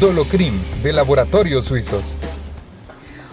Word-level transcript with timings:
Dolocrim 0.00 0.52
de 0.82 0.92
Laboratorios 0.92 1.64
Suizos. 1.64 2.12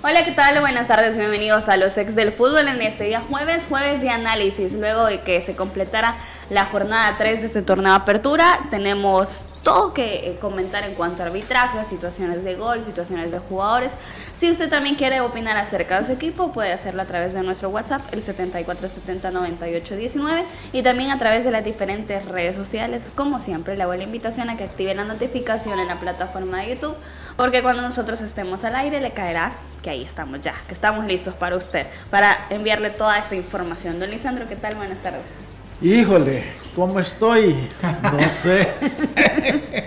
Hola, 0.01 0.23
¿qué 0.23 0.31
tal? 0.31 0.61
Buenas 0.61 0.87
tardes, 0.87 1.17
bienvenidos 1.17 1.67
a 1.67 1.75
los 1.75 1.97
ex 1.97 2.15
del 2.15 2.31
fútbol 2.31 2.69
en 2.69 2.81
este 2.81 3.03
día 3.03 3.21
jueves, 3.21 3.63
jueves 3.67 4.01
de 4.01 4.09
análisis. 4.09 4.71
Luego 4.71 5.05
de 5.05 5.19
que 5.21 5.41
se 5.41 5.57
completara 5.57 6.17
la 6.53 6.65
jornada 6.65 7.15
3 7.17 7.41
de 7.41 7.47
este 7.47 7.61
torneo 7.61 7.91
de 7.91 7.97
apertura, 7.97 8.59
tenemos 8.69 9.45
todo 9.63 9.93
que 9.93 10.29
eh, 10.29 10.37
comentar 10.39 10.83
en 10.83 10.93
cuanto 10.93 11.23
a 11.23 11.27
arbitraje, 11.27 11.83
situaciones 11.83 12.43
de 12.43 12.55
gol, 12.55 12.83
situaciones 12.83 13.31
de 13.31 13.39
jugadores. 13.39 13.93
Si 14.33 14.51
usted 14.51 14.69
también 14.69 14.95
quiere 14.95 15.21
opinar 15.21 15.57
acerca 15.57 15.99
de 15.99 16.05
su 16.05 16.11
equipo, 16.11 16.51
puede 16.51 16.73
hacerlo 16.73 17.01
a 17.01 17.05
través 17.05 17.33
de 17.33 17.41
nuestro 17.41 17.69
WhatsApp, 17.69 18.01
el 18.11 18.21
74709819, 18.21 20.43
y 20.73 20.83
también 20.83 21.11
a 21.11 21.17
través 21.17 21.45
de 21.45 21.51
las 21.51 21.63
diferentes 21.63 22.25
redes 22.25 22.55
sociales. 22.55 23.07
Como 23.15 23.39
siempre, 23.39 23.77
le 23.77 23.83
hago 23.83 23.95
la 23.95 24.03
invitación 24.03 24.49
a 24.49 24.57
que 24.57 24.65
active 24.65 24.93
la 24.93 25.05
notificación 25.05 25.79
en 25.79 25.87
la 25.87 25.95
plataforma 25.95 26.59
de 26.59 26.75
YouTube, 26.75 26.95
porque 27.37 27.63
cuando 27.63 27.81
nosotros 27.81 28.21
estemos 28.21 28.63
al 28.63 28.75
aire 28.75 29.01
le 29.01 29.11
caerá 29.11 29.53
que 29.81 29.89
ahí 29.89 30.03
estamos 30.03 30.41
ya, 30.41 30.53
que 30.67 30.73
estamos 30.73 31.05
listos 31.05 31.33
para 31.33 31.55
usted, 31.55 31.87
para 32.09 32.37
enviarle 32.49 32.89
toda 32.89 33.17
esta 33.17 33.35
información. 33.35 33.99
Don 33.99 34.09
Lisandro, 34.09 34.47
¿qué 34.47 34.55
tal? 34.55 34.75
Buenas 34.75 35.01
tardes. 35.01 35.52
Híjole, 35.83 36.45
¿cómo 36.77 36.97
estoy? 36.97 37.67
No 38.03 38.29
sé. 38.29 38.65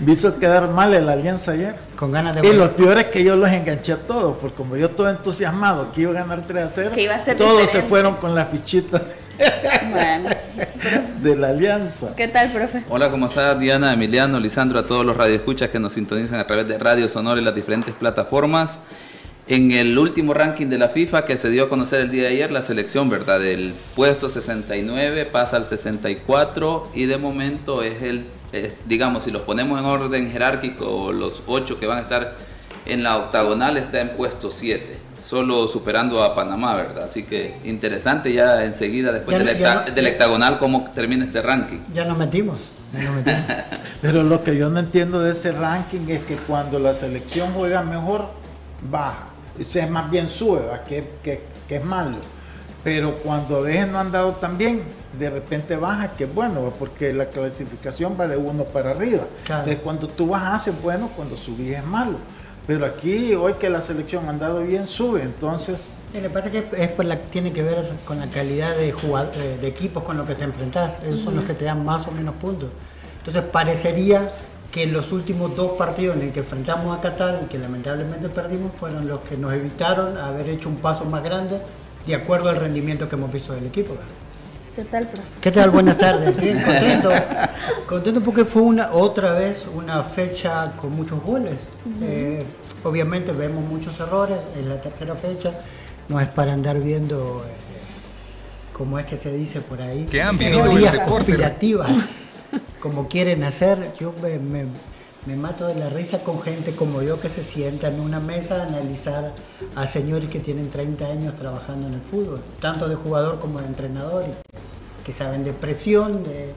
Me 0.00 0.12
hizo 0.12 0.36
quedar 0.40 0.68
mal 0.70 0.92
el 0.92 1.08
alianza 1.08 1.52
ayer. 1.52 1.76
Con 1.94 2.10
ganas 2.10 2.34
de 2.34 2.48
Y 2.48 2.52
lo 2.52 2.74
peor 2.74 2.98
es 2.98 3.04
que 3.04 3.22
yo 3.22 3.36
los 3.36 3.48
enganché 3.48 3.92
a 3.92 3.96
todos, 3.98 4.36
porque 4.38 4.56
como 4.56 4.76
yo 4.76 4.90
todo 4.90 5.08
entusiasmado 5.08 5.92
que 5.92 6.00
iba 6.00 6.10
a 6.10 6.14
ganar 6.14 6.42
3 6.48 6.64
a 6.64 6.68
0, 6.68 6.90
Que 6.94 7.02
iba 7.02 7.14
a 7.14 7.20
ser 7.20 7.36
todos 7.36 7.60
diferente. 7.60 7.82
se 7.82 7.88
fueron 7.88 8.16
con 8.16 8.34
la 8.34 8.46
fichita 8.46 9.00
Bueno, 9.90 10.30
de 11.22 11.36
la 11.36 11.48
alianza. 11.50 12.14
¿qué 12.16 12.26
tal, 12.26 12.50
profe? 12.50 12.82
Hola, 12.88 13.08
¿cómo 13.10 13.26
está 13.26 13.54
Diana, 13.54 13.92
Emiliano, 13.92 14.40
Lisandro, 14.40 14.80
a 14.80 14.86
todos 14.86 15.06
los 15.06 15.16
radioescuchas 15.16 15.70
que 15.70 15.78
nos 15.78 15.92
sintonizan 15.92 16.40
a 16.40 16.46
través 16.46 16.66
de 16.66 16.76
Radio 16.76 17.08
Sonora 17.08 17.40
y 17.40 17.44
las 17.44 17.54
diferentes 17.54 17.94
plataformas? 17.94 18.80
En 19.48 19.72
el 19.72 19.96
último 19.98 20.34
ranking 20.34 20.66
de 20.66 20.76
la 20.76 20.90
FIFA 20.90 21.24
que 21.24 21.38
se 21.38 21.48
dio 21.48 21.64
a 21.64 21.68
conocer 21.70 22.00
el 22.02 22.10
día 22.10 22.24
de 22.24 22.28
ayer, 22.28 22.52
la 22.52 22.60
selección, 22.60 23.08
¿verdad? 23.08 23.40
Del 23.40 23.72
puesto 23.96 24.28
69 24.28 25.24
pasa 25.24 25.56
al 25.56 25.64
64 25.64 26.88
y 26.94 27.06
de 27.06 27.16
momento 27.16 27.82
es 27.82 28.02
el, 28.02 28.24
es, 28.52 28.76
digamos, 28.86 29.24
si 29.24 29.30
los 29.30 29.42
ponemos 29.42 29.78
en 29.80 29.86
orden 29.86 30.30
jerárquico, 30.30 31.12
los 31.12 31.42
ocho 31.46 31.80
que 31.80 31.86
van 31.86 31.98
a 31.98 32.00
estar 32.02 32.34
en 32.84 33.02
la 33.02 33.16
octagonal 33.16 33.78
está 33.78 34.02
en 34.02 34.10
puesto 34.10 34.50
7, 34.50 34.98
solo 35.22 35.66
superando 35.66 36.22
a 36.22 36.34
Panamá, 36.34 36.74
¿verdad? 36.76 37.04
Así 37.04 37.22
que 37.22 37.54
interesante 37.64 38.32
ya 38.34 38.64
enseguida, 38.64 39.12
después 39.12 39.38
Ya 39.38 39.44
del, 39.44 39.56
ya 39.58 39.72
hecta- 39.72 39.84
no- 39.88 39.94
del 39.94 40.06
hectagonal, 40.08 40.58
cómo 40.58 40.90
termina 40.94 41.24
este 41.24 41.40
ranking. 41.40 41.78
Ya 41.94 42.04
nos 42.04 42.18
metimos. 42.18 42.58
Ya 42.92 43.02
nos 43.04 43.14
metimos. 43.16 43.40
Pero 44.02 44.22
lo 44.22 44.44
que 44.44 44.58
yo 44.58 44.68
no 44.68 44.78
entiendo 44.78 45.20
de 45.20 45.32
ese 45.32 45.52
ranking 45.52 46.06
es 46.08 46.20
que 46.24 46.36
cuando 46.36 46.78
la 46.78 46.92
selección 46.92 47.52
juega 47.54 47.82
mejor, 47.82 48.26
baja. 48.90 49.24
Es 49.58 49.90
más 49.90 50.10
bien 50.10 50.28
sube. 50.28 50.60
Que, 50.88 51.08
que- 51.22 51.42
que 51.68 51.76
es 51.76 51.84
malo. 51.84 52.16
Pero 52.84 53.16
cuando 53.16 53.58
a 53.58 53.60
veces 53.62 53.88
no 53.88 53.98
han 53.98 54.10
dado 54.12 54.32
tan 54.36 54.56
bien, 54.56 54.82
de 55.18 55.28
repente 55.30 55.76
baja, 55.76 56.12
que 56.16 56.24
es 56.24 56.34
bueno, 56.34 56.62
¿va? 56.62 56.70
porque 56.70 57.12
la 57.12 57.26
clasificación 57.26 58.16
va 58.18 58.26
de 58.28 58.36
uno 58.36 58.64
para 58.64 58.92
arriba. 58.92 59.24
Claro. 59.44 59.62
Entonces, 59.64 59.82
cuando 59.82 60.08
tú 60.08 60.28
bajas 60.28 60.68
es 60.68 60.80
bueno, 60.82 61.10
cuando 61.14 61.36
subís 61.36 61.76
es 61.76 61.84
malo. 61.84 62.16
Pero 62.66 62.84
aquí, 62.86 63.34
hoy 63.34 63.54
que 63.54 63.68
la 63.70 63.80
selección 63.80 64.26
ha 64.26 64.30
andado 64.30 64.60
bien, 64.62 64.86
sube. 64.86 65.22
Entonces, 65.22 65.98
Y 66.14 66.18
Lo 66.18 66.22
que 66.24 66.30
pasa 66.30 66.50
que 66.50 66.64
es 66.76 66.88
por 66.88 67.04
la, 67.04 67.16
tiene 67.18 67.52
que 67.52 67.62
ver 67.62 67.90
con 68.06 68.18
la 68.20 68.26
calidad 68.28 68.74
de, 68.76 68.88
eh, 68.90 69.58
de 69.60 69.66
equipos 69.68 70.02
con 70.04 70.16
los 70.16 70.26
que 70.26 70.34
te 70.34 70.44
enfrentas. 70.44 70.98
Esos 71.02 71.20
son 71.20 71.36
los 71.36 71.44
que 71.44 71.54
te 71.54 71.64
dan 71.64 71.84
más 71.84 72.06
o 72.06 72.12
menos 72.12 72.34
puntos. 72.36 72.70
Entonces 73.18 73.42
parecería 73.50 74.32
que 74.72 74.86
los 74.86 75.12
últimos 75.12 75.56
dos 75.56 75.72
partidos 75.72 76.16
en 76.16 76.22
el 76.24 76.32
que 76.32 76.40
enfrentamos 76.40 76.96
a 76.96 77.00
Qatar 77.00 77.40
y 77.44 77.46
que 77.46 77.58
lamentablemente 77.58 78.28
perdimos 78.28 78.72
fueron 78.78 79.08
los 79.08 79.20
que 79.20 79.36
nos 79.36 79.52
evitaron 79.52 80.18
haber 80.18 80.48
hecho 80.48 80.68
un 80.68 80.76
paso 80.76 81.04
más 81.04 81.22
grande 81.22 81.60
de 82.06 82.14
acuerdo 82.14 82.48
al 82.48 82.56
rendimiento 82.56 83.08
que 83.08 83.16
hemos 83.16 83.32
visto 83.32 83.52
del 83.54 83.66
equipo. 83.66 83.94
¿Qué 84.78 84.84
tal, 84.84 85.08
profe? 85.08 85.28
¿Qué 85.40 85.50
tal? 85.50 85.70
Buenas 85.70 85.98
tardes. 85.98 86.36
Bien, 86.40 86.62
contento. 86.62 87.10
Contento 87.86 88.20
porque 88.22 88.44
fue 88.44 88.62
una 88.62 88.92
otra 88.92 89.32
vez 89.32 89.66
una 89.74 90.04
fecha 90.04 90.72
con 90.76 90.94
muchos 90.94 91.20
goles. 91.22 91.56
Eh, 92.00 92.44
obviamente 92.84 93.32
vemos 93.32 93.64
muchos 93.64 93.98
errores. 93.98 94.38
Es 94.56 94.66
la 94.66 94.80
tercera 94.80 95.16
fecha. 95.16 95.52
No 96.08 96.20
es 96.20 96.28
para 96.28 96.52
andar 96.52 96.78
viendo, 96.80 97.44
eh, 97.44 98.72
como 98.72 99.00
es 99.00 99.06
que 99.06 99.16
se 99.16 99.32
dice 99.32 99.60
por 99.60 99.82
ahí, 99.82 100.04
Que 100.04 100.22
han 100.22 100.38
teorías 100.38 100.96
conspirativas, 101.00 102.27
como 102.80 103.08
quieren 103.08 103.44
hacer. 103.44 103.92
Yo 103.98 104.12
me, 104.22 104.38
me- 104.38 104.66
me 105.26 105.36
mato 105.36 105.66
de 105.66 105.74
la 105.74 105.90
risa 105.90 106.20
con 106.20 106.40
gente 106.40 106.74
como 106.74 107.02
yo 107.02 107.20
que 107.20 107.28
se 107.28 107.42
sienta 107.42 107.88
en 107.88 108.00
una 108.00 108.18
mesa 108.18 108.62
a 108.62 108.66
analizar 108.66 109.34
a 109.74 109.86
señores 109.86 110.30
que 110.30 110.38
tienen 110.40 110.70
30 110.70 111.06
años 111.06 111.34
trabajando 111.36 111.86
en 111.88 111.94
el 111.94 112.00
fútbol, 112.00 112.40
tanto 112.60 112.88
de 112.88 112.94
jugador 112.94 113.38
como 113.38 113.60
de 113.60 113.66
entrenador, 113.66 114.24
que 115.04 115.12
saben 115.12 115.44
de 115.44 115.52
presión, 115.52 116.22
de, 116.24 116.54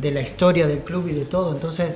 de 0.00 0.10
la 0.10 0.20
historia 0.20 0.66
del 0.66 0.80
club 0.80 1.06
y 1.08 1.12
de 1.12 1.26
todo. 1.26 1.52
Entonces, 1.52 1.90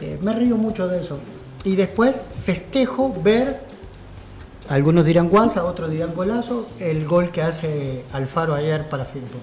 eh, 0.00 0.18
me 0.20 0.34
río 0.34 0.56
mucho 0.56 0.88
de 0.88 1.00
eso. 1.00 1.18
Y 1.64 1.76
después 1.76 2.22
festejo 2.44 3.14
ver, 3.22 3.60
algunos 4.68 5.04
dirán 5.06 5.28
guasa, 5.30 5.64
otros 5.64 5.90
dirán 5.90 6.12
golazo, 6.14 6.68
el 6.80 7.06
gol 7.06 7.30
que 7.30 7.40
hace 7.42 8.04
Alfaro 8.12 8.54
ayer 8.54 8.88
para 8.90 9.04
Firpo. 9.06 9.38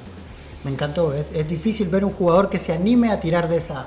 Me 0.63 0.71
encantó. 0.71 1.13
Es, 1.13 1.25
es 1.33 1.47
difícil 1.47 1.87
ver 1.87 2.03
un 2.05 2.11
jugador 2.11 2.49
que 2.49 2.59
se 2.59 2.73
anime 2.73 3.11
a 3.11 3.19
tirar 3.19 3.47
de 3.49 3.57
esa, 3.57 3.85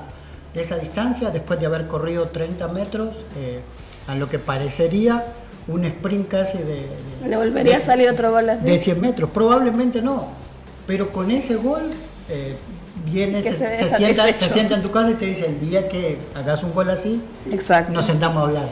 de 0.54 0.62
esa 0.62 0.76
distancia 0.76 1.30
después 1.30 1.60
de 1.60 1.66
haber 1.66 1.86
corrido 1.86 2.28
30 2.28 2.68
metros 2.68 3.10
eh, 3.36 3.60
a 4.06 4.14
lo 4.14 4.28
que 4.28 4.38
parecería 4.38 5.24
un 5.68 5.84
sprint 5.84 6.28
casi 6.28 6.58
de... 6.58 6.64
de- 7.22 7.28
¿Le 7.28 7.36
volvería 7.36 7.76
a 7.76 7.78
de- 7.78 7.84
salir 7.84 8.08
otro 8.10 8.30
gol 8.32 8.48
así? 8.50 8.64
de 8.64 8.78
100 8.78 9.00
metros, 9.00 9.30
probablemente 9.30 10.02
no. 10.02 10.26
Pero 10.86 11.10
con 11.12 11.30
ese 11.30 11.54
gol, 11.56 11.82
eh, 12.28 12.56
viene, 13.04 13.42
se, 13.42 13.54
se 13.56 13.68
ve 13.68 13.76
se 13.78 13.96
sienta, 13.96 14.32
se 14.32 14.48
sienta 14.50 14.74
en 14.74 14.82
tu 14.82 14.90
casa 14.90 15.10
y 15.12 15.14
te 15.14 15.26
dice, 15.26 15.46
el 15.46 15.60
día 15.60 15.88
que 15.88 16.18
hagas 16.34 16.62
un 16.64 16.72
gol 16.74 16.90
así, 16.90 17.22
Exacto. 17.50 17.92
nos 17.92 18.04
sentamos 18.06 18.38
a 18.38 18.46
hablar. 18.48 18.64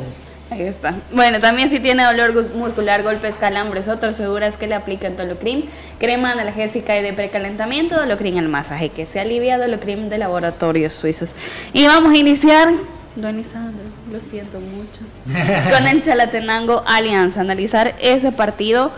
Ahí 0.51 0.63
está. 0.63 0.95
Bueno, 1.13 1.39
también 1.39 1.69
si 1.69 1.79
tiene 1.79 2.03
dolor 2.03 2.35
muscular, 2.55 3.05
golpes, 3.05 3.37
calambres 3.37 3.87
o 3.87 3.99
torceduras 3.99 4.57
que 4.57 4.67
le 4.67 4.75
aplican 4.75 5.17
Dolocrim, 5.17 5.63
crema 6.01 6.33
analgésica 6.33 6.99
y 6.99 7.03
de 7.03 7.13
precalentamiento, 7.13 7.95
Dolocrim 7.95 8.37
el 8.37 8.49
masaje 8.49 8.89
que 8.89 9.07
se 9.07 9.21
alivia, 9.21 9.59
Dolocrim 9.59 10.09
de 10.09 10.19
laboratorios 10.19 10.95
suizos. 10.95 11.35
Y 11.73 11.87
vamos 11.87 12.13
a 12.15 12.17
iniciar, 12.17 12.69
don 13.15 13.37
Lisandro, 13.37 13.85
lo 14.11 14.19
siento 14.19 14.59
mucho, 14.59 15.01
con 15.71 15.87
el 15.87 16.03
Chalatenango 16.03 16.83
Alianza, 16.85 17.43
analizar 17.43 17.95
ese 18.01 18.33
partido. 18.33 18.91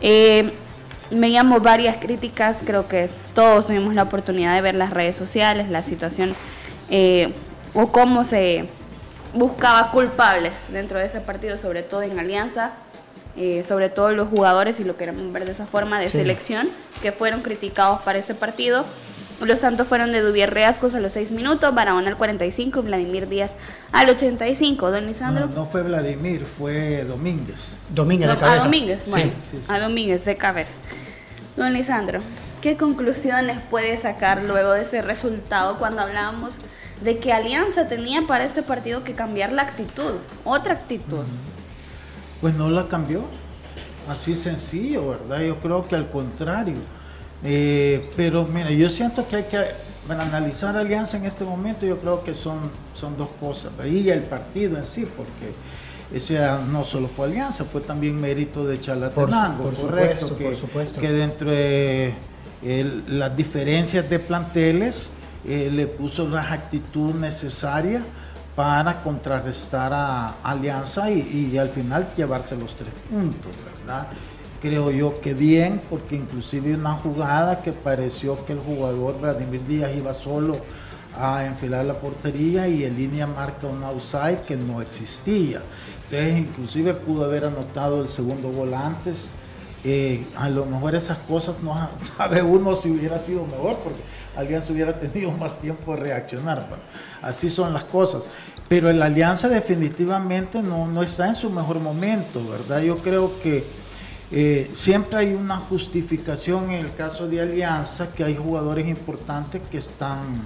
Eh, 0.00 0.52
veíamos 1.10 1.60
varias 1.60 1.96
críticas, 1.96 2.58
creo 2.64 2.86
que 2.86 3.10
todos 3.34 3.66
tuvimos 3.66 3.96
la 3.96 4.04
oportunidad 4.04 4.54
de 4.54 4.60
ver 4.60 4.76
las 4.76 4.90
redes 4.90 5.16
sociales, 5.16 5.70
la 5.70 5.82
situación 5.82 6.36
eh, 6.88 7.32
o 7.74 7.90
cómo 7.90 8.22
se 8.22 8.68
buscaba 9.34 9.90
culpables 9.90 10.66
dentro 10.70 10.98
de 10.98 11.06
ese 11.06 11.20
partido, 11.20 11.56
sobre 11.56 11.82
todo 11.82 12.02
en 12.02 12.18
Alianza, 12.18 12.72
eh, 13.36 13.62
sobre 13.62 13.88
todo 13.88 14.10
los 14.10 14.28
jugadores, 14.28 14.80
y 14.80 14.84
lo 14.84 14.96
queremos 14.96 15.32
ver 15.32 15.44
de 15.44 15.52
esa 15.52 15.66
forma, 15.66 15.98
de 16.00 16.06
Sí. 16.06 16.18
selección, 16.18 16.68
que 17.02 17.12
fueron 17.12 17.42
criticados 17.42 18.00
para 18.02 18.18
este 18.18 18.34
partido. 18.34 18.84
Los 19.40 19.60
tantos 19.62 19.86
fueron 19.86 20.12
de 20.12 20.20
Dubier 20.20 20.52
Reascos 20.52 20.94
a 20.94 21.00
los 21.00 21.14
6 21.14 21.30
minutos, 21.30 21.74
Barahona 21.74 22.08
al 22.08 22.16
45 22.18 22.80
y 22.80 22.82
Vladimir 22.82 23.26
Díaz 23.26 23.56
al 23.90 24.10
85. 24.10 24.90
Don 24.90 25.06
Lisandro. 25.06 25.46
No, 25.46 25.54
no 25.54 25.64
fue 25.66 25.82
Vladimir, 25.82 26.44
fue 26.44 27.04
Domínguez. 27.04 27.78
Domínguez 27.88 28.28
de 28.28 28.36
cabeza. 28.36 28.60
A 28.60 28.64
Domínguez, 28.64 29.00
Sí. 29.02 29.10
bueno, 29.10 29.32
sí, 29.40 29.58
sí. 29.62 29.72
a 29.72 29.80
Domínguez 29.80 30.24
de 30.26 30.36
cabeza. 30.36 30.72
Don 31.56 31.72
Lisandro, 31.72 32.20
¿qué 32.60 32.76
conclusiones 32.76 33.58
puede 33.70 33.96
sacar 33.96 34.42
luego 34.42 34.72
de 34.72 34.82
ese 34.82 35.00
resultado 35.00 35.78
cuando 35.78 36.02
hablábamos 36.02 36.56
de 37.02 37.18
que 37.18 37.32
Alianza 37.32 37.88
tenía 37.88 38.22
para 38.26 38.44
este 38.44 38.62
partido 38.62 39.04
que 39.04 39.14
cambiar 39.14 39.52
la 39.52 39.62
actitud, 39.62 40.16
otra 40.44 40.74
actitud? 40.74 41.24
Pues 42.40 42.54
no 42.54 42.68
la 42.70 42.88
cambió. 42.88 43.24
Así 44.08 44.34
sencillo, 44.34 45.10
¿verdad? 45.10 45.42
Yo 45.42 45.56
creo 45.56 45.86
que 45.86 45.94
al 45.94 46.08
contrario. 46.08 46.76
Eh, 47.44 48.10
pero 48.16 48.44
mira, 48.44 48.70
yo 48.70 48.90
siento 48.90 49.26
que 49.28 49.36
hay 49.36 49.42
que, 49.44 49.58
para 50.08 50.22
analizar 50.22 50.76
Alianza 50.76 51.16
en 51.16 51.26
este 51.26 51.44
momento, 51.44 51.86
yo 51.86 51.98
creo 51.98 52.22
que 52.24 52.34
son, 52.34 52.58
son 52.94 53.16
dos 53.16 53.28
cosas. 53.38 53.72
Y 53.86 54.08
el 54.10 54.22
partido 54.22 54.76
en 54.78 54.84
sí, 54.84 55.06
porque 55.16 55.54
o 56.16 56.20
sea, 56.20 56.60
no 56.70 56.84
solo 56.84 57.06
fue 57.08 57.26
Alianza, 57.28 57.64
fue 57.64 57.82
también 57.82 58.20
mérito 58.20 58.66
de 58.66 58.80
Chalatenango, 58.80 59.64
Por 59.64 59.74
correcto. 59.76 60.28
supuesto, 60.28 60.36
que, 60.36 60.44
por 60.44 60.56
supuesto. 60.56 61.00
que 61.00 61.12
dentro 61.12 61.50
de 61.52 62.14
el- 62.64 63.04
las 63.18 63.36
diferencias 63.36 64.10
de 64.10 64.18
planteles 64.18 65.10
eh, 65.46 65.70
le 65.72 65.86
puso 65.86 66.28
la 66.28 66.52
actitud 66.52 67.14
necesaria 67.14 68.02
para 68.56 69.02
contrarrestar 69.02 69.92
a 69.92 70.34
Alianza 70.42 71.10
y, 71.10 71.50
y 71.52 71.58
al 71.58 71.68
final 71.68 72.08
llevarse 72.16 72.56
los 72.56 72.74
tres 72.74 72.92
puntos, 73.08 73.52
¿verdad? 73.78 74.06
Creo 74.60 74.90
yo 74.90 75.20
que 75.20 75.32
bien, 75.32 75.80
porque 75.88 76.16
inclusive 76.16 76.74
una 76.74 76.92
jugada 76.92 77.62
que 77.62 77.72
pareció 77.72 78.44
que 78.44 78.52
el 78.52 78.58
jugador 78.60 79.18
Vladimir 79.20 79.64
Díaz 79.66 79.92
iba 79.96 80.12
solo 80.12 80.58
a 81.18 81.44
enfilar 81.44 81.84
la 81.84 81.94
portería 81.94 82.68
y 82.68 82.84
en 82.84 82.96
línea 82.96 83.26
marca 83.26 83.66
un 83.66 83.82
outside 83.82 84.42
que 84.46 84.56
no 84.56 84.80
existía. 84.80 85.62
Entonces 86.04 86.38
inclusive 86.38 86.94
pudo 86.94 87.24
haber 87.24 87.44
anotado 87.46 88.02
el 88.02 88.08
segundo 88.08 88.50
gol 88.50 88.74
antes. 88.74 89.26
Eh, 89.82 90.26
a 90.36 90.50
lo 90.50 90.66
mejor 90.66 90.94
esas 90.94 91.18
cosas 91.18 91.56
no 91.62 91.88
sabe 92.16 92.42
uno 92.42 92.76
si 92.76 92.90
hubiera 92.90 93.18
sido 93.18 93.46
mejor, 93.46 93.76
porque 93.78 94.00
Alianza 94.36 94.72
hubiera 94.72 94.98
tenido 94.98 95.30
más 95.32 95.58
tiempo 95.60 95.94
de 95.94 96.02
reaccionar. 96.02 96.66
Bueno, 96.68 96.82
así 97.22 97.50
son 97.50 97.72
las 97.72 97.84
cosas. 97.84 98.24
Pero 98.68 98.92
la 98.92 99.06
Alianza 99.06 99.48
definitivamente 99.48 100.62
no, 100.62 100.86
no 100.86 101.02
está 101.02 101.26
en 101.28 101.34
su 101.34 101.50
mejor 101.50 101.80
momento, 101.80 102.40
¿verdad? 102.48 102.80
Yo 102.82 102.98
creo 102.98 103.40
que 103.40 103.64
eh, 104.30 104.70
siempre 104.74 105.18
hay 105.18 105.34
una 105.34 105.56
justificación 105.56 106.70
en 106.70 106.84
el 106.86 106.94
caso 106.94 107.26
de 107.26 107.40
Alianza, 107.40 108.12
que 108.14 108.22
hay 108.22 108.36
jugadores 108.36 108.86
importantes 108.86 109.60
que 109.70 109.78
están 109.78 110.40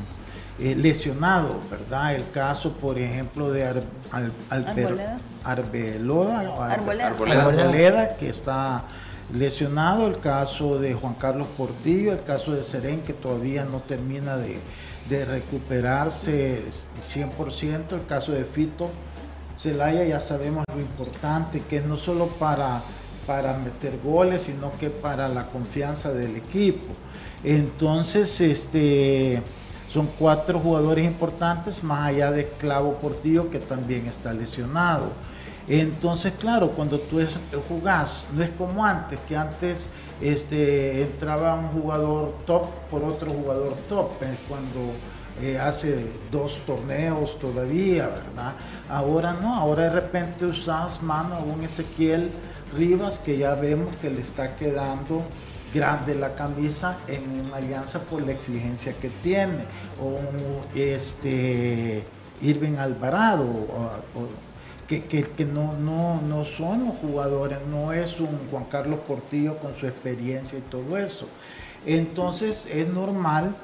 eh, 0.58 0.74
lesionados, 0.74 1.56
¿verdad? 1.70 2.14
El 2.14 2.30
caso, 2.30 2.72
por 2.72 2.98
ejemplo, 2.98 3.50
de 3.50 3.64
Ar- 3.66 3.82
Al- 4.10 4.32
Alper- 4.50 4.86
Arboleda. 4.86 5.18
Arbeloa, 5.44 6.42
o 6.50 6.62
Ar- 6.62 6.70
Arboleda. 6.72 7.06
Arboleda. 7.08 7.42
Arboleda, 7.44 8.16
que 8.16 8.30
está 8.30 8.84
lesionado, 9.32 10.06
el 10.06 10.18
caso 10.18 10.78
de 10.78 10.94
Juan 10.94 11.14
Carlos 11.14 11.46
Portillo, 11.56 12.12
el 12.12 12.22
caso 12.22 12.52
de 12.52 12.62
Serén, 12.62 13.00
que 13.00 13.12
todavía 13.12 13.64
no 13.64 13.80
termina 13.80 14.36
de, 14.36 14.58
recuperarse 15.24 16.62
100%, 17.02 17.92
el 17.92 18.06
caso 18.06 18.32
de 18.32 18.44
Fito 18.44 18.90
Celaya, 19.58 20.04
ya 20.04 20.18
sabemos 20.18 20.64
lo 20.74 20.80
importante 20.80 21.60
que 21.60 21.78
es 21.78 21.84
no 21.84 21.96
solo 21.96 22.26
para, 22.26 22.82
para 23.26 23.56
meter 23.58 23.98
goles, 24.02 24.42
sino 24.42 24.72
que 24.78 24.90
para 24.90 25.28
la 25.28 25.46
confianza 25.46 26.12
del 26.12 26.36
equipo. 26.36 26.94
Entonces, 27.44 28.40
este, 28.40 29.42
son 29.90 30.08
cuatro 30.18 30.58
jugadores 30.58 31.04
importantes, 31.04 31.84
más 31.84 32.08
allá 32.08 32.30
de 32.32 32.48
Clavo 32.58 32.94
Portillo, 32.94 33.50
que 33.50 33.58
también 33.58 34.06
está 34.06 34.32
lesionado. 34.32 35.12
Entonces, 35.68 36.34
claro, 36.38 36.70
cuando 36.70 36.98
tú 36.98 37.20
es- 37.20 37.38
jugás, 37.68 38.26
no 38.34 38.42
es 38.42 38.50
como 38.50 38.84
antes, 38.84 39.18
que 39.26 39.36
antes 39.36 39.88
este, 40.20 41.02
entraba 41.02 41.54
un 41.54 41.68
jugador 41.68 42.34
top 42.46 42.66
por 42.90 43.02
otro 43.02 43.32
jugador 43.32 43.74
top, 43.88 44.10
es 44.22 44.38
cuando 44.48 44.92
eh, 45.42 45.58
hace 45.58 46.06
dos 46.30 46.58
torneos 46.64 47.38
todavía, 47.40 48.06
¿verdad? 48.06 48.52
Ahora 48.88 49.34
no, 49.42 49.54
ahora 49.56 49.84
de 49.84 49.90
repente 49.90 50.46
usas 50.46 51.02
mano 51.02 51.34
a 51.34 51.38
un 51.40 51.62
Ezequiel 51.64 52.30
Rivas 52.76 53.18
que 53.18 53.38
ya 53.38 53.54
vemos 53.56 53.96
que 53.96 54.10
le 54.10 54.20
está 54.20 54.54
quedando 54.56 55.22
grande 55.74 56.14
la 56.14 56.34
camisa 56.36 56.98
en 57.08 57.46
una 57.46 57.56
alianza 57.56 57.98
por 58.00 58.22
la 58.22 58.30
exigencia 58.30 58.92
que 58.92 59.08
tiene, 59.24 59.64
o 60.00 60.18
este 60.78 62.04
Irving 62.40 62.76
Alvarado, 62.76 63.44
o- 63.44 64.28
que, 64.88 65.02
que- 65.02 65.44
no, 65.44 65.72
no, 65.74 66.20
no 66.22 66.44
son 66.44 66.86
los 66.86 66.96
jugadores, 66.96 67.58
no 67.70 67.92
es 67.92 68.20
un 68.20 68.28
Juan 68.50 68.64
Carlos 68.70 69.00
Portillo 69.06 69.58
con 69.58 69.74
su 69.74 69.86
experiencia 69.86 70.58
y 70.58 70.62
todo 70.62 70.96
eso. 70.96 71.26
Entonces 71.86 72.66
es 72.70 72.86
normal 72.88 73.54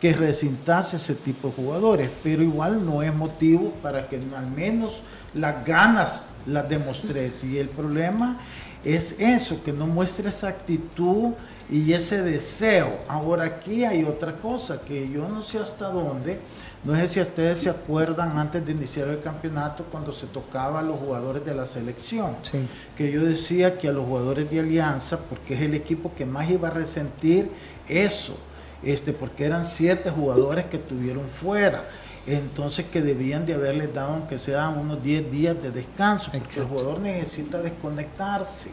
que 0.00 0.12
recintase 0.12 0.96
ese 0.96 1.14
tipo 1.14 1.48
de 1.48 1.54
jugadores, 1.54 2.10
pero 2.22 2.42
igual 2.42 2.84
no 2.84 3.02
es 3.02 3.12
motivo 3.14 3.72
para 3.82 4.08
que 4.08 4.20
al 4.36 4.50
menos 4.50 5.02
las 5.34 5.64
ganas 5.64 6.30
las 6.46 6.68
demostres. 6.68 7.42
Y 7.44 7.58
el 7.58 7.68
problema 7.68 8.38
es 8.84 9.18
eso, 9.18 9.62
que 9.64 9.72
no 9.72 9.86
muestre 9.86 10.28
esa 10.28 10.48
actitud 10.48 11.32
y 11.70 11.92
ese 11.92 12.22
deseo. 12.22 12.90
Ahora 13.08 13.44
aquí 13.44 13.84
hay 13.84 14.04
otra 14.04 14.34
cosa, 14.36 14.80
que 14.82 15.08
yo 15.08 15.28
no 15.28 15.42
sé 15.42 15.58
hasta 15.58 15.88
dónde, 15.90 16.38
no 16.84 16.94
sé 16.94 17.08
si 17.08 17.20
ustedes 17.20 17.60
se 17.60 17.70
acuerdan 17.70 18.38
antes 18.38 18.64
de 18.64 18.72
iniciar 18.72 19.08
el 19.08 19.20
campeonato 19.20 19.84
cuando 19.90 20.12
se 20.12 20.26
tocaba 20.26 20.80
a 20.80 20.82
los 20.82 20.96
jugadores 20.98 21.44
de 21.44 21.54
la 21.54 21.66
selección. 21.66 22.36
Sí. 22.42 22.68
que 22.96 23.10
yo 23.10 23.24
decía 23.24 23.78
que 23.78 23.88
a 23.88 23.92
los 23.92 24.06
jugadores 24.06 24.50
de 24.50 24.60
Alianza, 24.60 25.18
porque 25.18 25.54
es 25.54 25.62
el 25.62 25.74
equipo 25.74 26.12
que 26.16 26.24
más 26.24 26.48
iba 26.48 26.68
a 26.68 26.70
resentir 26.70 27.50
eso, 27.88 28.36
este, 28.82 29.12
porque 29.12 29.44
eran 29.44 29.64
siete 29.64 30.10
jugadores 30.10 30.66
que 30.66 30.78
tuvieron 30.78 31.28
fuera, 31.28 31.82
entonces 32.26 32.86
que 32.86 33.00
debían 33.00 33.46
de 33.46 33.54
haberles 33.54 33.92
dado 33.92 34.12
aunque 34.12 34.38
sea 34.38 34.68
unos 34.68 35.02
10 35.02 35.32
días 35.32 35.62
de 35.62 35.70
descanso, 35.70 36.30
porque 36.30 36.60
el 36.60 36.66
jugador 36.66 37.00
necesita 37.00 37.60
desconectarse, 37.60 38.68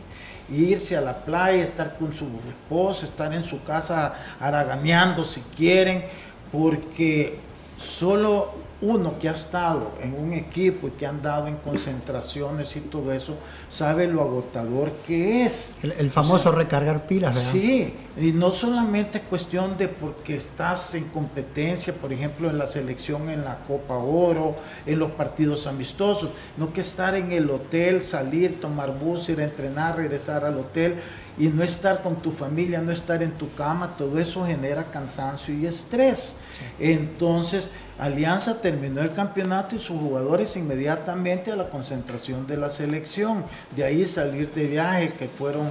irse 0.50 0.96
a 0.96 1.02
la 1.02 1.16
playa, 1.18 1.64
estar 1.64 1.96
con 1.98 2.14
su 2.14 2.26
esposa, 2.48 3.06
estar 3.06 3.34
en 3.34 3.44
su 3.44 3.64
casa 3.64 4.14
haraganeando 4.40 5.26
si 5.26 5.42
quieren, 5.56 6.06
porque 6.52 7.40
solo 7.86 8.66
uno 8.82 9.18
que 9.20 9.30
ha 9.30 9.32
estado 9.32 9.94
en 10.02 10.14
un 10.14 10.34
equipo 10.34 10.88
y 10.88 10.92
que 10.92 11.06
ha 11.06 11.10
andado 11.10 11.48
en 11.48 11.56
concentraciones 11.56 12.76
y 12.76 12.82
todo 12.82 13.14
eso, 13.14 13.36
sabe 13.72 14.08
lo 14.08 14.22
agotador 14.22 14.92
que 15.08 15.46
es. 15.46 15.76
El, 15.82 15.94
el 15.94 16.10
famoso 16.10 16.52
recargar 16.52 17.08
pilas, 17.08 17.36
¿verdad? 17.36 17.52
Sí, 17.52 17.96
y 18.18 18.32
no 18.34 18.52
solamente 18.52 19.20
es 19.20 19.24
cuestión 19.26 19.78
de 19.78 19.88
porque 19.88 20.36
estás 20.36 20.94
en 20.94 21.06
competencia, 21.06 21.94
por 21.94 22.12
ejemplo, 22.12 22.50
en 22.50 22.58
la 22.58 22.68
selección, 22.68 23.30
en 23.30 23.46
la 23.46 23.60
Copa 23.60 23.96
Oro, 23.96 24.56
en 24.86 25.00
los 25.00 25.12
partidos 25.12 25.68
amistosos, 25.68 26.30
no 26.58 26.74
que 26.74 26.82
estar 26.82 27.16
en 27.16 27.32
el 27.32 27.50
hotel, 27.50 28.02
salir, 28.02 28.60
tomar 28.60 28.98
bus, 28.98 29.30
ir 29.30 29.40
a 29.40 29.46
entrenar, 29.46 29.96
regresar 29.98 30.44
al 30.44 30.58
hotel 30.58 31.02
y 31.38 31.48
no 31.48 31.64
estar 31.64 32.02
con 32.02 32.16
tu 32.18 32.32
familia, 32.32 32.82
no 32.82 32.92
estar 32.92 33.22
en 33.22 33.32
tu 33.32 33.54
cama, 33.56 33.96
todo 33.98 34.18
eso 34.20 34.46
genera 34.46 34.84
cansancio 34.86 35.54
y 35.54 35.66
estrés. 35.66 36.36
Entonces, 36.80 37.68
Alianza 37.98 38.62
terminó 38.62 39.02
el 39.02 39.14
campeonato 39.14 39.76
y 39.76 39.80
sus 39.80 40.00
jugadores 40.00 40.56
inmediatamente 40.58 41.52
a 41.52 41.56
la 41.56 41.70
concentración 41.70 42.46
de 42.48 42.58
la 42.58 42.70
selección. 42.70 43.46
De 43.76 43.84
ahí 43.84 44.06
salir 44.06 44.52
de 44.54 44.66
viaje, 44.68 45.14
que 45.18 45.28
fueron 45.28 45.68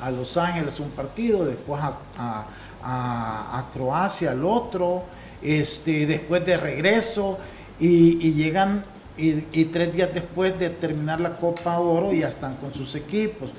a 0.00 0.10
Los 0.10 0.36
Ángeles 0.36 0.80
un 0.80 0.90
partido, 0.90 1.44
después 1.44 1.82
a, 1.82 1.98
a- 2.18 2.46
a- 2.82 3.58
a 3.58 3.70
Croacia 3.72 4.30
al 4.32 4.44
otro. 4.44 5.04
este, 5.42 6.06
después 6.06 6.44
de 6.46 6.56
regreso 6.56 7.38
y, 7.78 8.32
llegan 8.32 8.84
y, 9.18 9.66
tres 9.66 9.92
días 9.92 10.08
después 10.12 10.58
de 10.58 10.70
terminar 10.70 11.20
la 11.20 11.36
Copa 11.36 11.78
Oro 11.78 12.12
ya 12.12 12.28
están 12.28 12.56
con 12.56 12.72
sus 12.72 12.94
equipos. 12.94 13.50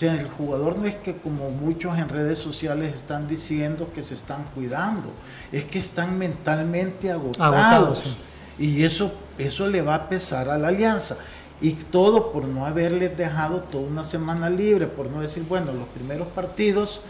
Sea, 0.00 0.14
el 0.14 0.30
jugador 0.30 0.78
no 0.78 0.86
es 0.86 0.94
que 0.94 1.14
como 1.14 1.50
muchos 1.50 1.98
en 1.98 2.08
redes 2.08 2.38
sociales 2.38 2.96
están 2.96 3.28
diciendo 3.28 3.90
que 3.94 4.02
se 4.02 4.14
están 4.14 4.44
cuidando, 4.54 5.10
es 5.52 5.66
que 5.66 5.78
están 5.78 6.16
mentalmente 6.16 7.12
agotados. 7.12 8.16
Y 8.58 8.82
eso, 8.82 9.12
eso 9.36 9.66
le 9.66 9.82
va 9.82 9.96
a 9.96 10.08
pesar 10.08 10.48
a 10.48 10.56
la 10.56 10.68
alianza. 10.68 11.18
Y 11.60 11.72
todo 11.72 12.32
por 12.32 12.46
no 12.46 12.64
haberles 12.64 13.14
dejado 13.18 13.58
toda 13.58 13.86
una 13.86 14.02
semana 14.02 14.48
libre, 14.48 14.86
por 14.86 15.10
no 15.10 15.20
decir, 15.20 15.44
bueno, 15.46 15.70
los 15.70 15.88
primeros 15.88 16.28
partidos 16.28 17.02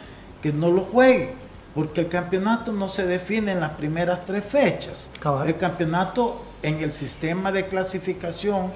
que 0.43 0.53
no 0.53 0.73
lo 0.73 0.81
jueguen, 0.81 1.35
porque 1.77 2.01
el 2.01 2.09
campeonato 2.09 2.73
no 2.73 2.89
se 2.89 3.07
define 3.07 3.53
en 3.53 3.61
las 3.61 3.71
primeras 3.71 4.27
tres 4.27 4.45
fechas. 4.45 5.09
El 5.47 5.57
campeonato 5.59 6.43
en 6.65 6.81
el 6.81 6.91
sistema 6.91 7.53
de 7.53 7.69
clasificación 7.69 8.73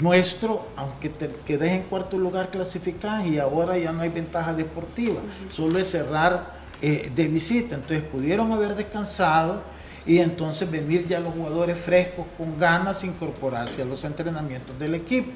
nuestro, 0.00 0.68
aunque 0.76 1.08
te 1.08 1.30
quedes 1.46 1.72
en 1.72 1.82
cuarto 1.82 2.18
lugar 2.18 2.50
clasificado 2.50 3.26
y 3.26 3.38
ahora 3.38 3.76
ya 3.78 3.92
no 3.92 4.02
hay 4.02 4.08
ventaja 4.08 4.54
deportiva, 4.54 5.20
solo 5.50 5.78
es 5.78 5.90
cerrar 5.90 6.58
eh, 6.80 7.10
de 7.14 7.26
visita. 7.26 7.74
Entonces 7.74 8.02
pudieron 8.02 8.52
haber 8.52 8.74
descansado 8.74 9.62
y 10.06 10.18
entonces 10.18 10.70
venir 10.70 11.06
ya 11.06 11.20
los 11.20 11.34
jugadores 11.34 11.78
frescos 11.78 12.26
con 12.36 12.58
ganas 12.58 13.04
incorporarse 13.04 13.82
a 13.82 13.84
los 13.84 14.04
entrenamientos 14.04 14.78
del 14.78 14.94
equipo. 14.94 15.30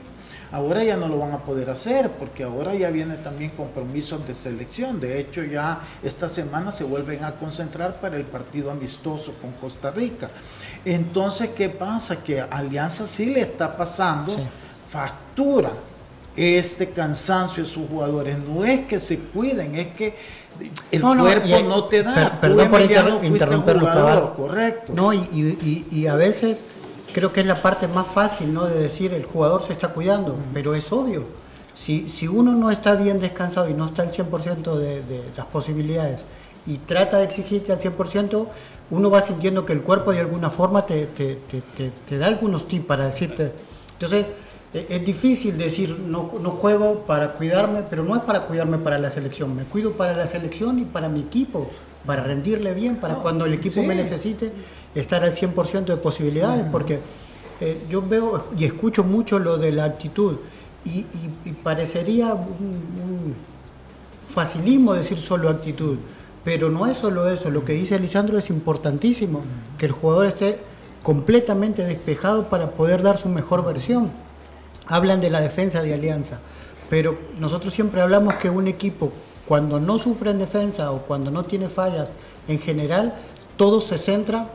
Ahora 0.53 0.85
ya 0.85 0.97
no 0.97 1.09
lo 1.09 1.19
van 1.19 1.33
a 1.33 1.39
poder 1.39 1.71
hacer 1.71 2.11
porque 2.11 2.45
ahora 2.45 2.75
ya 2.75 2.91
vienen 2.91 3.23
también 3.23 3.51
compromisos 3.53 4.27
de 4.27 4.35
selección. 4.35 5.01
De 5.01 5.19
hecho, 5.19 5.43
ya 5.43 5.81
esta 6.03 6.29
semana 6.29 6.71
se 6.73 6.85
vuelven 6.85 7.25
a 7.25 7.33
concentrar 7.33 8.01
para 8.01 8.17
el 8.17 8.25
partido 8.25 8.71
amistoso 8.71 9.33
con 9.41 9.53
Costa 9.53 9.91
Rica. 9.91 10.31
Entonces, 10.85 11.51
¿qué 11.57 11.71
pasa? 11.71 12.23
Que 12.23 12.43
Alianza 12.43 13.07
sí 13.07 13.27
le 13.27 13.41
está 13.41 13.77
pasando 13.77 14.37
factura 14.87 15.71
este 16.37 16.91
cansancio 16.91 17.63
de 17.63 17.69
sus 17.69 17.89
jugadores. 17.89 18.37
No 18.39 18.65
es 18.65 18.83
que 18.83 19.01
se 19.01 19.19
cuiden, 19.19 19.75
es 19.75 19.89
que 19.95 20.15
el 20.91 21.01
cuerpo 21.01 21.63
no 21.67 21.85
te 21.85 22.03
da. 22.03 22.39
perdón 22.41 22.71
por 22.71 22.81
interrumpir 22.81 23.79
correcto. 24.37 24.93
No, 24.95 25.13
y, 25.13 26.07
a 26.07 26.15
veces 26.15 26.65
creo 27.12 27.33
que 27.33 27.40
es 27.40 27.47
la 27.47 27.62
parte 27.62 27.88
más 27.88 28.09
fácil, 28.09 28.52
¿no? 28.52 28.66
De 28.66 28.78
decir 28.78 29.12
el 29.12 29.25
jugador 29.25 29.62
se 29.62 29.73
está 29.73 29.88
cuidando, 29.88 30.37
pero 30.52 30.75
es 30.75 30.90
obvio. 30.92 31.25
Si, 31.75 32.09
si 32.09 32.28
uno 32.28 32.52
no 32.52 32.71
está 32.71 32.95
bien 32.95 33.21
descansado 33.21 33.69
y 33.69 33.75
no 33.75 33.87
está 33.87 34.02
al 34.02 34.12
100% 34.12 34.76
de, 34.76 35.02
de 35.02 35.23
las 35.37 35.47
posibilidades 35.47 36.25
y 36.66 36.78
trata 36.78 37.19
de 37.19 37.25
exigirte 37.25 37.73
al 37.73 37.78
100%, 37.78 38.47
uno 38.90 39.11
va 39.11 39.23
sintiendo 39.23 39.64
que 39.64 39.73
el 39.73 39.83
cuerpo 39.83 40.12
de 40.12 40.21
alguna 40.21 40.50
forma 40.50 40.85
te, 40.85 41.07
te, 41.07 41.37
te, 41.37 41.62
te 41.90 42.19
da 42.19 42.26
algunos 42.26 42.69
tips 42.69 42.85
para 42.87 43.07
decirte. 43.07 43.52
Entonces, 43.95 44.26
e, 44.75 44.87
es 44.88 45.04
difícil 45.04 45.57
decir, 45.57 45.99
no, 45.99 46.33
no, 46.40 46.50
juego 46.50 47.04
para 47.07 47.33
cuidarme, 47.33 47.83
pero 47.88 48.04
no 48.04 48.16
es 48.16 48.23
para 48.23 48.42
cuidarme 48.42 48.78
para 48.78 48.99
la 48.99 49.11
selección, 49.11 49.57
me 49.57 49.64
cuido 49.64 49.92
para 49.92 50.16
la 50.16 50.26
selección 50.26 50.78
y 50.78 50.85
para 50.85 51.09
mi 51.09 51.21
equipo, 51.21 51.71
para 52.04 52.23
rendirle 52.23 52.75
bien, 52.75 52.97
para 52.97 53.14
cuando 53.14 53.47
el 53.47 53.54
equipo 53.54 53.83
me 53.83 53.95
necesite 53.95 54.52
estar 54.95 55.23
al 55.23 55.33
100% 55.33 55.85
de 55.85 55.97
posibilidades, 55.97 56.65
porque 56.71 57.01
eh, 57.61 57.81
yo 57.89 58.03
veo 58.03 58.47
y 58.59 58.65
escucho 58.65 59.05
mucho 59.05 59.39
lo 59.39 59.59
de 59.59 59.73
la 59.73 59.85
actitud 59.85 60.37
y, 60.85 61.05
parecería 61.63 62.35
un, 62.35 63.35
facilismo 64.29 64.95
decir 64.95 65.19
solo 65.19 65.51
actitud, 65.51 65.99
pero 66.43 66.71
no 66.71 66.87
es 66.87 66.97
solo 66.97 67.31
eso, 67.31 67.51
lo 67.51 67.65
que 67.65 67.75
dice 67.75 67.99
Lisandro 67.99 68.39
es 68.39 68.49
importantísimo, 68.51 69.43
que 69.79 69.87
el 69.87 69.93
jugador 69.93 70.27
esté 70.27 70.59
completamente 71.03 71.85
despejado 71.85 72.49
para 72.49 72.71
poder 72.71 73.03
dar 73.03 73.19
su 73.19 73.29
mejor 73.29 73.65
versión. 73.65 74.11
Hablan 74.87 75.21
de 75.21 75.31
la 75.31 75.41
defensa 75.41 75.83
de 75.83 75.93
Alianza, 75.93 76.41
pero 76.89 77.17
nosotros 77.39 77.73
siempre 77.73 78.01
hablamos 78.01 78.35
que 78.35 78.51
un 78.51 78.69
equipo 78.69 79.13
cuando 79.47 79.79
no 79.79 79.99
sufre 79.99 80.31
en 80.31 80.39
defensa 80.39 80.93
o 80.93 81.03
cuando 81.03 81.31
no 81.31 81.45
tiene 81.45 81.69
fallas, 81.69 82.15
en 82.49 82.59
general 82.59 83.15
todo 83.57 83.81
se 83.81 83.99
centra, 83.99 84.49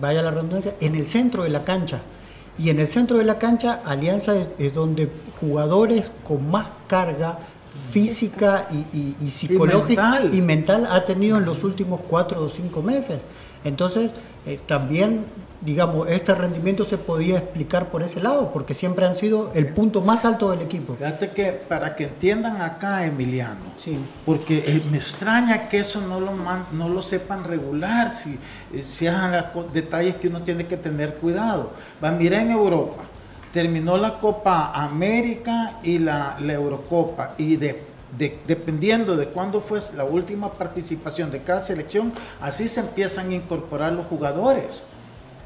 vaya 0.00 0.22
la 0.22 0.30
redundancia, 0.30 0.74
en 0.80 0.94
el 0.94 1.06
centro 1.06 1.42
de 1.44 1.50
la 1.50 1.64
cancha. 1.64 2.00
Y 2.58 2.70
en 2.70 2.80
el 2.80 2.88
centro 2.88 3.18
de 3.18 3.24
la 3.24 3.38
cancha, 3.38 3.80
Alianza 3.84 4.34
es, 4.58 4.74
donde 4.74 5.08
jugadores 5.40 6.10
con 6.24 6.50
más 6.50 6.66
carga 6.86 7.38
física 7.90 8.68
y, 8.92 9.30
psicológica 9.30 10.20
y 10.30 10.40
mental. 10.42 10.86
ha 10.90 11.04
tenido 11.04 11.38
en 11.38 11.44
los 11.44 11.64
últimos 11.64 12.00
cuatro 12.08 12.42
o 12.44 12.48
cinco 12.48 12.82
meses. 12.82 13.22
Entonces, 13.64 14.10
eh, 14.46 14.60
también 14.66 15.24
digamos, 15.64 16.08
este 16.08 16.34
rendimiento 16.34 16.84
se 16.84 16.98
podía 16.98 17.38
explicar 17.38 17.90
por 17.90 18.02
ese 18.02 18.20
lado, 18.20 18.50
porque 18.52 18.74
siempre 18.74 19.06
han 19.06 19.14
sido 19.14 19.52
el 19.54 19.68
punto 19.68 20.00
más 20.00 20.24
alto 20.24 20.50
del 20.50 20.60
equipo. 20.60 20.96
Fíjate 20.96 21.30
que 21.30 21.52
para 21.52 21.94
que 21.94 22.04
entiendan 22.04 22.60
acá, 22.60 23.06
Emiliano, 23.06 23.72
sí. 23.76 23.96
porque 24.26 24.58
eh, 24.66 24.82
me 24.90 24.96
extraña 24.96 25.68
que 25.68 25.78
eso 25.78 26.00
no 26.00 26.20
lo, 26.20 26.32
no 26.72 26.88
lo 26.88 27.02
sepan 27.02 27.44
regular, 27.44 28.12
si, 28.12 28.38
eh, 28.72 28.84
si 28.88 29.06
los 29.06 29.72
detalles 29.72 30.16
que 30.16 30.28
uno 30.28 30.42
tiene 30.42 30.66
que 30.66 30.76
tener 30.76 31.14
cuidado. 31.14 31.72
Va, 32.02 32.10
mira 32.10 32.42
en 32.42 32.50
Europa, 32.50 33.04
terminó 33.52 33.96
la 33.96 34.18
Copa 34.18 34.72
América 34.74 35.78
y 35.84 35.98
la, 35.98 36.36
Eurocopa, 36.40 37.34
y 37.38 37.56
dependiendo 38.16 39.16
de 39.16 39.28
cuándo 39.28 39.60
fue 39.60 39.78
la 39.96 40.04
última 40.04 40.52
participación 40.52 41.30
de 41.30 41.42
cada 41.42 41.60
selección, 41.60 42.12
así 42.40 42.66
se 42.66 42.80
empiezan 42.80 43.30
a 43.30 43.34
incorporar 43.34 43.92
los 43.92 44.06
jugadores. 44.06 44.86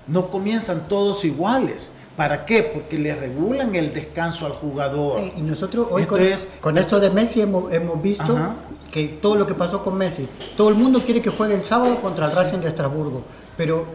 No 0.06 0.28
comienzan 0.28 0.88
todos 0.88 1.24
iguales. 1.24 1.92
¿Para 2.16 2.46
qué? 2.46 2.62
Porque 2.62 2.98
le 2.98 3.14
regulan 3.14 3.74
el 3.74 3.92
descanso 3.92 4.46
al 4.46 4.52
jugador. 4.52 5.20
Y 5.36 5.42
nosotros 5.42 5.88
hoy 5.90 6.06
con, 6.06 6.78
esto 6.78 6.98
de 6.98 7.10
Messi 7.10 7.42
hemos, 7.42 7.70
visto 8.02 8.54
que 8.90 9.08
todo 9.08 9.34
lo 9.34 9.46
que 9.46 9.54
pasó 9.54 9.82
con 9.82 9.98
Messi, 9.98 10.26
todo 10.56 10.70
el 10.70 10.76
mundo 10.76 11.02
quiere 11.04 11.20
que 11.20 11.28
juegue 11.28 11.54
el 11.54 11.64
sábado 11.64 11.96
contra 12.00 12.26
el 12.26 12.32
Racing 12.32 12.60
de 12.60 12.68
Estrasburgo, 12.68 13.22
pero 13.56 13.86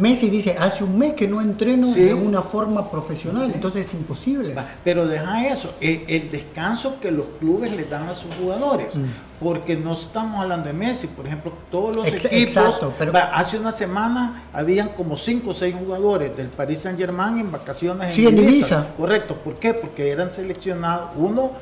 Messi 0.00 0.30
dice, 0.30 0.56
hace 0.58 0.84
un 0.84 0.96
mes 0.98 1.14
que 1.14 1.26
no 1.26 1.40
entreno 1.40 1.92
de 1.92 2.14
una 2.14 2.42
forma 2.42 2.90
profesional, 2.90 3.50
entonces 3.52 3.86
es 3.86 3.94
imposible. 3.94 4.54
Pero 4.84 5.06
deja 5.06 5.46
eso, 5.48 5.74
el, 5.80 6.30
descanso 6.30 7.00
que 7.00 7.10
los 7.10 7.28
clubes 7.40 7.72
le 7.72 7.84
dan 7.84 8.08
a 8.08 8.14
sus 8.14 8.34
jugadores, 8.34 8.94
mm. 8.94 9.04
Porque 9.42 9.76
no 9.76 9.94
estamos 9.94 10.40
hablando 10.40 10.68
de 10.68 10.72
Messi, 10.72 11.08
por 11.08 11.26
ejemplo, 11.26 11.52
todos 11.70 11.96
los 11.96 12.06
equipos, 12.06 12.80
pero... 12.98 13.12
hace 13.32 13.58
una 13.58 13.72
semana 13.72 14.44
habían 14.52 14.90
como 14.90 15.16
5 15.16 15.50
o 15.50 15.54
6 15.54 15.74
jugadores 15.74 16.36
del 16.36 16.48
Paris 16.48 16.80
Saint 16.80 16.98
Germain 16.98 17.38
en 17.38 17.50
vacaciones 17.50 18.16
en, 18.16 18.38
Ibiza. 18.38 18.86
Correcto, 18.96 19.36
¿por 19.36 19.56
qué? 19.56 19.74
Porque 19.74 20.10
eran 20.10 20.32
seleccionados, 20.32 21.10
uno 21.16 21.52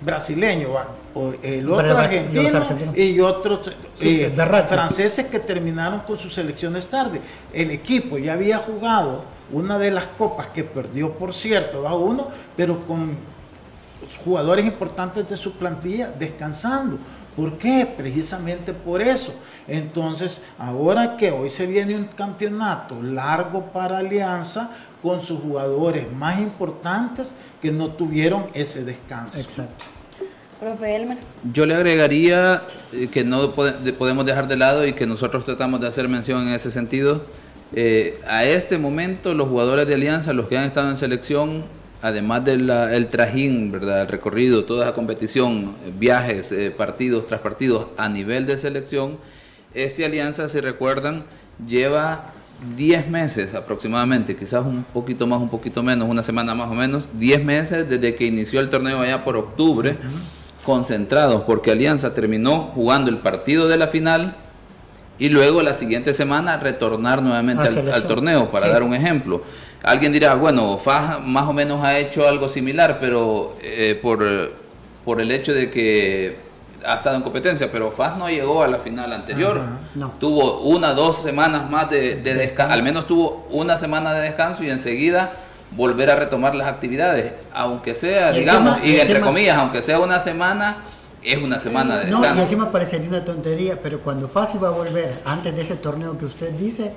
brasileño, 0.00 0.68
el 1.42 1.70
otro 1.70 1.98
argentino 1.98 2.60
y 2.94 3.20
otros 3.20 3.70
eh, 4.00 4.32
franceses 4.68 5.26
que 5.26 5.38
terminaron 5.38 6.00
con 6.00 6.18
sus 6.18 6.34
selecciones 6.34 6.88
tarde. 6.88 7.20
El 7.52 7.70
equipo 7.70 8.18
ya 8.18 8.32
había 8.32 8.58
jugado 8.58 9.24
una 9.52 9.78
de 9.78 9.90
las 9.90 10.06
copas 10.06 10.48
que 10.48 10.64
perdió, 10.64 11.12
por 11.12 11.34
cierto, 11.34 11.86
a 11.86 11.94
uno, 11.94 12.28
pero 12.56 12.80
con 12.80 13.16
jugadores 14.24 14.64
importantes 14.64 15.28
de 15.28 15.36
su 15.36 15.52
plantilla 15.52 16.10
descansando. 16.18 16.98
¿Por 17.36 17.56
qué? 17.56 17.86
Precisamente 17.96 18.74
por 18.74 19.00
eso. 19.00 19.34
Entonces, 19.66 20.42
ahora 20.58 21.16
que 21.16 21.30
hoy 21.30 21.48
se 21.48 21.66
viene 21.66 21.96
un 21.96 22.04
campeonato 22.04 23.00
largo 23.00 23.66
para 23.72 23.98
Alianza, 23.98 24.70
con 25.02 25.20
sus 25.20 25.40
jugadores 25.40 26.10
más 26.12 26.38
importantes 26.38 27.32
que 27.60 27.72
no 27.72 27.90
tuvieron 27.90 28.46
ese 28.54 28.84
descanso. 28.84 29.38
Exacto. 29.38 29.84
Profe 30.60 30.94
Elmer. 30.94 31.18
Yo 31.52 31.66
le 31.66 31.74
agregaría 31.74 32.62
eh, 32.92 33.08
que 33.08 33.24
no 33.24 33.52
podemos 33.52 34.24
dejar 34.24 34.46
de 34.46 34.56
lado 34.56 34.86
y 34.86 34.92
que 34.92 35.06
nosotros 35.06 35.44
tratamos 35.44 35.80
de 35.80 35.88
hacer 35.88 36.08
mención 36.08 36.46
en 36.46 36.54
ese 36.54 36.70
sentido. 36.70 37.24
Eh, 37.74 38.20
a 38.28 38.44
este 38.44 38.78
momento 38.78 39.34
los 39.34 39.48
jugadores 39.48 39.88
de 39.88 39.94
Alianza, 39.94 40.32
los 40.32 40.46
que 40.46 40.56
han 40.56 40.64
estado 40.64 40.88
en 40.88 40.96
selección, 40.96 41.64
además 42.02 42.44
del 42.44 43.08
trajín, 43.10 43.70
¿verdad? 43.72 44.02
el 44.02 44.08
recorrido, 44.08 44.64
toda 44.64 44.84
esa 44.86 44.94
competición, 44.94 45.74
viajes, 45.98 46.52
eh, 46.52 46.70
partidos 46.70 47.28
tras 47.28 47.40
partidos 47.40 47.86
a 47.96 48.08
nivel 48.08 48.46
de 48.46 48.58
selección, 48.58 49.18
este 49.72 50.04
Alianza, 50.04 50.48
si 50.48 50.60
recuerdan, 50.60 51.24
lleva 51.66 52.32
10 52.76 53.08
meses 53.08 53.54
aproximadamente, 53.54 54.36
quizás 54.36 54.64
un 54.64 54.84
poquito 54.84 55.26
más, 55.26 55.40
un 55.40 55.48
poquito 55.48 55.82
menos, 55.82 56.08
una 56.08 56.22
semana 56.22 56.54
más 56.54 56.70
o 56.70 56.74
menos, 56.74 57.08
10 57.14 57.44
meses 57.44 57.88
desde 57.88 58.14
que 58.14 58.26
inició 58.26 58.60
el 58.60 58.68
torneo 58.68 59.00
allá 59.00 59.24
por 59.24 59.36
octubre, 59.36 59.96
concentrados, 60.64 61.42
porque 61.42 61.70
Alianza 61.70 62.14
terminó 62.14 62.70
jugando 62.74 63.10
el 63.10 63.18
partido 63.18 63.68
de 63.68 63.76
la 63.76 63.88
final 63.88 64.34
y 65.18 65.28
luego 65.28 65.62
la 65.62 65.74
siguiente 65.74 66.14
semana 66.14 66.56
retornar 66.56 67.22
nuevamente 67.22 67.68
al, 67.68 68.06
torneo, 68.06 68.50
para 68.50 68.68
dar 68.68 68.82
un 68.82 68.94
ejemplo. 68.94 69.42
Alguien 69.82 70.12
dirá, 70.12 70.34
bueno, 70.34 70.78
Faj 70.78 71.20
más 71.20 71.48
o 71.48 71.52
menos 71.52 71.82
ha 71.84 71.98
hecho 71.98 72.26
algo 72.28 72.48
similar, 72.48 72.98
pero 73.00 73.56
eh, 73.62 73.98
por, 74.00 74.52
por 75.04 75.20
el 75.20 75.30
hecho 75.32 75.52
de 75.52 75.70
que 75.70 76.36
ha 76.86 76.94
estado 76.96 77.16
en 77.16 77.22
competencia, 77.22 77.70
pero 77.70 77.90
FAS 77.92 78.16
no 78.16 78.28
llegó 78.28 78.62
a 78.62 78.68
la 78.68 78.78
final 78.78 79.12
anterior. 79.12 79.58
Ajá. 79.58 79.78
No. 79.94 80.12
Tuvo 80.18 80.60
una, 80.62 80.92
dos 80.94 81.22
semanas 81.22 81.68
más 81.70 81.88
de, 81.90 82.16
de 82.16 82.34
descanso, 82.34 82.72
al 82.74 82.82
menos 82.82 83.06
tuvo 83.06 83.46
una 83.50 83.76
semana 83.76 84.12
de 84.14 84.20
descanso 84.22 84.64
y 84.64 84.70
enseguida 84.70 85.32
volver 85.72 86.10
a 86.10 86.16
retomar 86.16 86.54
las 86.54 86.68
actividades, 86.68 87.32
aunque 87.54 87.94
sea, 87.94 88.32
Y 88.36 88.40
digamos, 88.40 88.76
encima- 88.78 88.86
y 88.86 89.00
entre 89.00 89.14
encima- 89.14 89.26
comillas, 89.26 89.56
aunque 89.58 89.80
sea 89.82 89.98
una 90.00 90.20
semana, 90.20 90.76
es 91.22 91.38
una 91.38 91.58
semana 91.58 91.98
de 91.98 92.10
No, 92.10 92.18
descanso. 92.18 92.40
y 92.40 92.42
encima 92.44 92.70
parecería 92.72 93.08
una 93.08 93.24
tontería, 93.24 93.78
pero 93.82 94.00
cuando 94.00 94.28
Fasi 94.28 94.58
va 94.58 94.68
a 94.68 94.72
volver 94.72 95.20
antes 95.24 95.54
de 95.54 95.62
ese 95.62 95.76
torneo 95.76 96.18
que 96.18 96.24
usted 96.26 96.50
dice, 96.50 96.92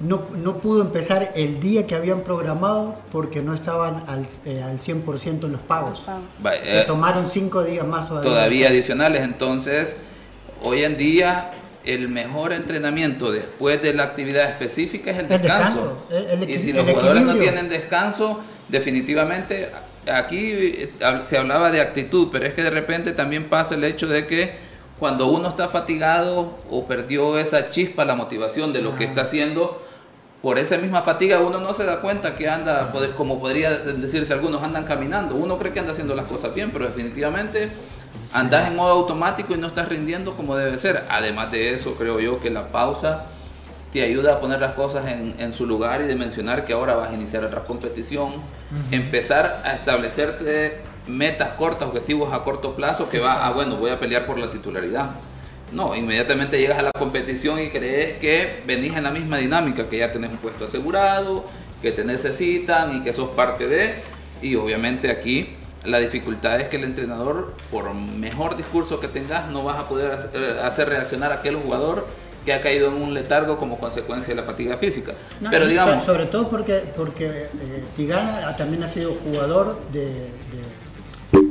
no, 0.00 0.22
no 0.36 0.58
pudo 0.58 0.82
empezar 0.82 1.32
el 1.34 1.60
día 1.60 1.86
que 1.86 1.94
habían 1.96 2.20
programado 2.20 2.94
porque 3.10 3.42
no 3.42 3.52
estaban 3.54 4.04
al, 4.06 4.26
eh, 4.44 4.62
al 4.62 4.78
100% 4.78 5.44
en 5.46 5.52
los 5.52 5.60
pagos. 5.60 6.04
Va, 6.44 6.52
Se 6.52 6.80
eh, 6.80 6.84
tomaron 6.84 7.26
cinco 7.28 7.64
días 7.64 7.86
más 7.86 8.08
todavía. 8.08 8.30
todavía 8.30 8.68
adicionales. 8.68 9.22
Entonces, 9.22 9.96
hoy 10.62 10.84
en 10.84 10.96
día 10.96 11.50
el 11.84 12.08
mejor 12.08 12.52
entrenamiento 12.52 13.32
después 13.32 13.82
de 13.82 13.94
la 13.94 14.04
actividad 14.04 14.48
específica 14.50 15.10
es 15.10 15.18
el 15.18 15.24
El 15.32 15.40
descanso. 15.40 15.98
descanso, 16.10 16.32
el- 16.32 16.42
el 16.44 16.50
y 16.50 16.58
si 16.58 16.72
los 16.72 16.84
jugadores 16.88 17.22
no 17.24 17.34
tienen 17.34 17.68
descanso, 17.68 18.40
definitivamente 18.68 19.70
aquí 20.12 20.52
eh, 20.52 20.92
se 21.24 21.38
hablaba 21.38 21.70
de 21.70 21.80
actitud, 21.80 22.28
pero 22.30 22.46
es 22.46 22.54
que 22.54 22.62
de 22.62 22.70
repente 22.70 23.12
también 23.12 23.44
pasa 23.48 23.74
el 23.74 23.84
hecho 23.84 24.06
de 24.06 24.26
que 24.26 24.52
cuando 24.98 25.26
uno 25.28 25.48
está 25.48 25.68
fatigado 25.68 26.58
o 26.70 26.86
perdió 26.86 27.38
esa 27.38 27.70
chispa, 27.70 28.04
la 28.04 28.14
motivación 28.14 28.72
de 28.72 28.82
lo 28.82 28.96
que 28.96 29.04
está 29.04 29.22
haciendo, 29.22 29.80
por 30.42 30.58
esa 30.58 30.76
misma 30.78 31.02
fatiga 31.02 31.40
uno 31.40 31.60
no 31.60 31.74
se 31.74 31.84
da 31.84 32.00
cuenta 32.00 32.36
que 32.36 32.48
anda, 32.48 32.92
como 33.16 33.40
podría 33.40 33.70
decirse 33.70 34.32
algunos, 34.32 34.62
andan 34.62 34.84
caminando. 34.84 35.34
Uno 35.34 35.58
cree 35.58 35.72
que 35.72 35.80
anda 35.80 35.92
haciendo 35.92 36.14
las 36.14 36.26
cosas 36.26 36.54
bien, 36.54 36.70
pero 36.70 36.86
definitivamente 36.86 37.70
andas 38.32 38.68
en 38.68 38.76
modo 38.76 38.92
automático 38.92 39.54
y 39.54 39.58
no 39.58 39.66
estás 39.66 39.88
rindiendo 39.88 40.34
como 40.34 40.54
debe 40.54 40.78
ser. 40.78 41.04
Además 41.10 41.50
de 41.50 41.74
eso, 41.74 41.94
creo 41.94 42.20
yo 42.20 42.40
que 42.40 42.50
la 42.50 42.68
pausa 42.68 43.26
te 43.92 44.02
ayuda 44.02 44.34
a 44.34 44.40
poner 44.40 44.60
las 44.60 44.74
cosas 44.74 45.06
en, 45.06 45.34
en 45.38 45.52
su 45.52 45.66
lugar 45.66 46.02
y 46.02 46.04
de 46.04 46.14
mencionar 46.14 46.64
que 46.64 46.72
ahora 46.72 46.94
vas 46.94 47.10
a 47.10 47.14
iniciar 47.14 47.44
otra 47.44 47.62
competición, 47.64 48.34
empezar 48.90 49.62
a 49.64 49.72
establecerte 49.72 50.82
metas 51.08 51.54
cortas, 51.54 51.88
objetivos 51.88 52.32
a 52.32 52.44
corto 52.44 52.74
plazo, 52.74 53.08
que 53.08 53.18
va, 53.18 53.46
ah, 53.46 53.50
bueno, 53.50 53.76
voy 53.76 53.90
a 53.90 53.98
pelear 53.98 54.26
por 54.26 54.38
la 54.38 54.50
titularidad. 54.50 55.10
No, 55.72 55.94
inmediatamente 55.94 56.58
llegas 56.58 56.78
a 56.78 56.82
la 56.82 56.90
competición 56.92 57.60
y 57.60 57.68
crees 57.70 58.16
que 58.18 58.62
venís 58.66 58.96
en 58.96 59.04
la 59.04 59.10
misma 59.10 59.36
dinámica, 59.38 59.86
que 59.88 59.98
ya 59.98 60.12
tenés 60.12 60.30
un 60.30 60.38
puesto 60.38 60.64
asegurado, 60.64 61.44
que 61.82 61.92
te 61.92 62.04
necesitan 62.04 62.96
y 62.96 63.02
que 63.02 63.12
sos 63.12 63.28
parte 63.30 63.66
de, 63.68 63.94
y 64.42 64.54
obviamente 64.56 65.10
aquí 65.10 65.54
la 65.84 65.98
dificultad 66.00 66.60
es 66.60 66.68
que 66.68 66.76
el 66.76 66.84
entrenador, 66.84 67.54
por 67.70 67.92
mejor 67.94 68.56
discurso 68.56 68.98
que 68.98 69.08
tengas, 69.08 69.48
no 69.50 69.62
vas 69.64 69.78
a 69.78 69.88
poder 69.88 70.12
hacer, 70.12 70.30
eh, 70.34 70.60
hacer 70.62 70.88
reaccionar 70.88 71.32
a 71.32 71.36
aquel 71.36 71.56
jugador 71.56 72.06
que 72.44 72.52
ha 72.52 72.60
caído 72.62 72.88
en 72.88 72.94
un 72.94 73.12
letargo 73.14 73.58
como 73.58 73.78
consecuencia 73.78 74.34
de 74.34 74.40
la 74.40 74.46
fatiga 74.46 74.76
física. 74.78 75.12
No, 75.40 75.50
Pero 75.50 75.66
digamos, 75.66 76.04
so- 76.04 76.12
sobre 76.12 76.26
todo 76.26 76.48
porque, 76.48 76.82
porque 76.96 77.26
eh, 77.26 77.84
Tigana 77.96 78.56
también 78.56 78.82
ha 78.84 78.88
sido 78.88 79.14
jugador 79.22 79.78
de, 79.92 80.06
de- 80.06 80.87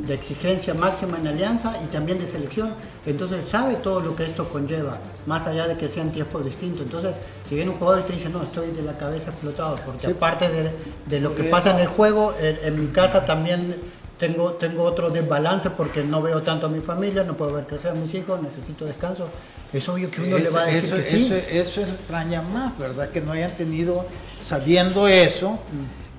de 0.08 0.14
exigencia 0.14 0.74
máxima 0.74 1.18
en 1.18 1.28
alianza 1.28 1.74
y 1.84 1.86
también 1.86 2.18
de 2.18 2.26
selección. 2.26 2.74
Entonces 3.06 3.44
sabe 3.44 3.74
todo 3.76 4.00
lo 4.00 4.16
que 4.16 4.24
esto 4.24 4.48
conlleva, 4.48 4.98
más 5.26 5.46
allá 5.46 5.68
de 5.68 5.76
que 5.76 5.88
sean 5.88 6.10
tiempos 6.10 6.44
distintos. 6.44 6.82
Entonces, 6.86 7.12
si 7.48 7.54
viene 7.54 7.70
un 7.70 7.76
jugador 7.78 8.00
y 8.00 8.02
te 8.08 8.12
dice, 8.14 8.28
no, 8.30 8.42
estoy 8.42 8.70
de 8.72 8.82
la 8.82 8.96
cabeza 8.98 9.30
explotado, 9.30 9.76
porque 9.84 10.06
Sí. 10.06 10.12
aparte 10.12 10.48
de, 10.48 10.70
de 11.06 11.20
lo 11.20 11.34
que 11.34 11.42
Eso- 11.42 11.50
pasa 11.50 11.70
en 11.70 11.78
el 11.80 11.86
juego, 11.88 12.34
en, 12.40 12.58
en 12.64 12.80
mi 12.80 12.86
casa 12.88 13.24
también 13.24 13.76
tengo, 14.18 14.52
tengo 14.54 14.82
otro 14.82 15.10
desbalance 15.10 15.70
porque 15.70 16.02
no 16.02 16.20
veo 16.22 16.42
tanto 16.42 16.66
a 16.66 16.68
mi 16.68 16.80
familia, 16.80 17.22
no 17.22 17.34
puedo 17.36 17.52
ver 17.52 17.66
crecer 17.66 17.92
a 17.92 17.94
mis 17.94 18.12
hijos, 18.14 18.42
necesito 18.42 18.84
descanso. 18.84 19.28
Es 19.72 19.86
obvio 19.88 20.10
que 20.10 20.22
uno 20.22 20.38
le 20.38 20.48
va 20.50 20.62
a 20.62 20.64
decir 20.64 20.84
eso, 20.86 20.96
que 20.96 21.02
sí. 21.02 21.26
eso, 21.26 21.34
eso 21.80 21.82
extraña 21.82 22.40
más, 22.42 22.76
¿verdad? 22.78 23.10
Que 23.10 23.20
no 23.20 23.32
hayan 23.32 23.52
tenido, 23.52 24.06
sabiendo 24.42 25.06
eso, 25.06 25.58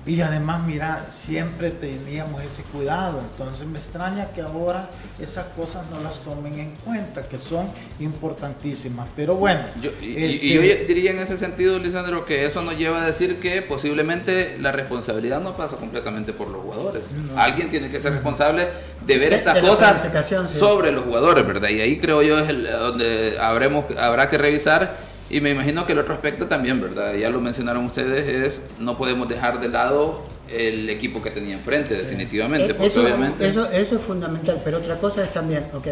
y 0.06 0.22
además, 0.22 0.62
mira, 0.66 1.06
siempre 1.10 1.70
teníamos 1.70 2.42
ese 2.42 2.62
cuidado. 2.62 3.20
Entonces 3.32 3.66
me 3.66 3.78
extraña 3.78 4.28
que 4.34 4.40
ahora 4.40 4.88
esas 5.20 5.46
cosas 5.48 5.84
no 5.90 6.00
las 6.02 6.20
tomen 6.20 6.58
en 6.58 6.74
cuenta, 6.76 7.22
que 7.22 7.38
son 7.38 7.70
importantísimas. 7.98 9.08
Pero 9.14 9.34
bueno, 9.34 9.60
Yo, 9.82 9.90
y, 10.00 10.24
este, 10.24 10.46
y 10.46 10.54
yo 10.54 10.60
diría 10.88 11.10
en 11.10 11.18
ese 11.18 11.36
sentido, 11.36 11.78
Lisandro, 11.78 12.24
que 12.24 12.46
eso 12.46 12.62
nos 12.62 12.78
lleva 12.78 13.02
a 13.02 13.06
decir 13.06 13.40
que 13.40 13.60
posiblemente 13.60 14.56
la 14.58 14.72
responsabilidad 14.72 15.40
no 15.40 15.54
pasa 15.54 15.76
completamente 15.76 16.32
por 16.32 16.48
los 16.48 16.62
jugadores. 16.62 17.04
Alguien 17.36 17.70
tiene 17.70 17.90
que 17.90 18.00
ser 18.00 18.14
responsable 18.14 18.68
de 19.04 19.18
ver 19.18 19.34
estas 19.34 19.56
de 19.56 19.60
cosas 19.60 20.10
sí. 20.26 20.58
sobre 20.58 20.92
los 20.92 21.04
jugadores, 21.04 21.46
¿verdad? 21.46 21.68
Y 21.68 21.80
ahí 21.82 21.98
creo 21.98 22.22
yo 22.22 22.38
es 22.38 22.48
el, 22.48 22.70
donde 22.70 23.36
habremos, 23.38 23.84
habrá 23.98 24.30
que 24.30 24.38
revisar. 24.38 25.09
Y 25.30 25.40
me 25.40 25.50
imagino 25.50 25.86
que 25.86 25.92
el 25.92 26.00
otro 26.00 26.14
aspecto 26.14 26.46
también, 26.46 26.80
¿verdad? 26.80 27.14
Ya 27.14 27.30
lo 27.30 27.40
mencionaron 27.40 27.84
ustedes, 27.86 28.26
es 28.26 28.62
no 28.80 28.98
podemos 28.98 29.28
dejar 29.28 29.60
de 29.60 29.68
lado 29.68 30.22
el 30.48 30.90
equipo 30.90 31.22
que 31.22 31.30
tenía 31.30 31.54
enfrente, 31.54 31.94
definitivamente, 31.94 32.72
Eh, 32.72 32.74
porque 32.74 32.86
eso, 32.88 33.02
obviamente... 33.02 33.46
eso, 33.46 33.70
eso 33.70 33.94
es 33.94 34.02
fundamental, 34.02 34.60
pero 34.64 34.78
otra 34.78 34.98
cosa 34.98 35.22
es 35.22 35.32
también, 35.32 35.64
ok, 35.72 35.86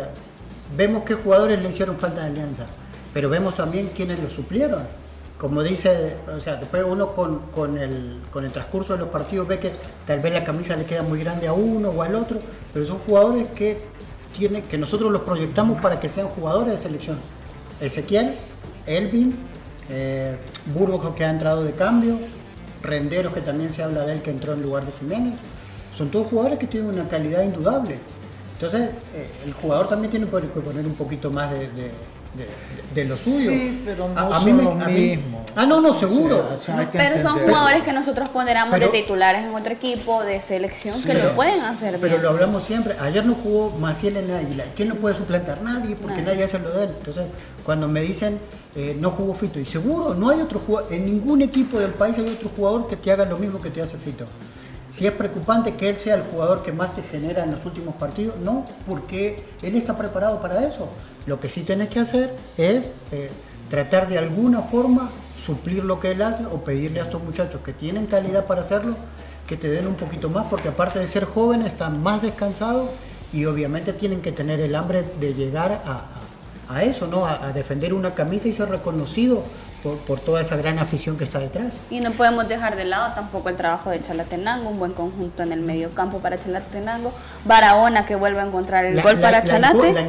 vemos 0.76 1.04
qué 1.04 1.14
jugadores 1.14 1.62
le 1.62 1.68
hicieron 1.68 1.96
falta 1.96 2.22
de 2.22 2.30
alianza, 2.30 2.66
pero 3.14 3.30
vemos 3.30 3.54
también 3.54 3.90
quiénes 3.94 4.18
lo 4.18 4.28
suplieron. 4.28 4.82
Como 5.38 5.62
dice, 5.62 6.16
o 6.36 6.40
sea, 6.40 6.56
después 6.56 6.82
uno 6.84 7.12
con, 7.12 7.38
con, 7.52 7.78
el, 7.78 8.22
con 8.32 8.44
el 8.44 8.50
transcurso 8.50 8.94
de 8.94 8.98
los 8.98 9.08
partidos 9.08 9.46
ve 9.46 9.60
que 9.60 9.70
tal 10.04 10.18
vez 10.18 10.32
la 10.32 10.42
camisa 10.42 10.74
le 10.74 10.84
queda 10.84 11.02
muy 11.02 11.20
grande 11.20 11.46
a 11.46 11.52
uno 11.52 11.90
o 11.90 12.02
al 12.02 12.16
otro, 12.16 12.40
pero 12.74 12.84
son 12.84 12.98
jugadores 12.98 13.46
que, 13.54 13.78
tiene, 14.36 14.64
que 14.64 14.76
nosotros 14.78 15.12
los 15.12 15.22
proyectamos 15.22 15.80
para 15.80 16.00
que 16.00 16.08
sean 16.08 16.26
jugadores 16.26 16.72
de 16.72 16.78
selección. 16.78 17.18
Ezequiel, 17.80 18.32
Elvin, 18.88 19.34
eh, 19.90 20.36
Burgos 20.74 21.14
que 21.14 21.24
ha 21.24 21.30
entrado 21.30 21.62
de 21.62 21.72
cambio, 21.72 22.18
Renderos 22.82 23.32
que 23.32 23.40
también 23.40 23.70
se 23.70 23.82
habla 23.82 24.04
de 24.04 24.12
él 24.14 24.22
que 24.22 24.30
entró 24.30 24.52
en 24.54 24.62
lugar 24.62 24.86
de 24.86 24.92
Jiménez. 24.92 25.34
Son 25.94 26.08
todos 26.10 26.28
jugadores 26.28 26.58
que 26.58 26.66
tienen 26.66 26.90
una 26.90 27.08
calidad 27.08 27.42
indudable. 27.42 27.98
Entonces, 28.54 28.90
eh, 29.14 29.28
el 29.46 29.52
jugador 29.52 29.88
también 29.88 30.10
tiene 30.10 30.26
que 30.26 30.60
poner 30.60 30.86
un 30.86 30.94
poquito 30.94 31.30
más 31.30 31.50
de, 31.52 31.58
de- 31.70 31.90
de- 32.34 33.02
de 33.02 33.08
lo 33.08 33.16
suyo. 33.16 33.50
Sí, 33.50 33.82
pero 33.84 34.08
no 34.08 34.18
A- 34.18 34.36
a 34.36 34.40
son 34.40 34.44
mí 34.44 34.52
me- 34.52 34.62
lo 34.64 34.70
a 34.70 34.74
mí- 34.86 34.92
mismo. 35.16 35.44
Ah, 35.56 35.66
no, 35.66 35.80
no, 35.80 35.90
O 35.90 35.92
sea, 35.92 36.08
seguro. 36.08 36.48
o 36.54 36.56
sea, 36.56 36.78
hay 36.78 36.86
que 36.86 36.98
Pero 36.98 37.18
son 37.18 37.38
jugadores 37.40 37.82
que 37.82 37.92
nosotros 37.92 38.28
ponderamos 38.28 38.72
Pero- 38.74 38.90
de 38.92 39.00
titulares 39.02 39.44
en 39.44 39.54
otro 39.54 39.72
equipo, 39.72 40.22
de 40.22 40.40
selección, 40.40 41.00
que 41.02 41.12
Pero- 41.14 41.28
lo 41.30 41.34
pueden 41.34 41.60
hacer 41.62 41.98
Pero 42.00 42.12
bien. 42.14 42.22
lo 42.22 42.28
hablamos 42.30 42.62
siempre. 42.62 42.94
Ayer 43.00 43.24
no 43.24 43.34
jugó 43.34 43.70
Maciel 43.70 44.18
en 44.18 44.30
Águila. 44.30 44.64
¿Quién 44.76 44.90
lo 44.90 44.94
puede 44.96 45.14
suplantar? 45.16 45.62
Nadie, 45.62 45.96
porque 45.96 46.18
Nadie. 46.18 46.26
nadie 46.32 46.44
hace 46.44 46.58
lo 46.60 46.70
de 46.70 46.84
él. 46.84 46.94
Entonces, 46.98 47.24
cuando 47.64 47.88
me 47.88 48.00
dicen 48.02 48.38
eh, 48.76 48.96
no 49.00 49.10
jugó 49.10 49.34
Fito, 49.34 49.58
y 49.58 49.64
seguro 49.64 50.14
no 50.14 50.28
hay 50.28 50.40
otro 50.40 50.60
jugador, 50.60 50.92
en 50.92 51.04
ningún 51.06 51.42
equipo 51.42 51.80
del 51.80 51.90
país 51.92 52.16
hay 52.18 52.28
otro 52.28 52.50
jugador 52.54 52.86
que 52.86 52.96
te 52.96 53.10
haga 53.10 53.24
lo 53.24 53.36
mismo 53.36 53.60
que 53.60 53.70
te 53.70 53.82
hace 53.82 53.96
Fito. 53.96 54.26
Si 54.92 55.04
es 55.06 55.12
preocupante 55.12 55.74
que 55.74 55.88
él 55.88 55.96
sea 55.98 56.14
el 56.14 56.22
jugador 56.22 56.62
que 56.62 56.70
más 56.72 56.94
te 56.94 57.02
genera 57.02 57.42
en 57.42 57.52
los 57.52 57.64
últimos 57.64 57.94
partidos, 57.96 58.36
no, 58.38 58.64
porque 58.86 59.42
él 59.62 59.74
está 59.74 59.96
preparado 59.96 60.40
para 60.40 60.64
eso. 60.64 60.88
Lo 61.28 61.40
que 61.40 61.50
sí 61.50 61.62
tenés 61.62 61.90
que 61.90 62.00
hacer 62.00 62.34
es 62.56 62.92
eh, 63.12 63.30
tratar 63.68 64.08
de 64.08 64.16
alguna 64.16 64.62
forma 64.62 65.10
suplir 65.44 65.84
lo 65.84 66.00
que 66.00 66.12
él 66.12 66.22
hace 66.22 66.46
o 66.46 66.64
pedirle 66.64 67.00
a 67.00 67.02
estos 67.02 67.22
muchachos 67.22 67.60
que 67.62 67.74
tienen 67.74 68.06
calidad 68.06 68.46
para 68.46 68.62
hacerlo 68.62 68.96
que 69.46 69.58
te 69.58 69.68
den 69.68 69.86
un 69.86 69.96
poquito 69.96 70.30
más, 70.30 70.46
porque 70.48 70.68
aparte 70.68 70.98
de 70.98 71.06
ser 71.06 71.26
jóvenes 71.26 71.68
están 71.68 72.02
más 72.02 72.22
descansados 72.22 72.88
y 73.30 73.44
obviamente 73.44 73.92
tienen 73.92 74.22
que 74.22 74.32
tener 74.32 74.58
el 74.60 74.74
hambre 74.74 75.04
de 75.20 75.34
llegar 75.34 75.82
a, 75.84 76.82
eso, 76.82 77.06
¿no? 77.06 77.26
A, 77.26 77.48
a 77.48 77.52
defender 77.52 77.92
una 77.92 78.14
camisa 78.14 78.48
y 78.48 78.54
ser 78.54 78.70
reconocido 78.70 79.42
por, 79.82 79.96
por 79.98 80.18
toda 80.20 80.40
esa 80.40 80.56
gran 80.56 80.78
afición 80.78 81.16
que 81.16 81.24
está 81.24 81.38
detrás. 81.38 81.74
Y 81.90 82.00
no 82.00 82.10
podemos 82.12 82.48
dejar 82.48 82.76
de 82.76 82.84
lado 82.84 83.14
tampoco 83.14 83.48
el 83.48 83.56
trabajo 83.56 83.90
de 83.90 84.02
Chalatenango, 84.02 84.70
un 84.70 84.78
buen 84.78 84.92
conjunto 84.92 85.42
en 85.42 85.52
el 85.52 85.60
medio 85.60 85.90
campo 85.90 86.18
para 86.18 86.36
Chalatenango, 86.38 87.12
Barahona 87.44 88.04
que 88.04 88.16
vuelve 88.16 88.40
a 88.40 88.46
encontrar 88.46 88.84
el 88.84 88.96
La- 88.96 89.02
gol 89.02 89.14
la- 89.14 89.20
para 89.20 89.38
la 89.38 89.44
Chalate 89.44 89.92
la 89.92 90.00
y 90.00 90.04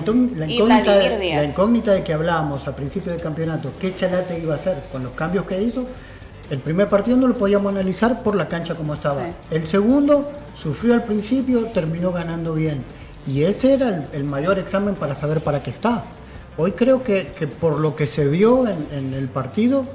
incógnita, 0.55 0.95
de, 0.95 1.29
la 1.35 1.43
incógnita 1.43 1.91
de 1.93 2.03
que 2.03 2.13
hablábamos 2.13 2.67
a 2.67 2.75
principio 2.75 3.11
del 3.11 3.21
campeonato, 3.21 3.71
¿qué 3.79 3.93
Chalate 3.93 4.39
iba 4.39 4.53
a 4.53 4.57
hacer 4.57 4.75
con 4.91 5.03
los 5.03 5.13
cambios 5.13 5.45
que 5.45 5.61
hizo? 5.61 5.85
El 6.49 6.57
primer 6.59 6.87
partido 6.89 7.15
no 7.15 7.27
lo 7.27 7.35
podíamos 7.35 7.71
analizar 7.71 8.23
por 8.23 8.35
la 8.35 8.47
cancha 8.47 8.73
como 8.73 8.95
estaba. 8.95 9.21
Sí. 9.23 9.31
El 9.51 9.67
segundo 9.67 10.31
sufrió 10.55 10.95
al 10.95 11.03
principio, 11.03 11.65
terminó 11.67 12.11
ganando 12.11 12.55
bien. 12.55 12.83
Y 13.27 13.43
ese 13.43 13.73
era 13.75 13.89
el, 13.89 14.07
el 14.13 14.23
mayor 14.23 14.57
examen 14.57 14.95
para 14.95 15.13
saber 15.13 15.41
para 15.41 15.61
qué 15.61 15.69
está. 15.69 16.03
Hoy 16.61 16.73
creo 16.73 17.03
que, 17.03 17.27
que 17.39 17.47
por 17.47 17.79
lo 17.79 17.95
que 17.95 18.05
se 18.05 18.27
vio 18.27 18.67
en, 18.67 18.85
en 18.91 19.13
el 19.13 19.29
partido, 19.29 19.85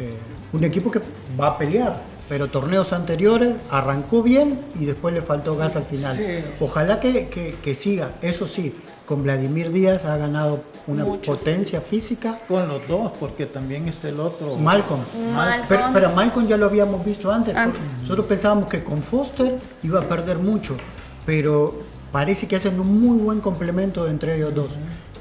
eh, 0.00 0.14
un 0.52 0.64
equipo 0.64 0.90
que 0.90 1.00
va 1.40 1.46
a 1.46 1.58
pelear, 1.58 2.02
pero 2.28 2.48
torneos 2.48 2.92
anteriores 2.92 3.54
arrancó 3.70 4.22
bien 4.24 4.58
y 4.80 4.84
después 4.84 5.14
le 5.14 5.22
faltó 5.22 5.56
gas 5.56 5.76
al 5.76 5.84
final. 5.84 6.16
Sí. 6.16 6.24
Ojalá 6.58 6.98
que, 6.98 7.28
que- 7.28 7.54
que 7.62 7.74
siga. 7.76 8.10
Eso 8.20 8.46
sí, 8.46 8.74
con 9.06 9.22
Vladimir 9.22 9.70
Díaz 9.70 10.04
ha 10.06 10.16
ganado 10.16 10.60
una 10.88 11.04
Mucho. 11.04 11.30
potencia 11.36 11.80
física. 11.80 12.34
Con 12.48 12.66
los 12.66 12.86
dos, 12.88 13.12
porque 13.20 13.46
también 13.46 13.86
está 13.86 14.08
el 14.08 14.18
otro. 14.18 14.56
Malcolm. 14.56 15.02
Malcolm. 15.34 15.66
Pero, 15.68 15.82
pero 15.94 16.10
Malcolm 16.10 16.48
ya 16.48 16.56
lo 16.56 16.66
habíamos 16.66 17.04
visto 17.04 17.30
antes. 17.30 17.54
Antes. 17.54 17.80
Nosotros 18.00 18.26
pensábamos 18.26 18.66
que 18.66 18.82
con 18.82 19.02
Foster 19.02 19.56
iba 19.84 20.00
a 20.00 20.02
perder 20.02 20.38
mucho, 20.38 20.76
pero 21.24 21.78
parece 22.10 22.48
que 22.48 22.56
hacen 22.56 22.80
un 22.80 23.00
muy 23.00 23.18
buen 23.18 23.40
complemento 23.40 24.08
entre 24.08 24.34
ellos 24.36 24.52
dos. 24.54 24.76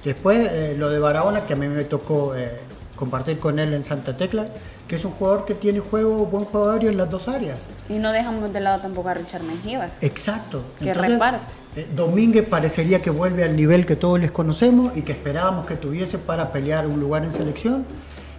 Después, 0.08 0.48
eh, 0.50 0.74
lo 0.78 0.89
de 0.89 1.00
Barahona, 1.00 1.46
que 1.46 1.52
a 1.52 1.56
mí 1.58 1.67
me 1.67 1.84
tocó 1.84 2.34
eh, 2.34 2.50
compartir 2.96 3.39
con 3.39 3.60
él 3.60 3.74
en 3.74 3.84
Santa 3.84 4.15
Tecla, 4.15 4.48
que 4.88 4.96
es 4.96 5.04
un 5.04 5.12
jugador 5.12 5.43
que 5.43 5.54
tiene 5.54 5.82
juego, 5.82 6.26
buen 6.28 6.46
juego 6.46 6.70
aéreo 6.70 6.89
en 6.89 6.96
las 6.96 7.10
dos 7.10 7.28
áreas. 7.28 7.58
Y 7.89 7.96
no 8.00 8.13
dejamos 8.13 8.54
de 8.54 8.62
lado 8.62 8.82
tampoco 8.82 9.10
a 9.10 9.15
Richard 9.15 9.43
Mengíbar. 9.43 9.91
Exacto. 10.00 10.62
Que 10.80 10.93
reparte. 10.93 11.39
eh, 11.76 11.86
Domínguez 11.93 12.48
parecería 12.48 13.02
que 13.02 13.10
vuelve 13.10 13.43
al 13.43 13.54
nivel 13.58 13.86
que 13.86 13.98
todos 13.98 14.17
les 14.17 14.32
conocemos 14.32 14.96
y 14.96 15.02
que 15.02 15.12
esperábamos 15.12 15.67
que 15.67 15.76
tuviese 15.76 16.17
para 16.17 16.54
pelear 16.54 16.88
un 16.88 17.02
lugar 17.02 17.26
en 17.26 17.34
selección. 17.34 17.84